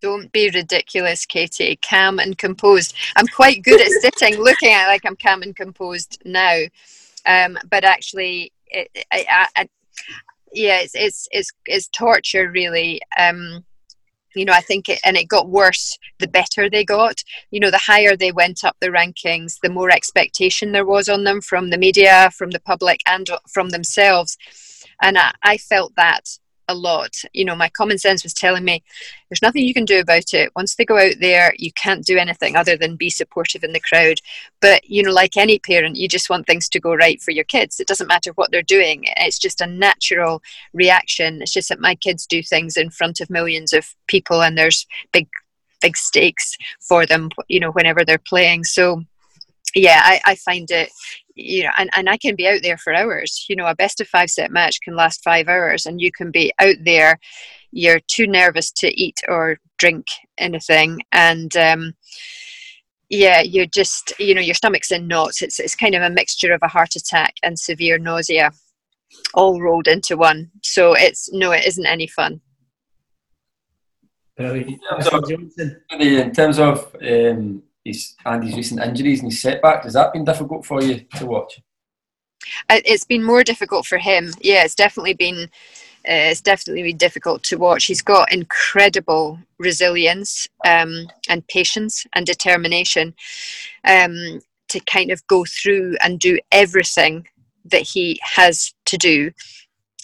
Don't 0.00 0.30
be 0.32 0.50
ridiculous, 0.50 1.24
Katie. 1.24 1.78
Calm 1.88 2.18
and 2.18 2.36
composed. 2.36 2.94
I'm 3.16 3.26
quite 3.26 3.62
good 3.62 3.80
at 3.80 3.88
sitting, 3.88 4.38
looking 4.38 4.70
at 4.70 4.88
like 4.88 5.02
I'm 5.06 5.16
calm 5.16 5.42
and 5.42 5.56
composed 5.56 6.20
now, 6.24 6.60
um, 7.26 7.58
but 7.70 7.84
actually, 7.84 8.52
it, 8.66 8.90
I, 9.12 9.46
I, 9.56 9.68
yeah, 10.52 10.80
it's, 10.80 10.94
it's 10.94 11.28
it's 11.32 11.50
it's 11.66 11.88
torture 11.88 12.50
really. 12.50 13.00
Um, 13.18 13.64
you 14.34 14.44
know, 14.44 14.52
I 14.52 14.60
think 14.60 14.88
it, 14.88 14.98
and 15.04 15.16
it 15.16 15.28
got 15.28 15.48
worse 15.48 15.96
the 16.18 16.26
better 16.26 16.68
they 16.68 16.84
got. 16.84 17.22
You 17.50 17.60
know, 17.60 17.70
the 17.70 17.78
higher 17.78 18.16
they 18.16 18.32
went 18.32 18.64
up 18.64 18.76
the 18.80 18.88
rankings, 18.88 19.60
the 19.62 19.70
more 19.70 19.90
expectation 19.90 20.72
there 20.72 20.84
was 20.84 21.08
on 21.08 21.24
them 21.24 21.40
from 21.40 21.70
the 21.70 21.78
media, 21.78 22.30
from 22.36 22.50
the 22.50 22.60
public, 22.60 23.00
and 23.06 23.28
from 23.48 23.70
themselves. 23.70 24.36
And 25.04 25.18
I, 25.18 25.32
I 25.42 25.56
felt 25.58 25.94
that 25.96 26.38
a 26.66 26.74
lot. 26.74 27.14
You 27.34 27.44
know, 27.44 27.54
my 27.54 27.68
common 27.68 27.98
sense 27.98 28.22
was 28.22 28.32
telling 28.32 28.64
me 28.64 28.82
there's 29.28 29.42
nothing 29.42 29.64
you 29.64 29.74
can 29.74 29.84
do 29.84 30.00
about 30.00 30.32
it. 30.32 30.50
Once 30.56 30.74
they 30.74 30.86
go 30.86 30.98
out 30.98 31.16
there, 31.20 31.52
you 31.58 31.70
can't 31.72 32.06
do 32.06 32.16
anything 32.16 32.56
other 32.56 32.74
than 32.74 32.96
be 32.96 33.10
supportive 33.10 33.62
in 33.62 33.72
the 33.72 33.80
crowd. 33.80 34.20
But, 34.62 34.88
you 34.88 35.02
know, 35.02 35.12
like 35.12 35.36
any 35.36 35.58
parent, 35.58 35.96
you 35.96 36.08
just 36.08 36.30
want 36.30 36.46
things 36.46 36.70
to 36.70 36.80
go 36.80 36.94
right 36.94 37.20
for 37.20 37.32
your 37.32 37.44
kids. 37.44 37.80
It 37.80 37.86
doesn't 37.86 38.08
matter 38.08 38.32
what 38.32 38.50
they're 38.50 38.62
doing, 38.62 39.04
it's 39.18 39.38
just 39.38 39.60
a 39.60 39.66
natural 39.66 40.42
reaction. 40.72 41.42
It's 41.42 41.52
just 41.52 41.68
that 41.68 41.80
my 41.80 41.94
kids 41.94 42.26
do 42.26 42.42
things 42.42 42.78
in 42.78 42.88
front 42.88 43.20
of 43.20 43.28
millions 43.28 43.74
of 43.74 43.94
people 44.06 44.42
and 44.42 44.56
there's 44.56 44.86
big, 45.12 45.28
big 45.82 45.98
stakes 45.98 46.56
for 46.80 47.04
them, 47.04 47.28
you 47.48 47.60
know, 47.60 47.72
whenever 47.72 48.06
they're 48.06 48.16
playing. 48.16 48.64
So, 48.64 49.02
yeah, 49.74 50.00
I, 50.02 50.20
I 50.24 50.34
find 50.36 50.70
it 50.70 50.90
you 51.34 51.64
know, 51.64 51.70
and, 51.76 51.90
and 51.96 52.08
I 52.08 52.16
can 52.16 52.36
be 52.36 52.48
out 52.48 52.62
there 52.62 52.78
for 52.78 52.94
hours. 52.94 53.46
You 53.48 53.56
know, 53.56 53.66
a 53.66 53.74
best 53.74 54.00
of 54.00 54.08
five 54.08 54.30
set 54.30 54.50
match 54.50 54.80
can 54.82 54.96
last 54.96 55.22
five 55.22 55.48
hours, 55.48 55.86
and 55.86 56.00
you 56.00 56.10
can 56.12 56.30
be 56.30 56.52
out 56.58 56.76
there. 56.84 57.18
You're 57.72 58.00
too 58.08 58.26
nervous 58.26 58.70
to 58.72 58.88
eat 58.88 59.20
or 59.28 59.58
drink 59.78 60.06
anything, 60.38 61.00
and 61.12 61.56
um, 61.56 61.94
yeah, 63.08 63.42
you're 63.42 63.66
just, 63.66 64.12
you 64.18 64.34
know, 64.34 64.40
your 64.40 64.54
stomach's 64.54 64.90
in 64.90 65.08
knots. 65.08 65.42
It's 65.42 65.60
it's 65.60 65.74
kind 65.74 65.94
of 65.94 66.02
a 66.02 66.10
mixture 66.10 66.52
of 66.52 66.60
a 66.62 66.68
heart 66.68 66.96
attack 66.96 67.34
and 67.42 67.58
severe 67.58 67.98
nausea, 67.98 68.50
all 69.34 69.60
rolled 69.60 69.88
into 69.88 70.16
one. 70.16 70.50
So 70.62 70.94
it's 70.94 71.32
no, 71.32 71.52
it 71.52 71.66
isn't 71.66 71.86
any 71.86 72.06
fun. 72.06 72.40
In 74.36 74.78
terms 75.00 75.12
of, 75.12 76.00
in 76.00 76.32
terms 76.32 76.58
of 76.58 76.96
um, 77.00 77.62
his 77.84 78.14
Andy's 78.24 78.56
recent 78.56 78.80
injuries 78.80 79.20
and 79.20 79.30
his 79.30 79.40
setbacks. 79.40 79.84
Has 79.84 79.92
that 79.94 80.12
been 80.12 80.24
difficult 80.24 80.64
for 80.64 80.82
you 80.82 81.04
to 81.16 81.26
watch? 81.26 81.60
It's 82.70 83.04
been 83.04 83.22
more 83.22 83.44
difficult 83.44 83.86
for 83.86 83.98
him. 83.98 84.32
Yeah, 84.40 84.64
it's 84.64 84.74
definitely 84.74 85.14
been. 85.14 85.50
Uh, 86.06 86.28
it's 86.28 86.42
definitely 86.42 86.82
been 86.82 86.98
difficult 86.98 87.42
to 87.44 87.56
watch. 87.56 87.86
He's 87.86 88.02
got 88.02 88.30
incredible 88.30 89.38
resilience 89.58 90.46
um, 90.66 91.06
and 91.30 91.46
patience 91.48 92.06
and 92.12 92.26
determination 92.26 93.14
um, 93.84 94.40
to 94.68 94.80
kind 94.80 95.10
of 95.10 95.26
go 95.28 95.46
through 95.46 95.96
and 96.02 96.20
do 96.20 96.38
everything 96.52 97.26
that 97.64 97.80
he 97.80 98.20
has 98.22 98.74
to 98.84 98.98
do 98.98 99.30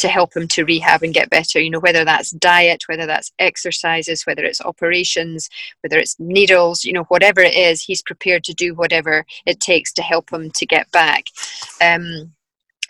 to 0.00 0.08
help 0.08 0.36
him 0.36 0.48
to 0.48 0.64
rehab 0.64 1.02
and 1.02 1.14
get 1.14 1.30
better 1.30 1.60
you 1.60 1.70
know 1.70 1.80
whether 1.80 2.04
that's 2.04 2.30
diet 2.32 2.82
whether 2.86 3.06
that's 3.06 3.32
exercises 3.38 4.26
whether 4.26 4.44
it's 4.44 4.60
operations 4.60 5.48
whether 5.82 5.98
it's 5.98 6.18
needles 6.18 6.84
you 6.84 6.92
know 6.92 7.04
whatever 7.04 7.40
it 7.40 7.54
is 7.54 7.82
he's 7.82 8.02
prepared 8.02 8.44
to 8.44 8.54
do 8.54 8.74
whatever 8.74 9.24
it 9.46 9.60
takes 9.60 9.92
to 9.92 10.02
help 10.02 10.32
him 10.32 10.50
to 10.50 10.66
get 10.66 10.90
back. 10.90 11.26
Um, 11.80 12.32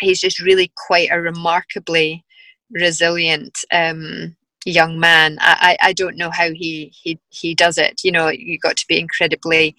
he's 0.00 0.20
just 0.20 0.40
really 0.40 0.72
quite 0.86 1.08
a 1.10 1.20
remarkably 1.20 2.24
resilient 2.70 3.58
um, 3.72 4.36
young 4.64 4.98
man. 4.98 5.38
I, 5.40 5.76
I 5.80 5.92
don't 5.92 6.16
know 6.16 6.30
how 6.30 6.50
he 6.52 6.92
he 6.94 7.18
he 7.30 7.54
does 7.54 7.78
it. 7.78 8.00
You 8.04 8.12
know 8.12 8.28
you've 8.28 8.60
got 8.60 8.76
to 8.76 8.86
be 8.86 8.98
incredibly 8.98 9.76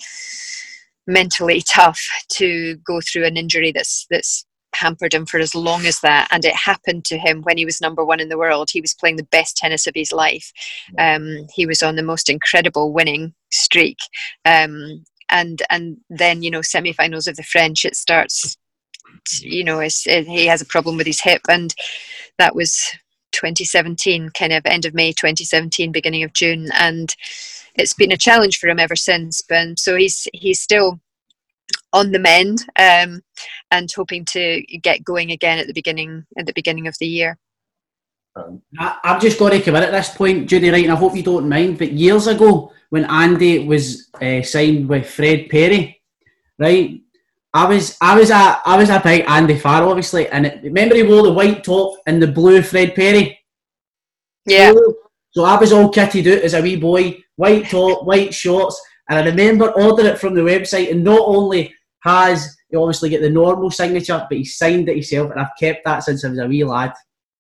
mentally 1.08 1.62
tough 1.68 2.02
to 2.30 2.76
go 2.78 3.02
through 3.02 3.26
an 3.26 3.38
injury 3.38 3.72
that's 3.72 4.06
that's 4.10 4.46
hampered 4.82 5.14
him 5.14 5.26
for 5.26 5.40
as 5.40 5.56
long 5.56 5.86
as 5.86 6.00
that. 6.02 6.28
And 6.32 6.44
it 6.44 6.56
happened 6.56 7.06
to 7.06 7.18
him 7.18 7.42
when 7.44 7.58
he 7.58 7.66
was 7.66 7.82
number 7.82 8.04
one 8.04 8.20
in 8.20 8.30
the 8.30 8.38
world. 8.38 8.70
He 8.70 8.82
was 8.82 8.94
playing 8.94 9.18
the 9.18 9.24
best 9.32 9.58
tennis 9.58 9.88
of 9.88 9.94
his 9.96 10.12
life. 10.12 10.52
Um, 10.98 11.48
he 11.54 11.66
was 11.66 11.82
on 11.82 11.96
the 11.96 12.04
most 12.04 12.30
incredible 12.30 12.92
winning 12.92 13.34
streak. 13.52 13.98
Um, 14.46 15.06
and 15.32 15.62
and 15.70 15.98
then 16.10 16.44
you 16.44 16.52
know 16.52 16.62
semi-finals 16.62 17.28
of 17.28 17.38
the 17.38 17.44
French, 17.44 17.86
it 17.86 17.96
starts. 17.96 18.58
You 19.40 19.64
know, 19.64 19.80
it, 19.80 19.94
he 20.06 20.46
has 20.46 20.62
a 20.62 20.66
problem 20.66 20.98
with 20.98 21.08
his 21.08 21.22
hip, 21.22 21.42
and 21.50 21.74
that 22.38 22.56
was 22.56 22.92
2017, 23.32 24.30
kind 24.30 24.54
of 24.54 24.66
end 24.66 24.86
of 24.86 24.94
May 24.94 25.12
2017, 25.12 25.92
beginning 25.92 26.24
of 26.24 26.34
June, 26.34 26.70
and 26.74 27.16
it's 27.76 27.94
been 27.94 28.12
a 28.12 28.18
challenge 28.18 28.58
for 28.58 28.68
him 28.68 28.80
ever 28.80 28.96
since. 28.96 29.42
But 29.42 29.80
so 29.80 29.96
he's 29.96 30.28
he's 30.34 30.60
still 30.60 31.00
on 31.94 32.12
the 32.12 32.20
mend 32.20 32.66
um, 32.80 33.22
and 33.72 33.92
hoping 33.92 34.26
to 34.26 34.62
get 34.82 35.04
going 35.04 35.32
again 35.32 35.58
at 35.58 35.68
the 35.68 35.74
beginning 35.74 36.26
at 36.38 36.46
the 36.46 36.54
beginning 36.54 36.88
of 36.88 36.96
the 37.00 37.08
year. 37.08 37.38
I, 38.80 38.98
am 39.04 39.20
just 39.20 39.40
going 39.40 39.58
to 39.58 39.62
come 39.62 39.76
in 39.76 39.84
at 39.84 39.92
this 39.92 40.10
point, 40.10 40.48
Judy, 40.48 40.70
right, 40.70 40.84
and 40.84 40.94
I 40.94 40.96
hope 40.96 41.16
you 41.16 41.24
don't 41.24 41.50
mind. 41.50 41.78
But 41.78 41.92
years 41.92 42.28
ago, 42.28 42.72
when 42.90 43.06
Andy 43.06 43.66
was 43.66 44.10
uh, 44.22 44.42
signed 44.42 44.88
with 44.88 45.10
Fred 45.10 45.50
Perry, 45.50 46.02
right, 46.58 47.02
I 47.54 47.66
was 47.66 47.98
I 48.00 48.18
was 48.18 48.30
a 48.30 48.62
I 48.66 48.78
was 48.78 48.90
a 48.90 49.02
big 49.04 49.26
Andy 49.28 49.58
fan, 49.58 49.84
obviously, 49.84 50.28
and 50.30 50.46
it, 50.46 50.64
remember 50.64 50.96
he 50.96 51.04
wore 51.04 51.24
the 51.24 51.34
white 51.34 51.64
top 51.64 51.98
and 52.08 52.22
the 52.22 52.28
blue 52.28 52.62
Fred 52.62 52.96
Perry. 52.96 53.38
Yeah. 54.46 54.74
So 55.32 55.46
I 55.46 55.58
was 55.58 55.72
all 55.72 55.92
kitted 55.92 56.32
out 56.32 56.44
as 56.44 56.54
a 56.54 56.62
wee 56.62 56.78
boy, 56.78 57.22
white 57.36 57.70
top, 57.70 58.06
white 58.06 58.34
shorts, 58.34 58.82
and 59.10 59.20
I 59.20 59.26
remember 59.26 59.72
ordering 59.72 60.08
it 60.08 60.20
from 60.20 60.36
the 60.36 60.42
website, 60.42 60.92
and 60.92 61.04
not 61.04 61.22
only 61.22 61.74
has 62.04 62.56
he 62.72 62.78
obviously 62.78 63.10
get 63.10 63.22
the 63.22 63.30
normal 63.30 63.70
signature, 63.70 64.26
but 64.28 64.38
he 64.38 64.46
signed 64.46 64.90
it 64.90 64.96
himself, 64.96 65.32
and 65.32 65.40
I've 65.40 65.56
kept 65.60 65.86
that 65.86 66.04
since 66.04 66.26
I 66.26 66.30
was 66.30 66.40
a 66.40 66.48
wee 66.48 66.64
lad. 66.64 66.94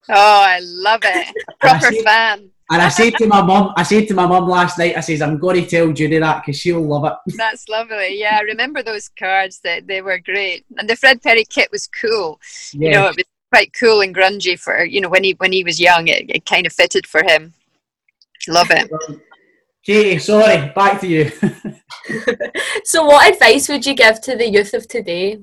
Oh, 0.10 0.44
I 0.46 0.60
love 0.62 1.02
it! 1.04 1.34
Proper 1.60 1.91
fan. 2.04 2.52
And 2.72 2.82
I 2.82 2.88
said 2.88 3.15
to 3.17 3.28
my 3.28 3.41
mum, 3.41 3.74
I 3.76 3.84
said 3.84 4.08
to 4.08 4.13
my 4.13 4.26
mum 4.26 4.48
last 4.48 4.78
night, 4.78 4.96
I 4.96 5.02
says, 5.02 5.22
I'm 5.22 5.38
going 5.38 5.62
to 5.62 5.70
tell 5.70 5.91
Judy 5.91 6.20
that 6.20 6.41
because 6.41 6.58
she'll 6.58 6.82
love 6.82 7.04
it. 7.04 7.34
That's 7.38 7.67
lovely. 7.67 8.17
Yeah, 8.17 8.38
I 8.39 8.44
remember 8.44 8.82
those 8.82 9.10
cards. 9.10 9.60
That 9.63 9.88
they 9.88 10.02
were 10.02 10.20
great, 10.20 10.65
and 10.78 10.89
the 10.89 10.96
Fred 10.96 11.22
Perry 11.22 11.46
kit 11.46 11.70
was 11.72 11.88
cool. 11.88 12.39
Yeah. 12.74 12.88
You 12.88 12.94
know, 12.96 13.08
it 13.08 13.17
was 13.17 13.26
quite 13.52 13.74
cool 13.74 14.00
and 14.02 14.15
grungy 14.15 14.58
for 14.58 14.84
you 14.86 15.02
know 15.02 15.10
when 15.10 15.24
he 15.24 15.34
when 15.34 15.52
he 15.52 15.63
was 15.63 15.80
young. 15.80 16.08
It, 16.08 16.30
it 16.30 16.46
kind 16.46 16.65
of 16.65 16.74
fitted 16.74 17.08
for 17.08 17.24
him. 17.24 17.54
Love 18.48 18.72
it. 18.72 18.89
Katie, 19.84 20.20
sorry, 20.20 20.72
back 20.76 21.02
to 21.02 21.08
you. 21.08 21.30
so, 22.84 23.06
what 23.06 23.34
advice 23.34 23.67
would 23.67 23.86
you 23.86 23.96
give 23.96 24.22
to 24.22 24.36
the 24.36 24.48
youth 24.48 24.76
of 24.76 24.88
today? 24.88 25.39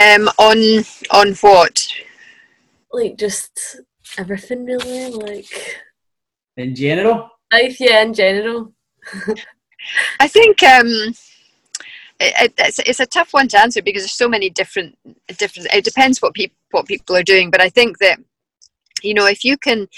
Um, 0.00 0.28
on 0.38 0.84
on 1.10 1.34
what? 1.40 1.88
Like 2.92 3.16
just 3.16 3.80
everything, 4.18 4.66
really. 4.66 5.10
Like 5.10 5.80
in 6.56 6.76
general. 6.76 7.28
life, 7.52 7.80
yeah, 7.80 8.02
in 8.02 8.14
general. 8.14 8.72
I 10.20 10.28
think 10.28 10.62
um, 10.62 10.86
it, 12.20 12.52
it's, 12.56 12.78
it's 12.80 13.00
a 13.00 13.06
tough 13.06 13.32
one 13.32 13.48
to 13.48 13.58
answer 13.58 13.82
because 13.82 14.02
there's 14.02 14.12
so 14.12 14.28
many 14.28 14.48
different 14.48 14.96
different. 15.38 15.68
It 15.74 15.84
depends 15.84 16.22
what 16.22 16.34
people 16.34 16.56
what 16.70 16.86
people 16.86 17.16
are 17.16 17.24
doing, 17.24 17.50
but 17.50 17.60
I 17.60 17.68
think 17.68 17.98
that 17.98 18.20
you 19.02 19.14
know 19.14 19.26
if 19.26 19.44
you 19.44 19.56
can 19.56 19.88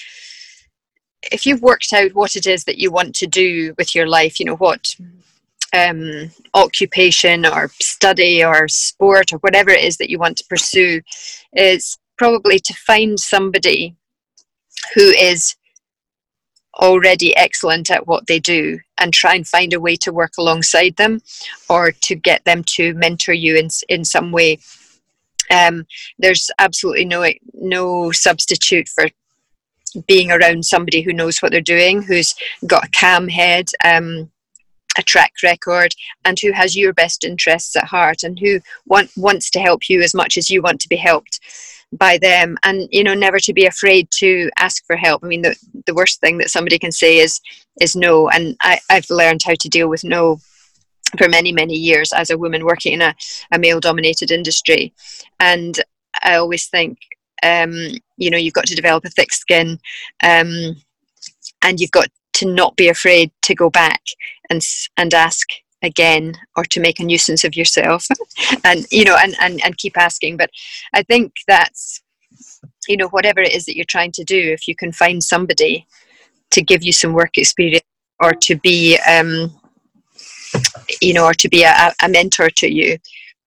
if 1.30 1.46
you've 1.46 1.62
worked 1.62 1.92
out 1.92 2.14
what 2.14 2.36
it 2.36 2.46
is 2.46 2.64
that 2.64 2.78
you 2.78 2.90
want 2.90 3.14
to 3.16 3.26
do 3.26 3.74
with 3.78 3.94
your 3.94 4.06
life, 4.06 4.40
you 4.40 4.46
know 4.46 4.56
what 4.56 4.94
um, 5.74 6.30
occupation 6.54 7.46
or 7.46 7.70
study 7.80 8.44
or 8.44 8.68
sport 8.68 9.32
or 9.32 9.38
whatever 9.38 9.70
it 9.70 9.84
is 9.84 9.96
that 9.98 10.10
you 10.10 10.18
want 10.18 10.36
to 10.38 10.44
pursue, 10.48 11.00
is 11.52 11.98
probably 12.18 12.58
to 12.58 12.74
find 12.74 13.18
somebody 13.18 13.94
who 14.94 15.10
is 15.10 15.56
already 16.80 17.36
excellent 17.36 17.90
at 17.90 18.06
what 18.06 18.26
they 18.26 18.38
do 18.38 18.78
and 18.98 19.12
try 19.12 19.34
and 19.34 19.46
find 19.46 19.72
a 19.72 19.80
way 19.80 19.96
to 19.96 20.12
work 20.12 20.32
alongside 20.38 20.96
them 20.96 21.20
or 21.68 21.92
to 21.92 22.14
get 22.14 22.44
them 22.44 22.64
to 22.64 22.94
mentor 22.94 23.32
you 23.32 23.56
in, 23.56 23.68
in 23.88 24.04
some 24.04 24.32
way. 24.32 24.58
Um, 25.50 25.86
there's 26.18 26.50
absolutely 26.58 27.04
no 27.04 27.30
no 27.52 28.10
substitute 28.10 28.88
for 28.88 29.06
being 30.06 30.30
around 30.30 30.64
somebody 30.64 31.02
who 31.02 31.12
knows 31.12 31.38
what 31.38 31.52
they're 31.52 31.60
doing 31.60 32.02
who's 32.02 32.34
got 32.66 32.84
a 32.84 32.90
calm 32.98 33.28
head 33.28 33.68
um, 33.84 34.30
a 34.98 35.02
track 35.02 35.32
record 35.42 35.94
and 36.24 36.38
who 36.40 36.52
has 36.52 36.76
your 36.76 36.92
best 36.92 37.24
interests 37.24 37.76
at 37.76 37.84
heart 37.84 38.22
and 38.22 38.38
who 38.38 38.60
want, 38.86 39.10
wants 39.16 39.50
to 39.50 39.60
help 39.60 39.88
you 39.88 40.02
as 40.02 40.14
much 40.14 40.36
as 40.36 40.50
you 40.50 40.60
want 40.60 40.80
to 40.80 40.88
be 40.88 40.96
helped 40.96 41.40
by 41.92 42.18
them. 42.18 42.56
And 42.62 42.88
you 42.90 43.04
know 43.04 43.14
never 43.14 43.38
to 43.40 43.52
be 43.52 43.66
afraid 43.66 44.10
to 44.12 44.50
ask 44.58 44.84
for 44.86 44.96
help. 44.96 45.24
I 45.24 45.28
mean 45.28 45.42
the, 45.42 45.56
the 45.86 45.94
worst 45.94 46.20
thing 46.20 46.38
that 46.38 46.50
somebody 46.50 46.78
can 46.78 46.92
say 46.92 47.18
is 47.18 47.40
is 47.80 47.96
no. 47.96 48.28
And 48.28 48.56
I, 48.62 48.78
i've 48.90 49.10
learned 49.10 49.42
how 49.44 49.54
to 49.58 49.68
deal 49.68 49.88
with 49.88 50.04
no 50.04 50.38
for 51.18 51.28
many 51.28 51.52
many 51.52 51.74
years 51.74 52.12
as 52.12 52.30
a 52.30 52.38
woman 52.38 52.64
working 52.64 52.94
in 52.94 53.02
a, 53.02 53.14
a 53.52 53.58
male 53.58 53.80
dominated 53.80 54.30
industry. 54.30 54.92
And 55.40 55.78
i 56.22 56.34
always 56.34 56.66
think 56.66 56.98
um, 57.42 57.74
you 58.22 58.30
know 58.30 58.38
you've 58.38 58.54
got 58.54 58.66
to 58.66 58.74
develop 58.74 59.04
a 59.04 59.10
thick 59.10 59.32
skin 59.32 59.78
um, 60.22 60.76
and 61.62 61.80
you've 61.80 61.90
got 61.90 62.08
to 62.34 62.46
not 62.46 62.76
be 62.76 62.88
afraid 62.88 63.30
to 63.42 63.54
go 63.54 63.68
back 63.70 64.02
and 64.50 64.62
and 64.96 65.12
ask 65.14 65.46
again 65.82 66.34
or 66.56 66.64
to 66.64 66.80
make 66.80 67.00
a 67.00 67.04
nuisance 67.04 67.44
of 67.44 67.56
yourself. 67.56 68.06
And 68.64 68.86
you 68.90 69.04
know 69.04 69.16
and, 69.22 69.34
and 69.40 69.60
and 69.64 69.76
keep 69.76 69.98
asking. 69.98 70.36
But 70.36 70.50
i 70.94 71.02
think 71.02 71.32
that's 71.46 72.00
you 72.88 72.96
know 72.96 73.08
whatever 73.08 73.40
it 73.40 73.54
is 73.54 73.64
that 73.64 73.76
you're 73.76 73.94
trying 73.96 74.12
to 74.12 74.24
do 74.24 74.38
if 74.52 74.66
you 74.68 74.74
can 74.74 74.92
find 74.92 75.22
somebody 75.22 75.86
to 76.50 76.62
give 76.62 76.82
you 76.82 76.92
some 76.92 77.12
work 77.12 77.36
experience 77.36 77.84
or 78.20 78.32
to 78.32 78.54
be 78.56 78.98
um 79.14 79.50
you 81.00 81.12
know 81.14 81.24
or 81.24 81.34
to 81.34 81.48
be 81.48 81.62
a, 81.62 81.92
a 82.02 82.08
mentor 82.08 82.50
to 82.50 82.68
you 82.72 82.98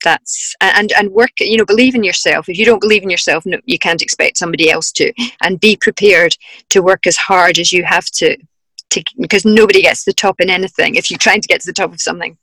that's 0.04 0.54
and 0.60 0.92
and 0.92 1.10
work 1.10 1.30
you 1.40 1.56
know 1.56 1.64
believe 1.64 1.94
in 1.94 2.04
yourself. 2.04 2.48
If 2.48 2.58
you 2.58 2.64
don't 2.64 2.80
believe 2.80 3.02
in 3.02 3.10
yourself 3.10 3.46
no, 3.46 3.58
you 3.64 3.78
can't 3.78 4.02
expect 4.02 4.38
somebody 4.38 4.70
else 4.70 4.92
to. 4.92 5.12
And 5.42 5.60
be 5.60 5.76
prepared 5.76 6.36
to 6.70 6.82
work 6.82 7.06
as 7.06 7.16
hard 7.16 7.58
as 7.58 7.72
you 7.72 7.84
have 7.84 8.06
to 8.06 8.36
to 8.90 9.02
because 9.18 9.44
nobody 9.44 9.82
gets 9.82 10.04
to 10.04 10.10
the 10.10 10.14
top 10.14 10.40
in 10.40 10.50
anything. 10.50 10.94
If 10.94 11.10
you're 11.10 11.18
trying 11.18 11.40
to 11.40 11.48
get 11.48 11.60
to 11.62 11.66
the 11.66 11.72
top 11.72 11.92
of 11.92 12.00
something 12.00 12.36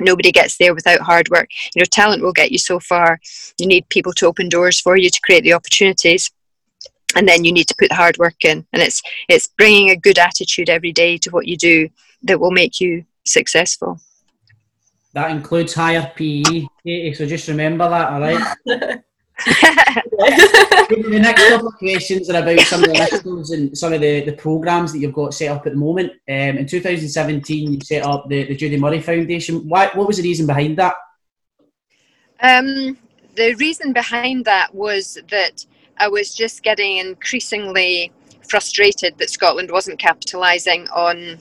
nobody 0.00 0.30
gets 0.30 0.56
there 0.58 0.74
without 0.74 1.00
hard 1.00 1.28
work. 1.28 1.48
You 1.74 1.80
know 1.80 1.86
talent 1.90 2.22
will 2.22 2.32
get 2.32 2.52
you 2.52 2.58
so 2.58 2.80
far. 2.80 3.20
You 3.58 3.66
need 3.66 3.88
people 3.88 4.12
to 4.14 4.26
open 4.26 4.48
doors 4.48 4.80
for 4.80 4.96
you 4.96 5.10
to 5.10 5.20
create 5.22 5.44
the 5.44 5.54
opportunities. 5.54 6.30
And 7.16 7.26
then 7.26 7.42
you 7.42 7.52
need 7.52 7.66
to 7.68 7.74
put 7.78 7.88
the 7.88 7.94
hard 7.94 8.18
work 8.18 8.44
in. 8.44 8.66
And 8.72 8.82
it's 8.82 9.02
it's 9.28 9.46
bringing 9.46 9.90
a 9.90 9.96
good 9.96 10.18
attitude 10.18 10.70
every 10.70 10.92
day 10.92 11.18
to 11.18 11.30
what 11.30 11.46
you 11.46 11.56
do 11.56 11.88
that 12.22 12.40
will 12.40 12.50
make 12.50 12.80
you 12.80 13.04
successful 13.24 14.00
that 15.18 15.32
includes 15.32 15.74
higher 15.74 16.12
PE, 16.14 16.66
Katie, 16.84 17.14
so 17.14 17.26
just 17.26 17.48
remember 17.48 17.88
that, 17.88 18.12
all 18.12 18.20
right? 18.20 18.56
the 19.46 21.18
next 21.20 21.48
couple 21.48 21.68
of 21.68 21.74
questions 21.74 22.30
are 22.30 22.40
about 22.40 22.60
some 22.60 22.84
of 22.84 22.90
the 22.90 22.94
initiatives 22.94 23.50
and 23.50 23.76
some 23.76 23.92
of 23.92 24.00
the, 24.00 24.20
the 24.20 24.32
programs 24.34 24.92
that 24.92 25.00
you've 25.00 25.12
got 25.12 25.34
set 25.34 25.50
up 25.50 25.66
at 25.66 25.72
the 25.72 25.78
moment. 25.78 26.12
Um, 26.28 26.58
in 26.58 26.66
2017, 26.66 27.72
you 27.72 27.80
set 27.80 28.04
up 28.04 28.28
the, 28.28 28.44
the 28.44 28.54
Judy 28.54 28.76
Murray 28.76 29.00
Foundation. 29.00 29.68
Why, 29.68 29.88
what 29.94 30.06
was 30.06 30.18
the 30.18 30.22
reason 30.22 30.46
behind 30.46 30.76
that? 30.78 30.94
Um, 32.40 32.96
the 33.34 33.54
reason 33.54 33.92
behind 33.92 34.44
that 34.44 34.72
was 34.72 35.18
that 35.30 35.66
I 35.98 36.06
was 36.06 36.32
just 36.32 36.62
getting 36.62 36.98
increasingly 36.98 38.12
frustrated 38.48 39.18
that 39.18 39.30
Scotland 39.30 39.70
wasn't 39.72 39.98
capitalising 39.98 40.88
on 40.92 41.38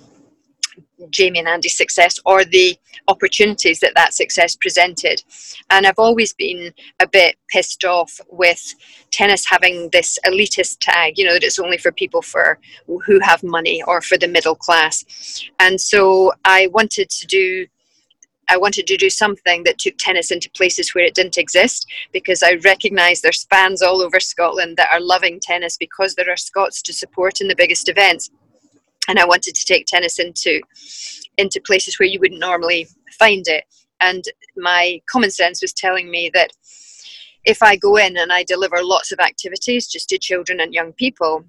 Jamie 1.10 1.40
and 1.40 1.48
Andy's 1.48 1.78
success 1.78 2.20
or 2.26 2.44
the 2.44 2.78
opportunities 3.08 3.80
that 3.80 3.94
that 3.96 4.14
success 4.14 4.56
presented. 4.56 5.24
And 5.70 5.86
I've 5.86 6.00
always 6.00 6.34
been 6.34 6.74
a 7.00 7.08
bit 7.08 7.36
pissed 7.50 7.86
off 7.86 8.20
with 8.30 8.74
tennis 9.12 9.46
having 9.46 9.90
this 9.92 10.18
elitist 10.26 10.78
tag, 10.80 11.18
you 11.18 11.26
know, 11.26 11.34
that 11.34 11.44
it's 11.44 11.60
only 11.60 11.78
for 11.78 11.92
people 11.92 12.22
for 12.22 12.60
who 12.86 13.20
have 13.22 13.44
money 13.44 13.82
or 13.84 14.02
for 14.02 14.18
the 14.18 14.28
middle 14.28 14.56
class. 14.56 15.50
And 15.60 15.80
so 15.80 16.34
I 16.46 16.68
wanted 16.68 17.10
to 17.10 17.28
do 17.28 17.68
I 18.50 18.56
wanted 18.56 18.88
to 18.88 18.96
do 18.96 19.10
something 19.10 19.64
that 19.64 19.78
took 19.78 19.96
tennis 19.98 20.32
into 20.32 20.50
places 20.52 20.96
where 20.96 21.04
it 21.04 21.16
didn't 21.16 21.38
exist 21.38 21.86
because 22.14 22.42
I 22.42 22.54
recognise 22.64 23.20
there's 23.20 23.46
fans 23.50 23.82
all 23.82 24.02
over 24.02 24.22
Scotland 24.22 24.78
that 24.78 24.90
are 24.90 25.02
loving 25.02 25.42
tennis 25.42 25.76
because 25.76 26.16
there 26.16 26.32
are 26.32 26.38
Scots 26.38 26.82
to 26.84 26.94
support 26.94 27.42
in 27.42 27.50
the 27.50 27.58
biggest 27.58 27.90
events 27.90 28.32
and 29.08 29.20
I 29.20 29.26
wanted 29.26 29.56
to 29.56 29.66
take 29.66 29.86
tennis 29.86 30.20
into 30.20 30.62
into 31.38 31.62
places 31.62 32.00
where 32.00 32.08
you 32.08 32.20
wouldn't 32.20 32.40
normally 32.40 32.88
find 33.18 33.48
it. 33.48 33.64
And 34.02 34.24
my 34.56 35.02
common 35.10 35.32
sense 35.32 35.62
was 35.62 35.74
telling 35.74 36.10
me 36.10 36.32
that 36.34 36.52
if 37.46 37.64
I 37.64 37.76
go 37.76 37.98
in 37.98 38.18
and 38.18 38.32
I 38.32 38.44
deliver 38.44 38.78
lots 38.82 39.12
of 39.12 39.20
activities 39.20 39.88
just 39.88 40.10
to 40.10 40.18
children 40.18 40.60
and 40.60 40.74
young 40.74 40.94
people, 40.94 41.46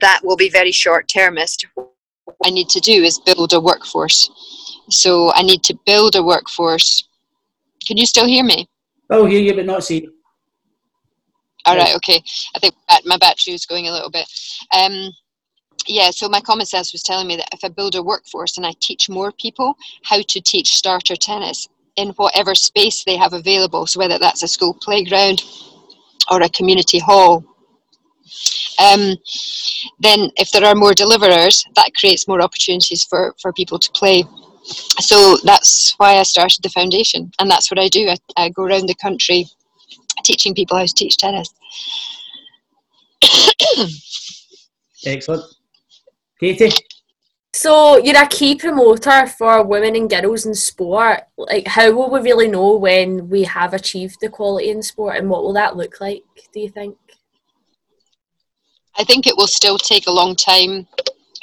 that 0.00 0.20
will 0.22 0.36
be 0.36 0.50
very 0.50 0.72
short 0.72 1.08
termist. 1.08 1.66
What 1.74 2.36
I 2.44 2.50
need 2.50 2.68
to 2.70 2.80
do 2.80 3.02
is 3.02 3.18
build 3.20 3.52
a 3.52 3.60
workforce. 3.60 4.30
So 4.90 5.32
I 5.34 5.42
need 5.42 5.62
to 5.64 5.78
build 5.86 6.16
a 6.16 6.22
workforce. 6.22 7.08
Can 7.86 7.96
you 7.96 8.06
still 8.06 8.26
hear 8.26 8.44
me? 8.44 8.68
Oh, 9.10 9.26
hear 9.26 9.40
you, 9.40 9.54
but 9.54 9.66
not 9.66 9.84
see. 9.84 10.08
All 11.66 11.76
right, 11.76 11.94
okay. 11.96 12.22
I 12.54 12.58
think 12.58 12.74
my 13.06 13.16
battery 13.16 13.54
is 13.54 13.64
going 13.64 13.88
a 13.88 13.92
little 13.92 14.10
bit. 14.10 14.26
Um, 14.76 15.10
yeah, 15.86 16.10
so 16.10 16.28
my 16.28 16.40
common 16.40 16.66
sense 16.66 16.92
was 16.92 17.02
telling 17.02 17.26
me 17.26 17.36
that 17.36 17.48
if 17.52 17.64
I 17.64 17.68
build 17.68 17.94
a 17.94 18.02
workforce 18.02 18.56
and 18.56 18.66
I 18.66 18.72
teach 18.80 19.08
more 19.08 19.32
people 19.32 19.76
how 20.02 20.20
to 20.20 20.40
teach 20.40 20.74
starter 20.74 21.16
tennis 21.16 21.68
in 21.96 22.10
whatever 22.10 22.54
space 22.54 23.04
they 23.04 23.16
have 23.16 23.32
available, 23.32 23.86
so 23.86 24.00
whether 24.00 24.18
that's 24.18 24.42
a 24.42 24.48
school 24.48 24.74
playground 24.74 25.42
or 26.30 26.42
a 26.42 26.48
community 26.48 26.98
hall, 26.98 27.44
um, 28.78 29.16
then 30.00 30.30
if 30.36 30.50
there 30.50 30.64
are 30.64 30.74
more 30.74 30.94
deliverers, 30.94 31.64
that 31.76 31.94
creates 31.98 32.26
more 32.26 32.40
opportunities 32.40 33.04
for, 33.04 33.34
for 33.40 33.52
people 33.52 33.78
to 33.78 33.90
play. 33.92 34.24
So 34.64 35.36
that's 35.44 35.94
why 35.98 36.16
I 36.16 36.22
started 36.22 36.62
the 36.62 36.70
foundation, 36.70 37.30
and 37.38 37.50
that's 37.50 37.70
what 37.70 37.78
I 37.78 37.88
do. 37.88 38.08
I, 38.08 38.16
I 38.36 38.48
go 38.48 38.64
around 38.64 38.86
the 38.86 38.94
country 38.94 39.46
teaching 40.24 40.54
people 40.54 40.78
how 40.78 40.86
to 40.86 40.94
teach 40.94 41.16
tennis. 41.18 41.52
Excellent. 45.06 45.44
Katie? 46.40 46.70
So 47.54 47.98
you're 47.98 48.20
a 48.20 48.26
key 48.26 48.56
promoter 48.56 49.28
for 49.28 49.64
women 49.64 49.94
and 49.94 50.10
girls 50.10 50.44
in 50.44 50.54
sport. 50.54 51.20
Like, 51.36 51.68
how 51.68 51.92
will 51.92 52.10
we 52.10 52.18
really 52.20 52.48
know 52.48 52.76
when 52.76 53.28
we 53.28 53.44
have 53.44 53.72
achieved 53.72 54.22
equality 54.22 54.70
in 54.70 54.82
sport, 54.82 55.18
and 55.18 55.30
what 55.30 55.44
will 55.44 55.52
that 55.52 55.76
look 55.76 56.00
like? 56.00 56.24
Do 56.52 56.58
you 56.58 56.68
think? 56.68 56.96
I 58.98 59.04
think 59.04 59.26
it 59.26 59.36
will 59.36 59.46
still 59.46 59.78
take 59.78 60.08
a 60.08 60.12
long 60.12 60.34
time 60.34 60.88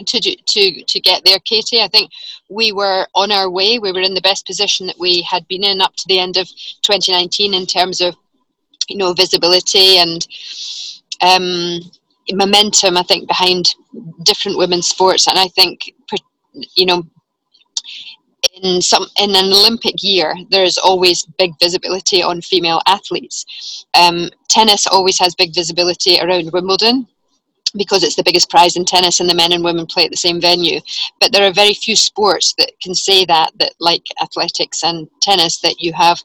to 0.05 0.19
do, 0.19 0.35
to 0.35 0.83
to 0.83 0.99
get 0.99 1.23
there, 1.23 1.39
Katie. 1.39 1.81
I 1.81 1.87
think 1.87 2.11
we 2.49 2.73
were 2.73 3.07
on 3.15 3.31
our 3.31 3.49
way. 3.49 3.79
We 3.79 3.93
were 3.93 4.01
in 4.01 4.13
the 4.13 4.21
best 4.21 4.45
position 4.45 4.87
that 4.87 4.99
we 4.99 5.21
had 5.21 5.47
been 5.47 5.63
in 5.63 5.79
up 5.79 5.95
to 5.95 6.07
the 6.07 6.19
end 6.19 6.35
of 6.35 6.47
2019 6.81 7.53
in 7.53 7.65
terms 7.65 8.01
of 8.01 8.15
you 8.89 8.97
know 8.97 9.13
visibility 9.13 9.97
and 9.97 10.27
um, 11.21 11.79
momentum, 12.31 12.97
I 12.97 13.03
think, 13.03 13.27
behind 13.27 13.75
different 14.23 14.57
women's 14.57 14.87
sports. 14.87 15.27
And 15.27 15.37
I 15.37 15.47
think, 15.47 15.93
you 16.75 16.85
know, 16.85 17.03
in 18.63 18.81
some 18.81 19.05
in 19.19 19.35
an 19.35 19.51
Olympic 19.53 19.95
year, 20.01 20.33
there's 20.49 20.77
always 20.77 21.25
big 21.37 21.51
visibility 21.59 22.21
on 22.23 22.41
female 22.41 22.81
athletes. 22.87 23.85
Um, 23.93 24.29
tennis 24.49 24.87
always 24.87 25.19
has 25.19 25.35
big 25.35 25.53
visibility 25.53 26.19
around 26.19 26.51
Wimbledon 26.51 27.07
because 27.77 28.03
it's 28.03 28.15
the 28.15 28.23
biggest 28.23 28.49
prize 28.49 28.75
in 28.75 28.83
tennis 28.83 29.19
and 29.19 29.29
the 29.29 29.35
men 29.35 29.53
and 29.53 29.63
women 29.63 29.85
play 29.85 30.05
at 30.05 30.11
the 30.11 30.17
same 30.17 30.41
venue. 30.41 30.79
But 31.19 31.31
there 31.31 31.47
are 31.47 31.53
very 31.53 31.73
few 31.73 31.95
sports 31.95 32.53
that 32.57 32.71
can 32.81 32.93
say 32.93 33.23
that, 33.25 33.51
that 33.59 33.73
like 33.79 34.03
athletics 34.21 34.83
and 34.83 35.07
tennis, 35.21 35.61
that 35.61 35.79
you 35.79 35.93
have 35.93 36.21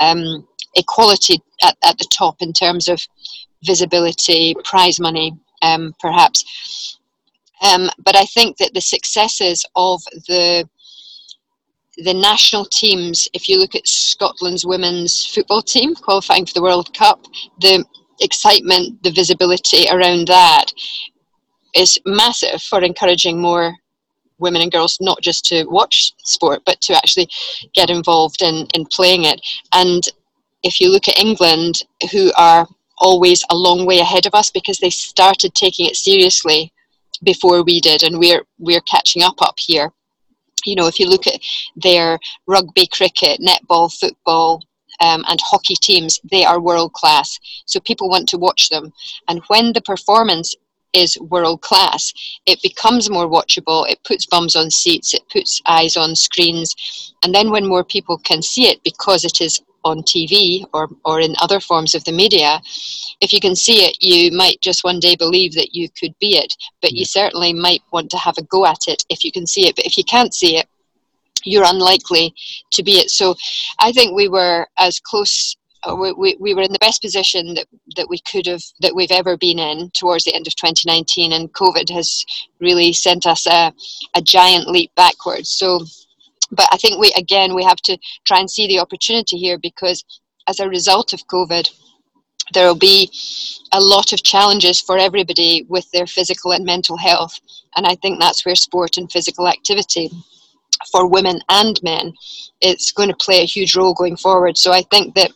um, 0.00 0.46
equality 0.74 1.40
at, 1.62 1.76
at 1.84 1.98
the 1.98 2.08
top 2.10 2.36
in 2.40 2.52
terms 2.52 2.88
of 2.88 3.00
visibility, 3.64 4.54
prize 4.64 5.00
money, 5.00 5.36
um, 5.62 5.94
perhaps. 6.00 6.98
Um, 7.62 7.90
but 8.04 8.16
I 8.16 8.24
think 8.24 8.56
that 8.58 8.74
the 8.74 8.80
successes 8.80 9.64
of 9.74 10.02
the 10.28 10.68
the 11.98 12.14
national 12.14 12.64
teams, 12.64 13.28
if 13.32 13.48
you 13.48 13.58
look 13.58 13.74
at 13.74 13.88
Scotland's 13.88 14.64
women's 14.64 15.26
football 15.26 15.60
team 15.60 15.96
qualifying 15.96 16.46
for 16.46 16.54
the 16.54 16.62
World 16.62 16.94
Cup, 16.94 17.24
the 17.60 17.84
excitement, 18.20 19.02
the 19.02 19.10
visibility 19.10 19.86
around 19.90 20.28
that 20.28 20.66
is 21.74 21.98
massive 22.06 22.62
for 22.62 22.82
encouraging 22.82 23.40
more 23.40 23.74
women 24.38 24.62
and 24.62 24.70
girls 24.70 24.98
not 25.00 25.20
just 25.20 25.44
to 25.46 25.64
watch 25.64 26.12
sport 26.18 26.62
but 26.64 26.80
to 26.80 26.94
actually 26.94 27.28
get 27.74 27.90
involved 27.90 28.42
in, 28.42 28.66
in 28.74 28.86
playing 28.86 29.24
it. 29.24 29.40
And 29.72 30.02
if 30.62 30.80
you 30.80 30.90
look 30.90 31.08
at 31.08 31.18
England, 31.18 31.82
who 32.12 32.32
are 32.36 32.66
always 33.00 33.44
a 33.50 33.56
long 33.56 33.86
way 33.86 34.00
ahead 34.00 34.26
of 34.26 34.34
us 34.34 34.50
because 34.50 34.78
they 34.78 34.90
started 34.90 35.54
taking 35.54 35.86
it 35.86 35.96
seriously 35.96 36.72
before 37.22 37.62
we 37.62 37.80
did, 37.80 38.02
and 38.02 38.18
we're 38.18 38.44
we're 38.58 38.80
catching 38.82 39.22
up 39.22 39.40
up 39.42 39.58
here. 39.58 39.92
You 40.64 40.74
know, 40.74 40.86
if 40.86 40.98
you 40.98 41.06
look 41.08 41.26
at 41.26 41.40
their 41.76 42.18
rugby, 42.46 42.86
cricket, 42.86 43.40
netball, 43.40 43.92
football, 43.92 44.62
um, 45.00 45.24
and 45.28 45.40
hockey 45.40 45.74
teams, 45.74 46.20
they 46.30 46.44
are 46.44 46.60
world 46.60 46.92
class. 46.92 47.38
So 47.66 47.80
people 47.80 48.08
want 48.08 48.28
to 48.30 48.38
watch 48.38 48.68
them. 48.68 48.92
And 49.28 49.42
when 49.48 49.72
the 49.72 49.80
performance 49.82 50.54
is 50.92 51.18
world 51.20 51.60
class, 51.60 52.12
it 52.46 52.60
becomes 52.62 53.10
more 53.10 53.28
watchable. 53.28 53.88
It 53.88 54.02
puts 54.04 54.26
bums 54.26 54.56
on 54.56 54.70
seats. 54.70 55.14
It 55.14 55.22
puts 55.30 55.60
eyes 55.66 55.96
on 55.96 56.16
screens. 56.16 56.74
And 57.22 57.34
then 57.34 57.50
when 57.50 57.66
more 57.66 57.84
people 57.84 58.18
can 58.18 58.42
see 58.42 58.66
it 58.66 58.82
because 58.82 59.24
it 59.24 59.40
is 59.40 59.60
on 59.88 60.02
TV 60.02 60.64
or, 60.72 60.88
or 61.04 61.20
in 61.20 61.34
other 61.40 61.60
forms 61.60 61.94
of 61.94 62.04
the 62.04 62.12
media, 62.12 62.60
if 63.20 63.32
you 63.32 63.40
can 63.40 63.56
see 63.56 63.84
it, 63.84 63.96
you 64.00 64.30
might 64.36 64.60
just 64.60 64.84
one 64.84 65.00
day 65.00 65.16
believe 65.16 65.54
that 65.54 65.74
you 65.74 65.88
could 65.98 66.14
be 66.18 66.36
it. 66.36 66.54
But 66.80 66.92
you 66.92 67.04
certainly 67.04 67.52
might 67.52 67.82
want 67.92 68.10
to 68.10 68.18
have 68.18 68.38
a 68.38 68.42
go 68.44 68.66
at 68.66 68.86
it 68.86 69.02
if 69.08 69.24
you 69.24 69.32
can 69.32 69.46
see 69.46 69.66
it. 69.66 69.76
But 69.76 69.86
if 69.86 69.96
you 69.96 70.04
can't 70.04 70.34
see 70.34 70.56
it, 70.56 70.66
you're 71.44 71.64
unlikely 71.66 72.34
to 72.72 72.82
be 72.82 72.92
it. 72.92 73.10
So 73.10 73.34
I 73.80 73.92
think 73.92 74.14
we 74.14 74.28
were 74.28 74.66
as 74.78 75.00
close. 75.00 75.56
Uh, 75.84 75.94
we, 75.94 76.12
we, 76.12 76.36
we 76.40 76.54
were 76.54 76.62
in 76.62 76.72
the 76.72 76.78
best 76.80 77.00
position 77.00 77.54
that, 77.54 77.66
that 77.94 78.08
we 78.08 78.18
could 78.30 78.46
have 78.46 78.62
that 78.80 78.94
we've 78.94 79.12
ever 79.12 79.36
been 79.36 79.60
in 79.60 79.90
towards 79.90 80.24
the 80.24 80.34
end 80.34 80.48
of 80.48 80.56
2019 80.56 81.32
and 81.32 81.52
covid 81.52 81.88
has 81.88 82.24
really 82.58 82.92
sent 82.92 83.28
us 83.28 83.46
a, 83.46 83.72
a 84.16 84.20
giant 84.20 84.66
leap 84.66 84.92
backwards 84.96 85.50
so 85.50 85.84
but 86.50 86.68
I 86.72 86.76
think 86.76 86.98
we 86.98 87.12
again 87.16 87.54
we 87.54 87.64
have 87.64 87.78
to 87.84 87.98
try 88.24 88.40
and 88.40 88.50
see 88.50 88.66
the 88.66 88.80
opportunity 88.80 89.36
here 89.36 89.58
because 89.58 90.04
as 90.48 90.60
a 90.60 90.68
result 90.68 91.12
of 91.12 91.26
COVID, 91.26 91.70
there 92.54 92.66
will 92.66 92.78
be 92.78 93.10
a 93.72 93.80
lot 93.80 94.12
of 94.12 94.22
challenges 94.22 94.80
for 94.80 94.98
everybody 94.98 95.66
with 95.68 95.90
their 95.90 96.06
physical 96.06 96.52
and 96.52 96.64
mental 96.64 96.96
health, 96.96 97.38
and 97.76 97.86
I 97.86 97.94
think 97.96 98.18
that's 98.18 98.44
where 98.46 98.54
sport 98.54 98.96
and 98.96 99.10
physical 99.10 99.48
activity 99.48 100.10
for 100.92 101.08
women 101.08 101.40
and 101.48 101.80
men 101.82 102.12
it's 102.60 102.92
going 102.92 103.08
to 103.08 103.16
play 103.16 103.40
a 103.40 103.46
huge 103.46 103.76
role 103.76 103.94
going 103.94 104.16
forward. 104.16 104.56
So 104.56 104.72
I 104.72 104.82
think 104.82 105.14
that 105.14 105.30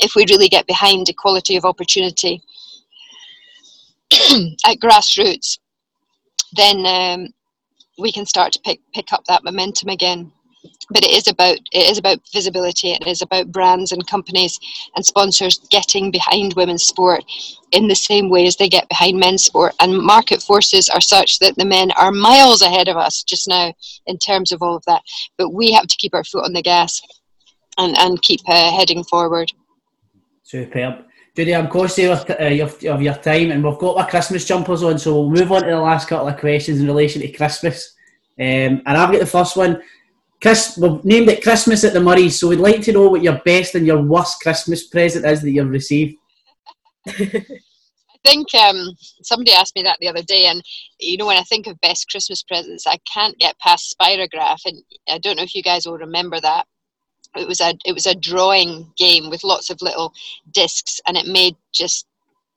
if 0.00 0.14
we 0.14 0.26
really 0.28 0.48
get 0.48 0.66
behind 0.66 1.08
equality 1.08 1.56
of 1.56 1.64
opportunity 1.64 2.42
at 4.64 4.78
grassroots, 4.78 5.58
then 6.54 6.86
um, 6.86 7.28
we 7.98 8.12
can 8.12 8.26
start 8.26 8.52
to 8.52 8.60
pick 8.60 8.80
pick 8.94 9.12
up 9.12 9.24
that 9.24 9.44
momentum 9.44 9.88
again. 9.88 10.32
But 10.90 11.04
it 11.04 11.10
is 11.10 11.28
about 11.28 11.58
it 11.72 11.90
is 11.90 11.98
about 11.98 12.18
visibility 12.32 12.90
it 12.90 13.06
is 13.06 13.22
about 13.22 13.52
brands 13.52 13.92
and 13.92 14.06
companies 14.06 14.58
and 14.96 15.04
sponsors 15.04 15.58
getting 15.70 16.10
behind 16.10 16.54
women's 16.54 16.82
sport 16.82 17.24
in 17.72 17.88
the 17.88 17.94
same 17.94 18.28
way 18.28 18.46
as 18.46 18.56
they 18.56 18.68
get 18.68 18.88
behind 18.88 19.18
men's 19.18 19.44
sport. 19.44 19.74
And 19.80 19.98
market 19.98 20.42
forces 20.42 20.88
are 20.88 21.00
such 21.00 21.38
that 21.40 21.56
the 21.56 21.64
men 21.64 21.90
are 21.92 22.10
miles 22.10 22.62
ahead 22.62 22.88
of 22.88 22.96
us 22.96 23.22
just 23.22 23.46
now 23.48 23.72
in 24.06 24.18
terms 24.18 24.50
of 24.50 24.62
all 24.62 24.76
of 24.76 24.84
that. 24.86 25.02
But 25.36 25.50
we 25.50 25.72
have 25.72 25.86
to 25.86 25.96
keep 25.96 26.14
our 26.14 26.24
foot 26.24 26.44
on 26.44 26.54
the 26.54 26.62
gas 26.62 27.00
and, 27.76 27.96
and 27.98 28.20
keep 28.22 28.40
uh, 28.48 28.72
heading 28.72 29.04
forward. 29.04 29.52
Superb 30.42 31.07
Judy, 31.38 31.54
I'm 31.54 31.68
conscious 31.68 31.98
of, 31.98 32.28
uh, 32.30 32.90
of 32.90 33.00
your 33.00 33.14
time, 33.14 33.52
and 33.52 33.62
we've 33.62 33.78
got 33.78 33.96
our 33.96 34.08
Christmas 34.08 34.44
jumpers 34.44 34.82
on, 34.82 34.98
so 34.98 35.20
we'll 35.20 35.30
move 35.30 35.52
on 35.52 35.62
to 35.62 35.68
the 35.68 35.78
last 35.78 36.08
couple 36.08 36.26
of 36.26 36.36
questions 36.36 36.80
in 36.80 36.86
relation 36.88 37.22
to 37.22 37.30
Christmas. 37.30 37.94
Um, 38.40 38.82
and 38.84 38.88
I've 38.88 39.12
got 39.12 39.20
the 39.20 39.26
first 39.26 39.56
one. 39.56 39.80
Chris, 40.42 40.76
we've 40.76 41.04
named 41.04 41.28
it 41.28 41.44
Christmas 41.44 41.84
at 41.84 41.92
the 41.92 42.00
Murrays, 42.00 42.40
so 42.40 42.48
we'd 42.48 42.58
like 42.58 42.82
to 42.82 42.92
know 42.92 43.08
what 43.08 43.22
your 43.22 43.40
best 43.44 43.76
and 43.76 43.86
your 43.86 44.02
worst 44.02 44.40
Christmas 44.40 44.88
present 44.88 45.24
is 45.26 45.40
that 45.42 45.52
you've 45.52 45.70
received. 45.70 46.16
I 47.06 47.44
think 48.24 48.52
um, 48.56 48.96
somebody 49.22 49.52
asked 49.52 49.76
me 49.76 49.84
that 49.84 49.98
the 50.00 50.08
other 50.08 50.24
day, 50.24 50.46
and 50.46 50.60
you 50.98 51.18
know, 51.18 51.26
when 51.26 51.38
I 51.38 51.44
think 51.44 51.68
of 51.68 51.80
best 51.80 52.10
Christmas 52.10 52.42
presents, 52.42 52.84
I 52.84 52.98
can't 53.14 53.38
get 53.38 53.56
past 53.60 53.94
Spirograph, 53.96 54.62
and 54.64 54.82
I 55.08 55.18
don't 55.18 55.36
know 55.36 55.44
if 55.44 55.54
you 55.54 55.62
guys 55.62 55.86
will 55.86 55.98
remember 55.98 56.40
that. 56.40 56.66
It 57.36 57.46
was 57.46 57.60
a 57.60 57.74
it 57.84 57.92
was 57.92 58.06
a 58.06 58.14
drawing 58.14 58.92
game 58.96 59.30
with 59.30 59.44
lots 59.44 59.70
of 59.70 59.82
little 59.82 60.12
discs, 60.52 61.00
and 61.06 61.16
it 61.16 61.26
made 61.26 61.56
just 61.72 62.06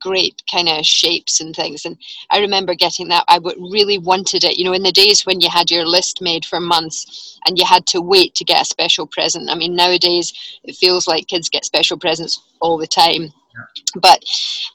great 0.02 0.42
kind 0.52 0.68
of 0.68 0.86
shapes 0.86 1.40
and 1.40 1.56
things. 1.56 1.86
And 1.86 1.98
I 2.32 2.40
remember 2.40 2.74
getting 2.76 3.08
that. 3.10 3.24
I 3.28 3.38
really 3.38 3.98
wanted 3.98 4.44
it. 4.44 4.58
You 4.58 4.66
know, 4.66 4.74
in 4.74 4.84
the 4.84 4.92
days 4.92 5.26
when 5.26 5.40
you 5.40 5.50
had 5.50 5.72
your 5.72 5.86
list 5.86 6.22
made 6.22 6.44
for 6.44 6.60
months 6.60 7.40
and 7.46 7.58
you 7.58 7.66
had 7.66 7.86
to 7.88 8.02
wait 8.02 8.36
to 8.36 8.44
get 8.44 8.64
a 8.64 8.66
special 8.66 9.08
present. 9.08 9.50
I 9.50 9.56
mean, 9.56 9.76
nowadays 9.76 10.34
it 10.64 10.76
feels 10.76 11.08
like 11.08 11.28
kids 11.28 11.50
get 11.50 11.66
special 11.66 11.98
presents 11.98 12.42
all 12.60 12.78
the 12.78 12.88
time. 12.88 13.32
But 13.96 14.24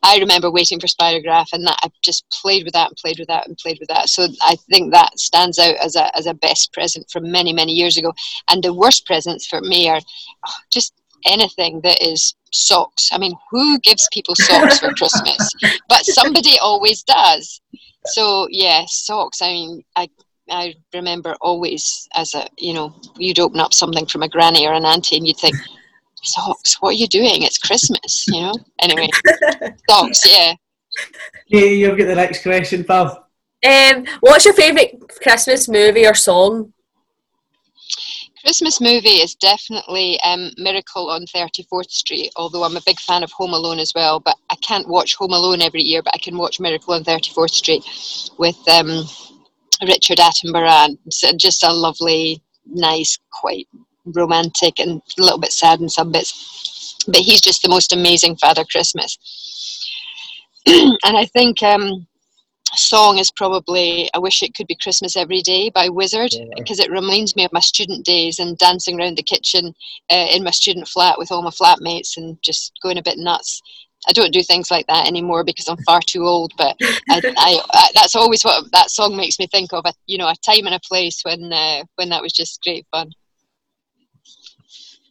I 0.02 0.18
remember 0.18 0.50
waiting 0.50 0.80
for 0.80 0.86
Spirograph, 0.86 1.48
and 1.52 1.66
that 1.66 1.78
I 1.82 1.90
just 2.02 2.24
played 2.30 2.64
with 2.64 2.74
that 2.74 2.88
and 2.88 2.96
played 2.96 3.18
with 3.18 3.28
that 3.28 3.46
and 3.46 3.56
played 3.56 3.78
with 3.80 3.88
that. 3.88 4.08
So 4.08 4.28
I 4.42 4.56
think 4.70 4.92
that 4.92 5.18
stands 5.18 5.58
out 5.58 5.76
as 5.76 5.96
a 5.96 6.14
as 6.16 6.26
a 6.26 6.34
best 6.34 6.72
present 6.72 7.10
from 7.10 7.30
many 7.30 7.52
many 7.52 7.72
years 7.72 7.96
ago. 7.96 8.12
And 8.50 8.62
the 8.62 8.74
worst 8.74 9.06
presents 9.06 9.46
for 9.46 9.60
me 9.60 9.88
are 9.88 10.00
oh, 10.46 10.54
just 10.72 10.92
anything 11.24 11.80
that 11.82 12.02
is 12.02 12.34
socks. 12.52 13.08
I 13.12 13.18
mean, 13.18 13.34
who 13.50 13.78
gives 13.80 14.08
people 14.12 14.34
socks 14.34 14.78
for 14.78 14.92
Christmas? 14.94 15.50
But 15.88 16.04
somebody 16.04 16.58
always 16.60 17.02
does. 17.02 17.60
So 18.06 18.46
yeah, 18.50 18.84
socks. 18.86 19.42
I 19.42 19.48
mean, 19.48 19.82
I 19.96 20.08
I 20.50 20.74
remember 20.94 21.34
always 21.40 22.08
as 22.14 22.34
a 22.34 22.46
you 22.58 22.72
know 22.72 22.94
you'd 23.18 23.40
open 23.40 23.60
up 23.60 23.74
something 23.74 24.06
from 24.06 24.22
a 24.22 24.28
granny 24.28 24.66
or 24.66 24.72
an 24.72 24.84
auntie 24.84 25.16
and 25.16 25.26
you'd 25.26 25.38
think 25.38 25.56
socks. 26.22 26.76
What 26.80 26.90
are 26.90 26.92
you 26.92 27.08
doing? 27.08 27.42
It's 27.42 27.58
Christmas, 27.58 28.26
you 28.28 28.40
know. 28.40 28.54
Anyway, 28.80 29.08
socks. 29.88 30.22
Yeah. 30.26 30.54
Yeah, 31.48 31.64
you'll 31.64 31.96
get 31.96 32.06
the 32.06 32.14
next 32.14 32.42
question, 32.42 32.84
pal. 32.84 33.28
Um, 33.64 34.06
what's 34.20 34.44
your 34.44 34.54
favourite 34.54 35.00
Christmas 35.22 35.68
movie 35.68 36.06
or 36.06 36.14
song? 36.14 36.72
Christmas 38.46 38.80
movie 38.80 39.08
is 39.08 39.34
definitely 39.34 40.20
um, 40.20 40.52
Miracle 40.56 41.10
on 41.10 41.26
34th 41.34 41.90
Street, 41.90 42.30
although 42.36 42.62
I'm 42.62 42.76
a 42.76 42.82
big 42.86 43.00
fan 43.00 43.24
of 43.24 43.32
Home 43.32 43.54
Alone 43.54 43.80
as 43.80 43.92
well. 43.92 44.20
But 44.20 44.36
I 44.50 44.54
can't 44.56 44.86
watch 44.88 45.16
Home 45.16 45.32
Alone 45.32 45.62
every 45.62 45.82
year, 45.82 46.00
but 46.00 46.14
I 46.14 46.18
can 46.18 46.38
watch 46.38 46.60
Miracle 46.60 46.94
on 46.94 47.02
34th 47.02 47.50
Street 47.50 47.84
with 48.38 48.56
um, 48.68 49.04
Richard 49.82 50.18
Attenborough. 50.18 50.96
It's 51.06 51.22
just 51.38 51.64
a 51.64 51.72
lovely, 51.72 52.40
nice, 52.66 53.18
quite 53.32 53.66
romantic 54.06 54.78
and 54.78 55.02
a 55.18 55.22
little 55.22 55.38
bit 55.38 55.52
sad 55.52 55.80
in 55.80 55.88
some 55.88 56.12
bits. 56.12 57.04
But 57.06 57.20
he's 57.20 57.40
just 57.40 57.62
the 57.62 57.68
most 57.68 57.92
amazing 57.92 58.36
Father 58.36 58.64
Christmas. 58.64 59.18
and 60.66 60.98
I 61.04 61.26
think 61.26 61.62
um, 61.62 62.06
song 62.74 63.18
is 63.18 63.30
probably 63.30 64.10
I 64.14 64.18
Wish 64.18 64.42
It 64.42 64.54
Could 64.54 64.66
Be 64.66 64.76
Christmas 64.80 65.16
Every 65.16 65.40
Day 65.42 65.70
by 65.70 65.88
Wizzard 65.88 66.32
because 66.56 66.78
yeah. 66.78 66.86
it 66.86 66.90
reminds 66.90 67.36
me 67.36 67.44
of 67.44 67.52
my 67.52 67.60
student 67.60 68.04
days 68.04 68.38
and 68.38 68.58
dancing 68.58 68.98
around 68.98 69.16
the 69.16 69.22
kitchen 69.22 69.74
uh, 70.10 70.26
in 70.30 70.42
my 70.42 70.50
student 70.50 70.88
flat 70.88 71.18
with 71.18 71.30
all 71.30 71.42
my 71.42 71.50
flatmates 71.50 72.16
and 72.16 72.36
just 72.42 72.72
going 72.82 72.98
a 72.98 73.02
bit 73.02 73.18
nuts. 73.18 73.62
I 74.08 74.12
don't 74.12 74.32
do 74.32 74.42
things 74.42 74.70
like 74.70 74.86
that 74.86 75.06
anymore 75.06 75.42
because 75.42 75.68
I'm 75.68 75.82
far 75.84 76.00
too 76.00 76.24
old, 76.24 76.52
but 76.56 76.76
I, 77.10 77.20
I, 77.36 77.60
I, 77.72 77.88
that's 77.94 78.14
always 78.14 78.42
what 78.42 78.70
that 78.72 78.90
song 78.90 79.16
makes 79.16 79.38
me 79.38 79.46
think 79.46 79.72
of. 79.72 79.82
A, 79.86 79.92
you 80.06 80.18
know, 80.18 80.28
a 80.28 80.34
time 80.44 80.66
and 80.66 80.74
a 80.74 80.80
place 80.80 81.22
when 81.24 81.52
uh, 81.52 81.84
when 81.96 82.08
that 82.10 82.22
was 82.22 82.32
just 82.32 82.62
great 82.62 82.86
fun. 82.90 83.10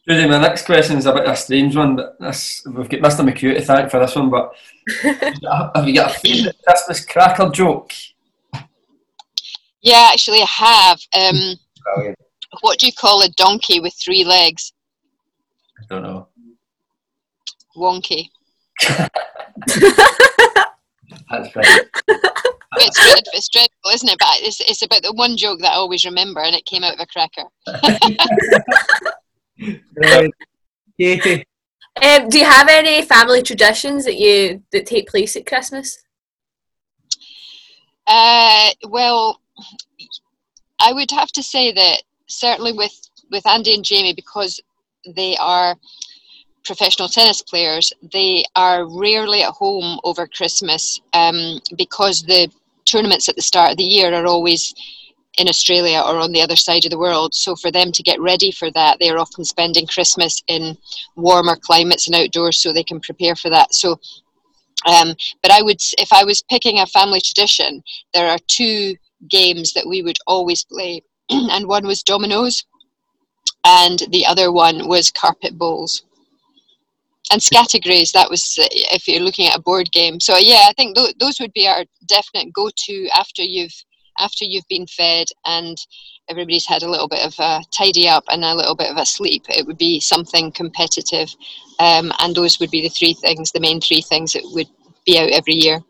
Judy, 0.08 0.28
my 0.28 0.38
next 0.38 0.66
question 0.66 0.98
is 0.98 1.06
a 1.06 1.12
bit 1.12 1.24
of 1.24 1.32
a 1.32 1.36
strange 1.36 1.74
one. 1.74 1.96
But 1.96 2.16
this, 2.20 2.62
we've 2.64 2.88
got 2.88 3.00
Mr. 3.00 3.28
McHugh 3.28 3.56
to 3.56 3.60
thank 3.60 3.90
for 3.90 3.98
this 3.98 4.14
one, 4.14 4.30
but 4.30 4.54
have 5.74 5.88
you 5.88 5.94
got 5.94 6.14
a 6.14 6.18
favourite 6.20 6.54
Christmas 6.64 7.04
cracker 7.04 7.50
joke? 7.50 7.92
Yeah, 9.82 10.10
actually, 10.12 10.42
I 10.42 10.46
have. 10.46 11.00
Um, 11.12 11.56
what 12.60 12.78
do 12.78 12.86
you 12.86 12.92
call 12.92 13.22
a 13.22 13.28
donkey 13.30 13.80
with 13.80 13.94
three 13.94 14.22
legs? 14.24 14.72
I 15.80 15.84
don't 15.88 16.04
know. 16.04 16.28
Wonky. 17.76 18.30
That's 21.28 21.56
right. 21.56 21.80
It's, 22.78 23.00
dreadful, 23.00 23.32
it's 23.32 23.48
dreadful, 23.48 23.90
isn't 23.92 24.08
it? 24.08 24.18
But 24.18 24.28
it's, 24.34 24.60
it's 24.60 24.82
about 24.82 25.02
the 25.02 25.12
one 25.14 25.36
joke 25.36 25.60
that 25.60 25.72
I 25.72 25.76
always 25.76 26.04
remember, 26.04 26.40
and 26.40 26.54
it 26.54 26.64
came 26.64 26.84
out 26.84 26.94
of 26.94 27.00
a 27.00 27.06
cracker. 27.06 27.44
right. 29.96 30.30
Katie. 30.98 31.46
Um, 32.02 32.28
do 32.28 32.38
you 32.38 32.44
have 32.44 32.68
any 32.68 33.02
family 33.02 33.42
traditions 33.42 34.04
that 34.04 34.16
you 34.16 34.62
that 34.72 34.86
take 34.86 35.08
place 35.08 35.36
at 35.36 35.46
Christmas? 35.46 35.98
Uh, 38.06 38.70
well, 38.88 39.40
I 40.80 40.92
would 40.92 41.10
have 41.10 41.32
to 41.32 41.42
say 41.42 41.72
that 41.72 42.02
certainly 42.26 42.72
with 42.72 42.92
with 43.30 43.46
Andy 43.46 43.74
and 43.74 43.84
Jamie 43.84 44.14
because 44.14 44.60
they 45.14 45.36
are 45.38 45.76
professional 46.64 47.08
tennis 47.08 47.42
players, 47.42 47.92
they 48.12 48.44
are 48.56 48.86
rarely 48.98 49.42
at 49.42 49.52
home 49.52 49.98
over 50.04 50.26
Christmas 50.26 51.00
um, 51.14 51.60
because 51.76 52.22
the 52.22 52.48
tournaments 52.84 53.28
at 53.28 53.36
the 53.36 53.42
start 53.42 53.72
of 53.72 53.76
the 53.76 53.84
year 53.84 54.12
are 54.12 54.26
always 54.26 54.74
in 55.36 55.48
Australia 55.48 56.02
or 56.04 56.16
on 56.16 56.32
the 56.32 56.40
other 56.40 56.56
side 56.56 56.84
of 56.84 56.90
the 56.90 56.98
world. 56.98 57.34
So 57.34 57.56
for 57.56 57.70
them 57.70 57.92
to 57.92 58.02
get 58.02 58.20
ready 58.20 58.50
for 58.50 58.70
that, 58.72 58.98
they 58.98 59.10
are 59.10 59.18
often 59.18 59.44
spending 59.44 59.86
Christmas 59.86 60.42
in 60.48 60.76
warmer 61.14 61.56
climates 61.56 62.06
and 62.06 62.16
outdoors 62.16 62.62
so 62.62 62.72
they 62.72 62.84
can 62.84 63.00
prepare 63.00 63.36
for 63.36 63.50
that. 63.50 63.74
So, 63.74 63.98
um, 64.86 65.14
but 65.42 65.50
I 65.50 65.62
would, 65.62 65.80
if 65.98 66.12
I 66.12 66.24
was 66.24 66.42
picking 66.48 66.78
a 66.78 66.86
family 66.86 67.20
tradition, 67.20 67.82
there 68.14 68.28
are 68.28 68.38
two 68.48 68.96
games 69.28 69.72
that 69.74 69.86
we 69.86 70.02
would 70.02 70.18
always 70.26 70.64
play, 70.64 71.02
and 71.30 71.66
one 71.66 71.86
was 71.86 72.02
dominoes, 72.02 72.64
and 73.64 74.02
the 74.10 74.24
other 74.24 74.52
one 74.52 74.88
was 74.88 75.10
carpet 75.10 75.58
bowls 75.58 76.02
and 77.32 77.40
Scattergories 77.40 78.12
that 78.12 78.30
was 78.30 78.54
if 78.58 79.08
you're 79.08 79.20
looking 79.20 79.48
at 79.48 79.56
a 79.56 79.62
board 79.62 79.90
game 79.90 80.20
so 80.20 80.36
yeah 80.36 80.66
i 80.68 80.72
think 80.76 80.96
th- 80.96 81.16
those 81.18 81.40
would 81.40 81.52
be 81.52 81.66
our 81.66 81.84
definite 82.06 82.52
go-to 82.52 83.08
after 83.16 83.42
you've 83.42 83.74
after 84.18 84.44
you've 84.44 84.68
been 84.68 84.86
fed 84.86 85.26
and 85.46 85.78
everybody's 86.28 86.66
had 86.66 86.82
a 86.82 86.90
little 86.90 87.08
bit 87.08 87.24
of 87.24 87.34
a 87.38 87.62
tidy 87.70 88.08
up 88.08 88.24
and 88.30 88.44
a 88.44 88.54
little 88.54 88.74
bit 88.74 88.90
of 88.90 88.96
a 88.96 89.06
sleep 89.06 89.44
it 89.48 89.66
would 89.66 89.78
be 89.78 90.00
something 90.00 90.50
competitive 90.52 91.28
um, 91.78 92.12
and 92.20 92.34
those 92.34 92.58
would 92.58 92.70
be 92.70 92.82
the 92.82 92.88
three 92.88 93.14
things 93.14 93.52
the 93.52 93.60
main 93.60 93.80
three 93.80 94.00
things 94.00 94.32
that 94.32 94.42
would 94.52 94.68
be 95.04 95.18
out 95.18 95.30
every 95.30 95.54
year 95.54 95.80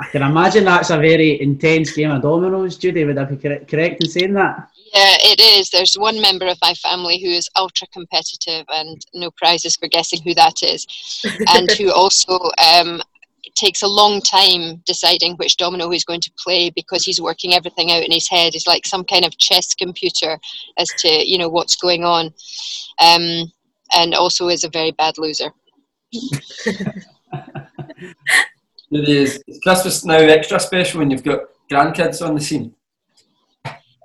I 0.00 0.06
can 0.06 0.22
imagine 0.22 0.64
that's 0.64 0.90
a 0.90 0.96
very 0.96 1.40
intense 1.40 1.92
game 1.92 2.12
of 2.12 2.22
dominoes, 2.22 2.76
Judy. 2.76 3.04
Would 3.04 3.18
I 3.18 3.24
be 3.24 3.36
correct 3.36 4.00
in 4.00 4.08
saying 4.08 4.32
that? 4.34 4.70
Yeah, 4.94 5.16
it 5.20 5.40
is. 5.40 5.70
There's 5.70 5.94
one 5.94 6.20
member 6.20 6.46
of 6.46 6.56
my 6.62 6.72
family 6.74 7.20
who 7.20 7.28
is 7.28 7.48
ultra 7.56 7.88
competitive 7.88 8.64
and 8.68 9.04
no 9.12 9.30
prizes 9.32 9.76
for 9.76 9.88
guessing 9.88 10.22
who 10.22 10.34
that 10.34 10.62
is, 10.62 10.86
and 11.48 11.70
who 11.72 11.92
also 11.92 12.38
um, 12.58 13.02
takes 13.58 13.82
a 13.82 13.88
long 13.88 14.20
time 14.20 14.82
deciding 14.86 15.36
which 15.36 15.56
domino 15.56 15.90
he's 15.90 16.04
going 16.04 16.20
to 16.20 16.32
play 16.38 16.70
because 16.70 17.04
he's 17.04 17.20
working 17.20 17.54
everything 17.54 17.90
out 17.90 18.02
in 18.02 18.12
his 18.12 18.28
head. 18.28 18.52
He's 18.52 18.66
like 18.66 18.86
some 18.86 19.04
kind 19.04 19.24
of 19.24 19.36
chess 19.38 19.74
computer 19.74 20.38
as 20.78 20.88
to 20.98 21.08
you 21.08 21.38
know 21.38 21.48
what's 21.48 21.76
going 21.76 22.04
on, 22.04 22.26
um, 23.00 23.52
and 23.92 24.14
also 24.14 24.48
is 24.48 24.64
a 24.64 24.70
very 24.70 24.92
bad 24.92 25.18
loser. 25.18 25.50
it 26.12 26.94
is 28.90 29.42
Christmas 29.62 30.04
now 30.04 30.18
extra 30.18 30.60
special 30.60 31.00
when 31.00 31.10
you've 31.10 31.24
got 31.24 31.40
grandkids 31.70 32.26
on 32.26 32.34
the 32.34 32.40
scene. 32.40 32.74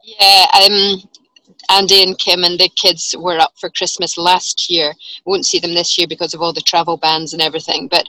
Yeah, 0.03 0.45
um, 0.61 1.01
Andy 1.69 2.03
and 2.03 2.17
Kim 2.17 2.43
and 2.43 2.59
the 2.59 2.69
kids 2.75 3.15
were 3.17 3.39
up 3.39 3.53
for 3.59 3.69
Christmas 3.69 4.17
last 4.17 4.69
year. 4.69 4.93
Won't 5.25 5.45
see 5.45 5.59
them 5.59 5.73
this 5.73 5.97
year 5.97 6.07
because 6.07 6.33
of 6.33 6.41
all 6.41 6.53
the 6.53 6.61
travel 6.61 6.97
bans 6.97 7.33
and 7.33 7.41
everything. 7.41 7.87
But 7.87 8.07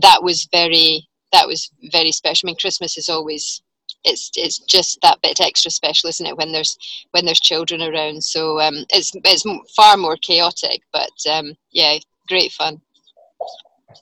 that 0.00 0.22
was 0.22 0.48
very 0.52 1.08
that 1.32 1.46
was 1.46 1.70
very 1.90 2.12
special. 2.12 2.46
I 2.46 2.50
mean, 2.50 2.56
Christmas 2.56 2.98
is 2.98 3.08
always 3.08 3.62
it's 4.04 4.30
it's 4.36 4.58
just 4.60 5.00
that 5.02 5.20
bit 5.22 5.40
extra 5.40 5.70
special, 5.70 6.08
isn't 6.08 6.26
it? 6.26 6.36
When 6.36 6.52
there's 6.52 6.76
when 7.12 7.24
there's 7.24 7.40
children 7.40 7.82
around. 7.82 8.22
So 8.22 8.60
um, 8.60 8.84
it's 8.90 9.12
it's 9.24 9.44
far 9.74 9.96
more 9.96 10.16
chaotic, 10.16 10.82
but 10.92 11.10
um, 11.30 11.54
yeah, 11.70 11.98
great 12.28 12.52
fun. 12.52 12.80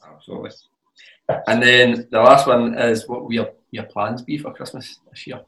Absolutely. 0.04 0.50
And 1.46 1.62
then 1.62 2.08
the 2.10 2.20
last 2.20 2.46
one 2.46 2.76
is 2.78 3.08
what 3.08 3.22
will 3.22 3.32
your, 3.32 3.50
your 3.70 3.84
plans 3.84 4.22
be 4.22 4.36
for 4.38 4.52
Christmas 4.52 4.98
this 5.10 5.26
year? 5.26 5.40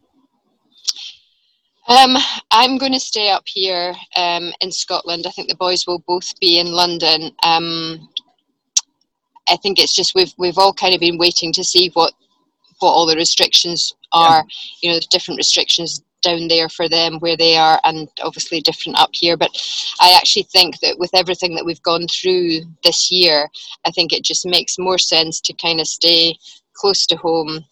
Um, 1.89 2.17
I'm 2.53 2.79
going 2.79 2.93
to 2.93 3.01
stay 3.01 3.31
up 3.31 3.43
here 3.47 3.95
um, 4.17 4.53
in 4.61 4.71
Scotland. 4.71 5.27
I 5.27 5.31
think 5.31 5.49
the 5.49 5.57
boys 5.57 5.87
will 5.87 6.03
both 6.07 6.39
be 6.39 6.59
in 6.59 6.73
London. 6.73 7.33
Um, 7.45 8.09
I 9.49 9.57
think 9.57 9.79
it's 9.79 9.95
just 9.95 10.15
we've 10.15 10.33
we've 10.39 10.59
all 10.59 10.73
kind 10.73 10.95
of 10.95 11.01
been 11.01 11.19
waiting 11.19 11.53
to 11.55 11.65
see 11.65 11.91
what 11.95 12.13
what 12.79 12.93
all 12.93 13.07
the 13.07 13.17
restrictions 13.17 13.93
are. 14.13 14.39
Yeah. 14.39 14.43
You 14.81 14.89
know, 14.89 14.95
there's 14.95 15.07
different 15.07 15.39
restrictions 15.39 16.03
down 16.23 16.47
there 16.47 16.69
for 16.69 16.89
them 16.89 17.19
where 17.19 17.37
they 17.37 17.57
are, 17.57 17.81
and 17.85 18.09
obviously 18.23 18.61
different 18.61 19.01
up 19.01 19.11
here. 19.13 19.37
But 19.37 19.51
I 20.01 20.13
actually 20.17 20.45
think 20.45 20.79
that 20.81 20.99
with 20.99 21.11
everything 21.15 21.57
that 21.57 21.65
we've 21.65 21.83
gone 21.83 22.07
through 22.07 22.61
this 22.85 23.11
year, 23.11 23.49
I 23.85 23.91
think 23.91 24.13
it 24.13 24.23
just 24.23 24.47
makes 24.47 24.79
more 24.79 24.99
sense 24.99 25.41
to 25.41 25.53
kind 25.55 25.81
of 25.81 25.89
stay 25.89 26.37
close 26.75 27.07
to 27.07 27.17
home. 27.17 27.65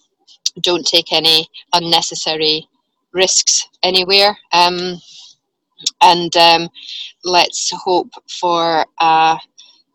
Don't 0.60 0.84
take 0.84 1.12
any 1.12 1.46
unnecessary 1.72 2.68
risks 3.12 3.66
anywhere. 3.82 4.36
Um, 4.52 5.00
and 6.02 6.36
um, 6.36 6.68
let's 7.24 7.70
hope 7.84 8.10
for 8.28 8.84
a 9.00 9.38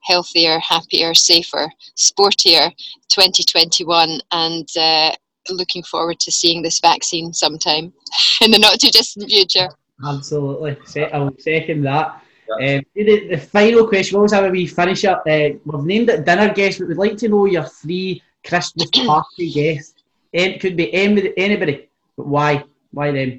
healthier, 0.03 0.59
happier, 0.59 1.13
safer, 1.13 1.67
sportier 1.97 2.71
2021 3.09 4.19
and 4.31 4.67
uh, 4.79 5.11
looking 5.49 5.83
forward 5.83 6.19
to 6.19 6.31
seeing 6.31 6.61
this 6.61 6.79
vaccine 6.79 7.33
sometime 7.33 7.93
in 8.41 8.51
the 8.51 8.59
not 8.59 8.79
too 8.79 8.89
distant 8.89 9.29
future. 9.29 9.69
Absolutely. 10.05 10.77
I 11.11 11.17
will 11.19 11.35
second 11.39 11.83
that. 11.83 12.21
Um, 12.51 12.81
the, 12.93 13.27
the, 13.29 13.37
final 13.37 13.87
question, 13.87 14.15
we 14.15 14.17
always 14.17 14.33
have 14.33 14.51
we 14.51 14.67
finish 14.67 15.03
up? 15.03 15.23
Uh, 15.27 15.49
we've 15.65 15.83
named 15.83 16.09
it 16.09 16.25
dinner 16.25 16.53
guests, 16.53 16.79
but 16.79 16.87
we'd 16.87 16.97
like 16.97 17.17
to 17.17 17.27
know 17.27 17.45
your 17.45 17.63
three 17.63 18.21
Christmas 18.45 18.89
party 18.93 19.51
guests. 19.51 20.03
It 20.31 20.59
could 20.59 20.77
be 20.77 20.93
anybody, 20.93 21.33
anybody, 21.37 21.89
but 22.15 22.27
why? 22.27 22.63
Why 22.95 23.11
them? 23.11 23.37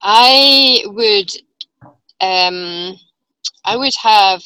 I 0.00 0.82
would, 0.86 1.30
um, 2.22 2.96
I 3.66 3.76
would 3.76 3.92
have 4.02 4.42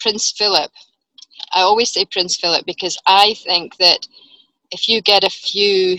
Prince 0.00 0.32
Philip. 0.32 0.70
I 1.52 1.60
always 1.60 1.92
say 1.92 2.06
Prince 2.06 2.38
Philip 2.38 2.64
because 2.64 2.96
I 3.06 3.34
think 3.44 3.76
that 3.76 4.08
if 4.70 4.88
you 4.88 5.02
get 5.02 5.22
a 5.22 5.28
few 5.28 5.98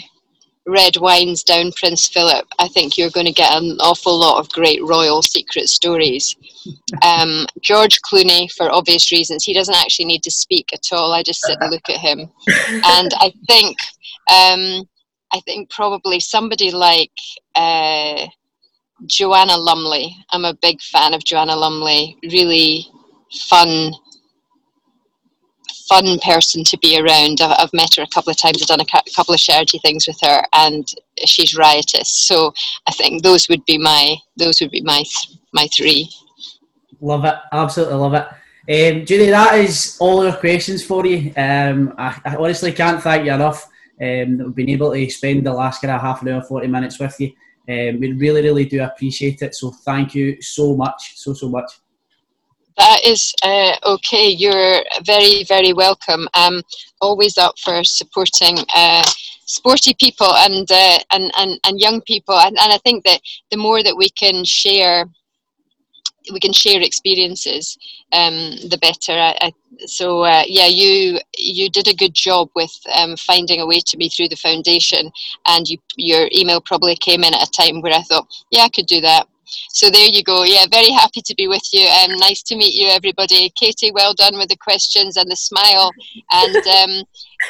red 0.66 0.98
wines 0.98 1.44
down 1.44 1.74
Prince 1.74 2.08
Philip, 2.08 2.48
I 2.58 2.68
think 2.70 2.98
you're 2.98 3.12
going 3.12 3.28
to 3.28 3.32
get 3.32 3.54
an 3.54 3.78
awful 3.80 4.20
lot 4.20 4.40
of 4.40 4.50
great 4.50 4.84
royal 4.84 5.22
secret 5.22 5.70
stories. 5.70 6.36
Um, 7.04 7.46
George 7.62 8.02
Clooney, 8.02 8.52
for 8.52 8.72
obvious 8.72 9.12
reasons, 9.12 9.44
he 9.44 9.54
doesn't 9.54 9.76
actually 9.76 10.06
need 10.06 10.24
to 10.24 10.32
speak 10.32 10.74
at 10.74 10.92
all. 10.92 11.14
I 11.14 11.22
just 11.22 11.42
sit 11.42 11.58
and 11.62 11.70
look 11.70 11.88
at 11.88 11.98
him, 11.98 12.32
and 12.84 13.12
I 13.20 13.32
think 13.48 13.78
um, 14.28 14.88
I 15.34 15.40
think 15.42 15.70
probably 15.70 16.20
somebody 16.20 16.72
like 16.72 17.12
uh, 17.56 18.28
Joanna 19.06 19.58
Lumley. 19.58 20.16
I'm 20.32 20.46
a 20.46 20.54
big 20.54 20.82
fan 20.82 21.14
of 21.14 21.24
Joanna 21.24 21.56
Lumley. 21.56 22.18
Really 22.24 22.88
fun, 23.50 23.94
fun 25.90 26.20
person 26.20 26.64
to 26.64 26.78
be 26.78 27.00
around. 27.00 27.42
I've, 27.42 27.74
met 27.74 27.96
her 27.96 28.04
a 28.04 28.08
couple 28.08 28.32
of 28.32 28.38
times. 28.38 28.62
I've 28.62 28.68
done 28.68 28.82
a 28.82 29.12
couple 29.16 29.34
of 29.34 29.40
charity 29.40 29.80
things 29.80 30.08
with 30.08 30.20
her, 30.22 30.42
and 30.54 30.88
she's 31.26 31.58
riotous. 31.58 32.10
So 32.10 32.54
I 32.88 32.92
think 32.92 33.24
those 33.24 33.50
would 33.50 33.66
be 33.66 33.78
my 33.78 34.16
those 34.38 34.62
would 34.62 34.72
be 34.72 34.82
my 34.82 35.04
my 35.54 35.68
three. 35.68 36.10
Love 37.02 37.26
it, 37.26 37.36
absolutely 37.52 37.96
love 37.96 38.14
it. 38.14 38.28
Um, 38.70 39.06
Judy, 39.06 39.28
that 39.28 39.56
is 39.60 39.98
all 40.00 40.26
our 40.26 40.36
questions 40.36 40.84
for 40.84 41.06
you. 41.06 41.32
Um, 41.38 41.94
I, 41.98 42.20
I 42.26 42.36
honestly 42.36 42.74
can't 42.74 43.02
thank 43.02 43.26
you 43.26 43.34
enough 43.34 43.70
um, 44.02 44.38
that 44.38 44.46
we've 44.46 44.56
been 44.56 44.70
able 44.70 44.94
to 44.94 45.10
spend 45.10 45.46
the 45.46 45.54
last 45.54 45.82
kind 45.82 45.94
of 45.94 46.02
half 46.02 46.22
an 46.22 46.30
hour, 46.30 46.42
40 46.42 46.68
minutes 46.68 47.00
with 47.00 47.20
you. 47.20 47.32
Um, 47.70 48.00
we 48.00 48.14
really, 48.14 48.42
really 48.42 48.66
do 48.66 48.82
appreciate 48.84 49.42
it. 49.42 49.56
So 49.56 49.72
thank 49.72 50.16
you 50.16 50.42
so 50.42 50.76
much, 50.76 51.14
so, 51.16 51.34
so 51.34 51.50
much. 51.50 51.70
That 52.78 53.04
is 53.04 53.34
uh, 53.44 53.74
okay. 53.86 54.30
You're 54.30 54.82
very, 55.04 55.44
very 55.44 55.74
welcome. 55.74 56.28
I'm 56.36 56.62
always 57.02 57.38
up 57.38 57.58
for 57.60 57.84
supporting 57.84 58.58
uh, 58.76 59.04
sporty 59.46 59.96
people 60.00 60.32
and, 60.32 60.72
uh, 60.72 61.00
and, 61.12 61.32
and, 61.38 61.60
and 61.66 61.80
young 61.80 62.02
people. 62.02 62.36
And, 62.36 62.58
and 62.60 62.72
I 62.72 62.78
think 62.78 63.04
that 63.06 63.20
the 63.50 63.58
more 63.58 63.82
that 63.82 63.98
we 63.98 64.10
can 64.10 64.46
share 64.46 65.06
we 66.32 66.40
can 66.40 66.54
share 66.54 66.82
experiences, 66.82 67.78
um, 68.12 68.56
the 68.70 68.78
better. 68.82 69.14
I, 69.14 69.38
I, 69.42 69.54
so 69.86 70.22
uh, 70.22 70.44
yeah, 70.48 70.68
you 70.68 71.20
you 71.38 71.70
did 71.70 71.88
a 71.88 71.94
good 71.94 72.14
job 72.14 72.50
with 72.56 72.72
um, 72.96 73.16
finding 73.18 73.62
a 73.62 73.68
way 73.68 73.80
to 73.80 73.98
me 73.98 74.10
through 74.10 74.30
the 74.30 74.36
foundation, 74.36 75.12
and 75.46 75.68
you, 75.68 75.78
your 75.96 76.30
email 76.34 76.62
probably 76.62 76.96
came 76.96 77.24
in 77.24 77.34
at 77.34 77.48
a 77.48 77.52
time 77.52 77.82
where 77.82 77.94
I 77.94 78.02
thought, 78.02 78.28
yeah, 78.52 78.62
I 78.62 78.70
could 78.70 78.88
do 78.88 79.02
that. 79.02 79.28
So 79.70 79.90
there 79.90 80.08
you 80.08 80.24
go. 80.24 80.44
Yeah, 80.44 80.66
very 80.70 80.92
happy 80.92 81.22
to 81.22 81.36
be 81.36 81.48
with 81.48 81.64
you. 81.72 81.88
Um, 81.88 82.18
nice 82.18 82.42
to 82.44 82.56
meet 82.56 82.74
you, 82.74 82.88
everybody. 82.90 83.52
Katie, 83.60 83.92
well 83.92 84.14
done 84.14 84.38
with 84.38 84.50
the 84.50 84.58
questions 84.58 85.18
and 85.18 85.30
the 85.30 85.36
smile. 85.36 85.92
And 86.32 86.56
um, 86.56 87.04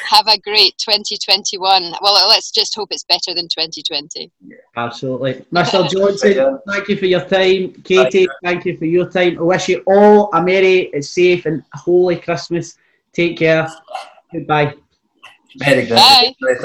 have 0.08 0.26
a 0.26 0.38
great 0.38 0.76
2021. 0.78 1.94
Well, 2.00 2.28
let's 2.28 2.50
just 2.50 2.74
hope 2.74 2.88
it's 2.90 3.04
better 3.04 3.34
than 3.34 3.48
2020. 3.48 4.30
Absolutely. 4.76 5.44
Mr. 5.52 5.88
Johnson, 5.90 6.58
thank 6.66 6.88
you 6.88 6.96
for 6.96 7.06
your 7.06 7.24
time. 7.24 7.72
Katie, 7.82 8.28
thank 8.44 8.64
you 8.64 8.76
for 8.76 8.84
your 8.84 9.08
time. 9.10 9.38
I 9.38 9.42
wish 9.42 9.68
you 9.68 9.82
all 9.86 10.30
a 10.32 10.42
merry, 10.42 10.90
safe, 11.00 11.46
and 11.46 11.62
holy 11.74 12.16
Christmas. 12.16 12.76
Take 13.12 13.38
care. 13.38 13.68
Goodbye. 14.32 14.74
Merry 15.56 15.86
Christmas. 15.86 16.34
Bye. 16.40 16.54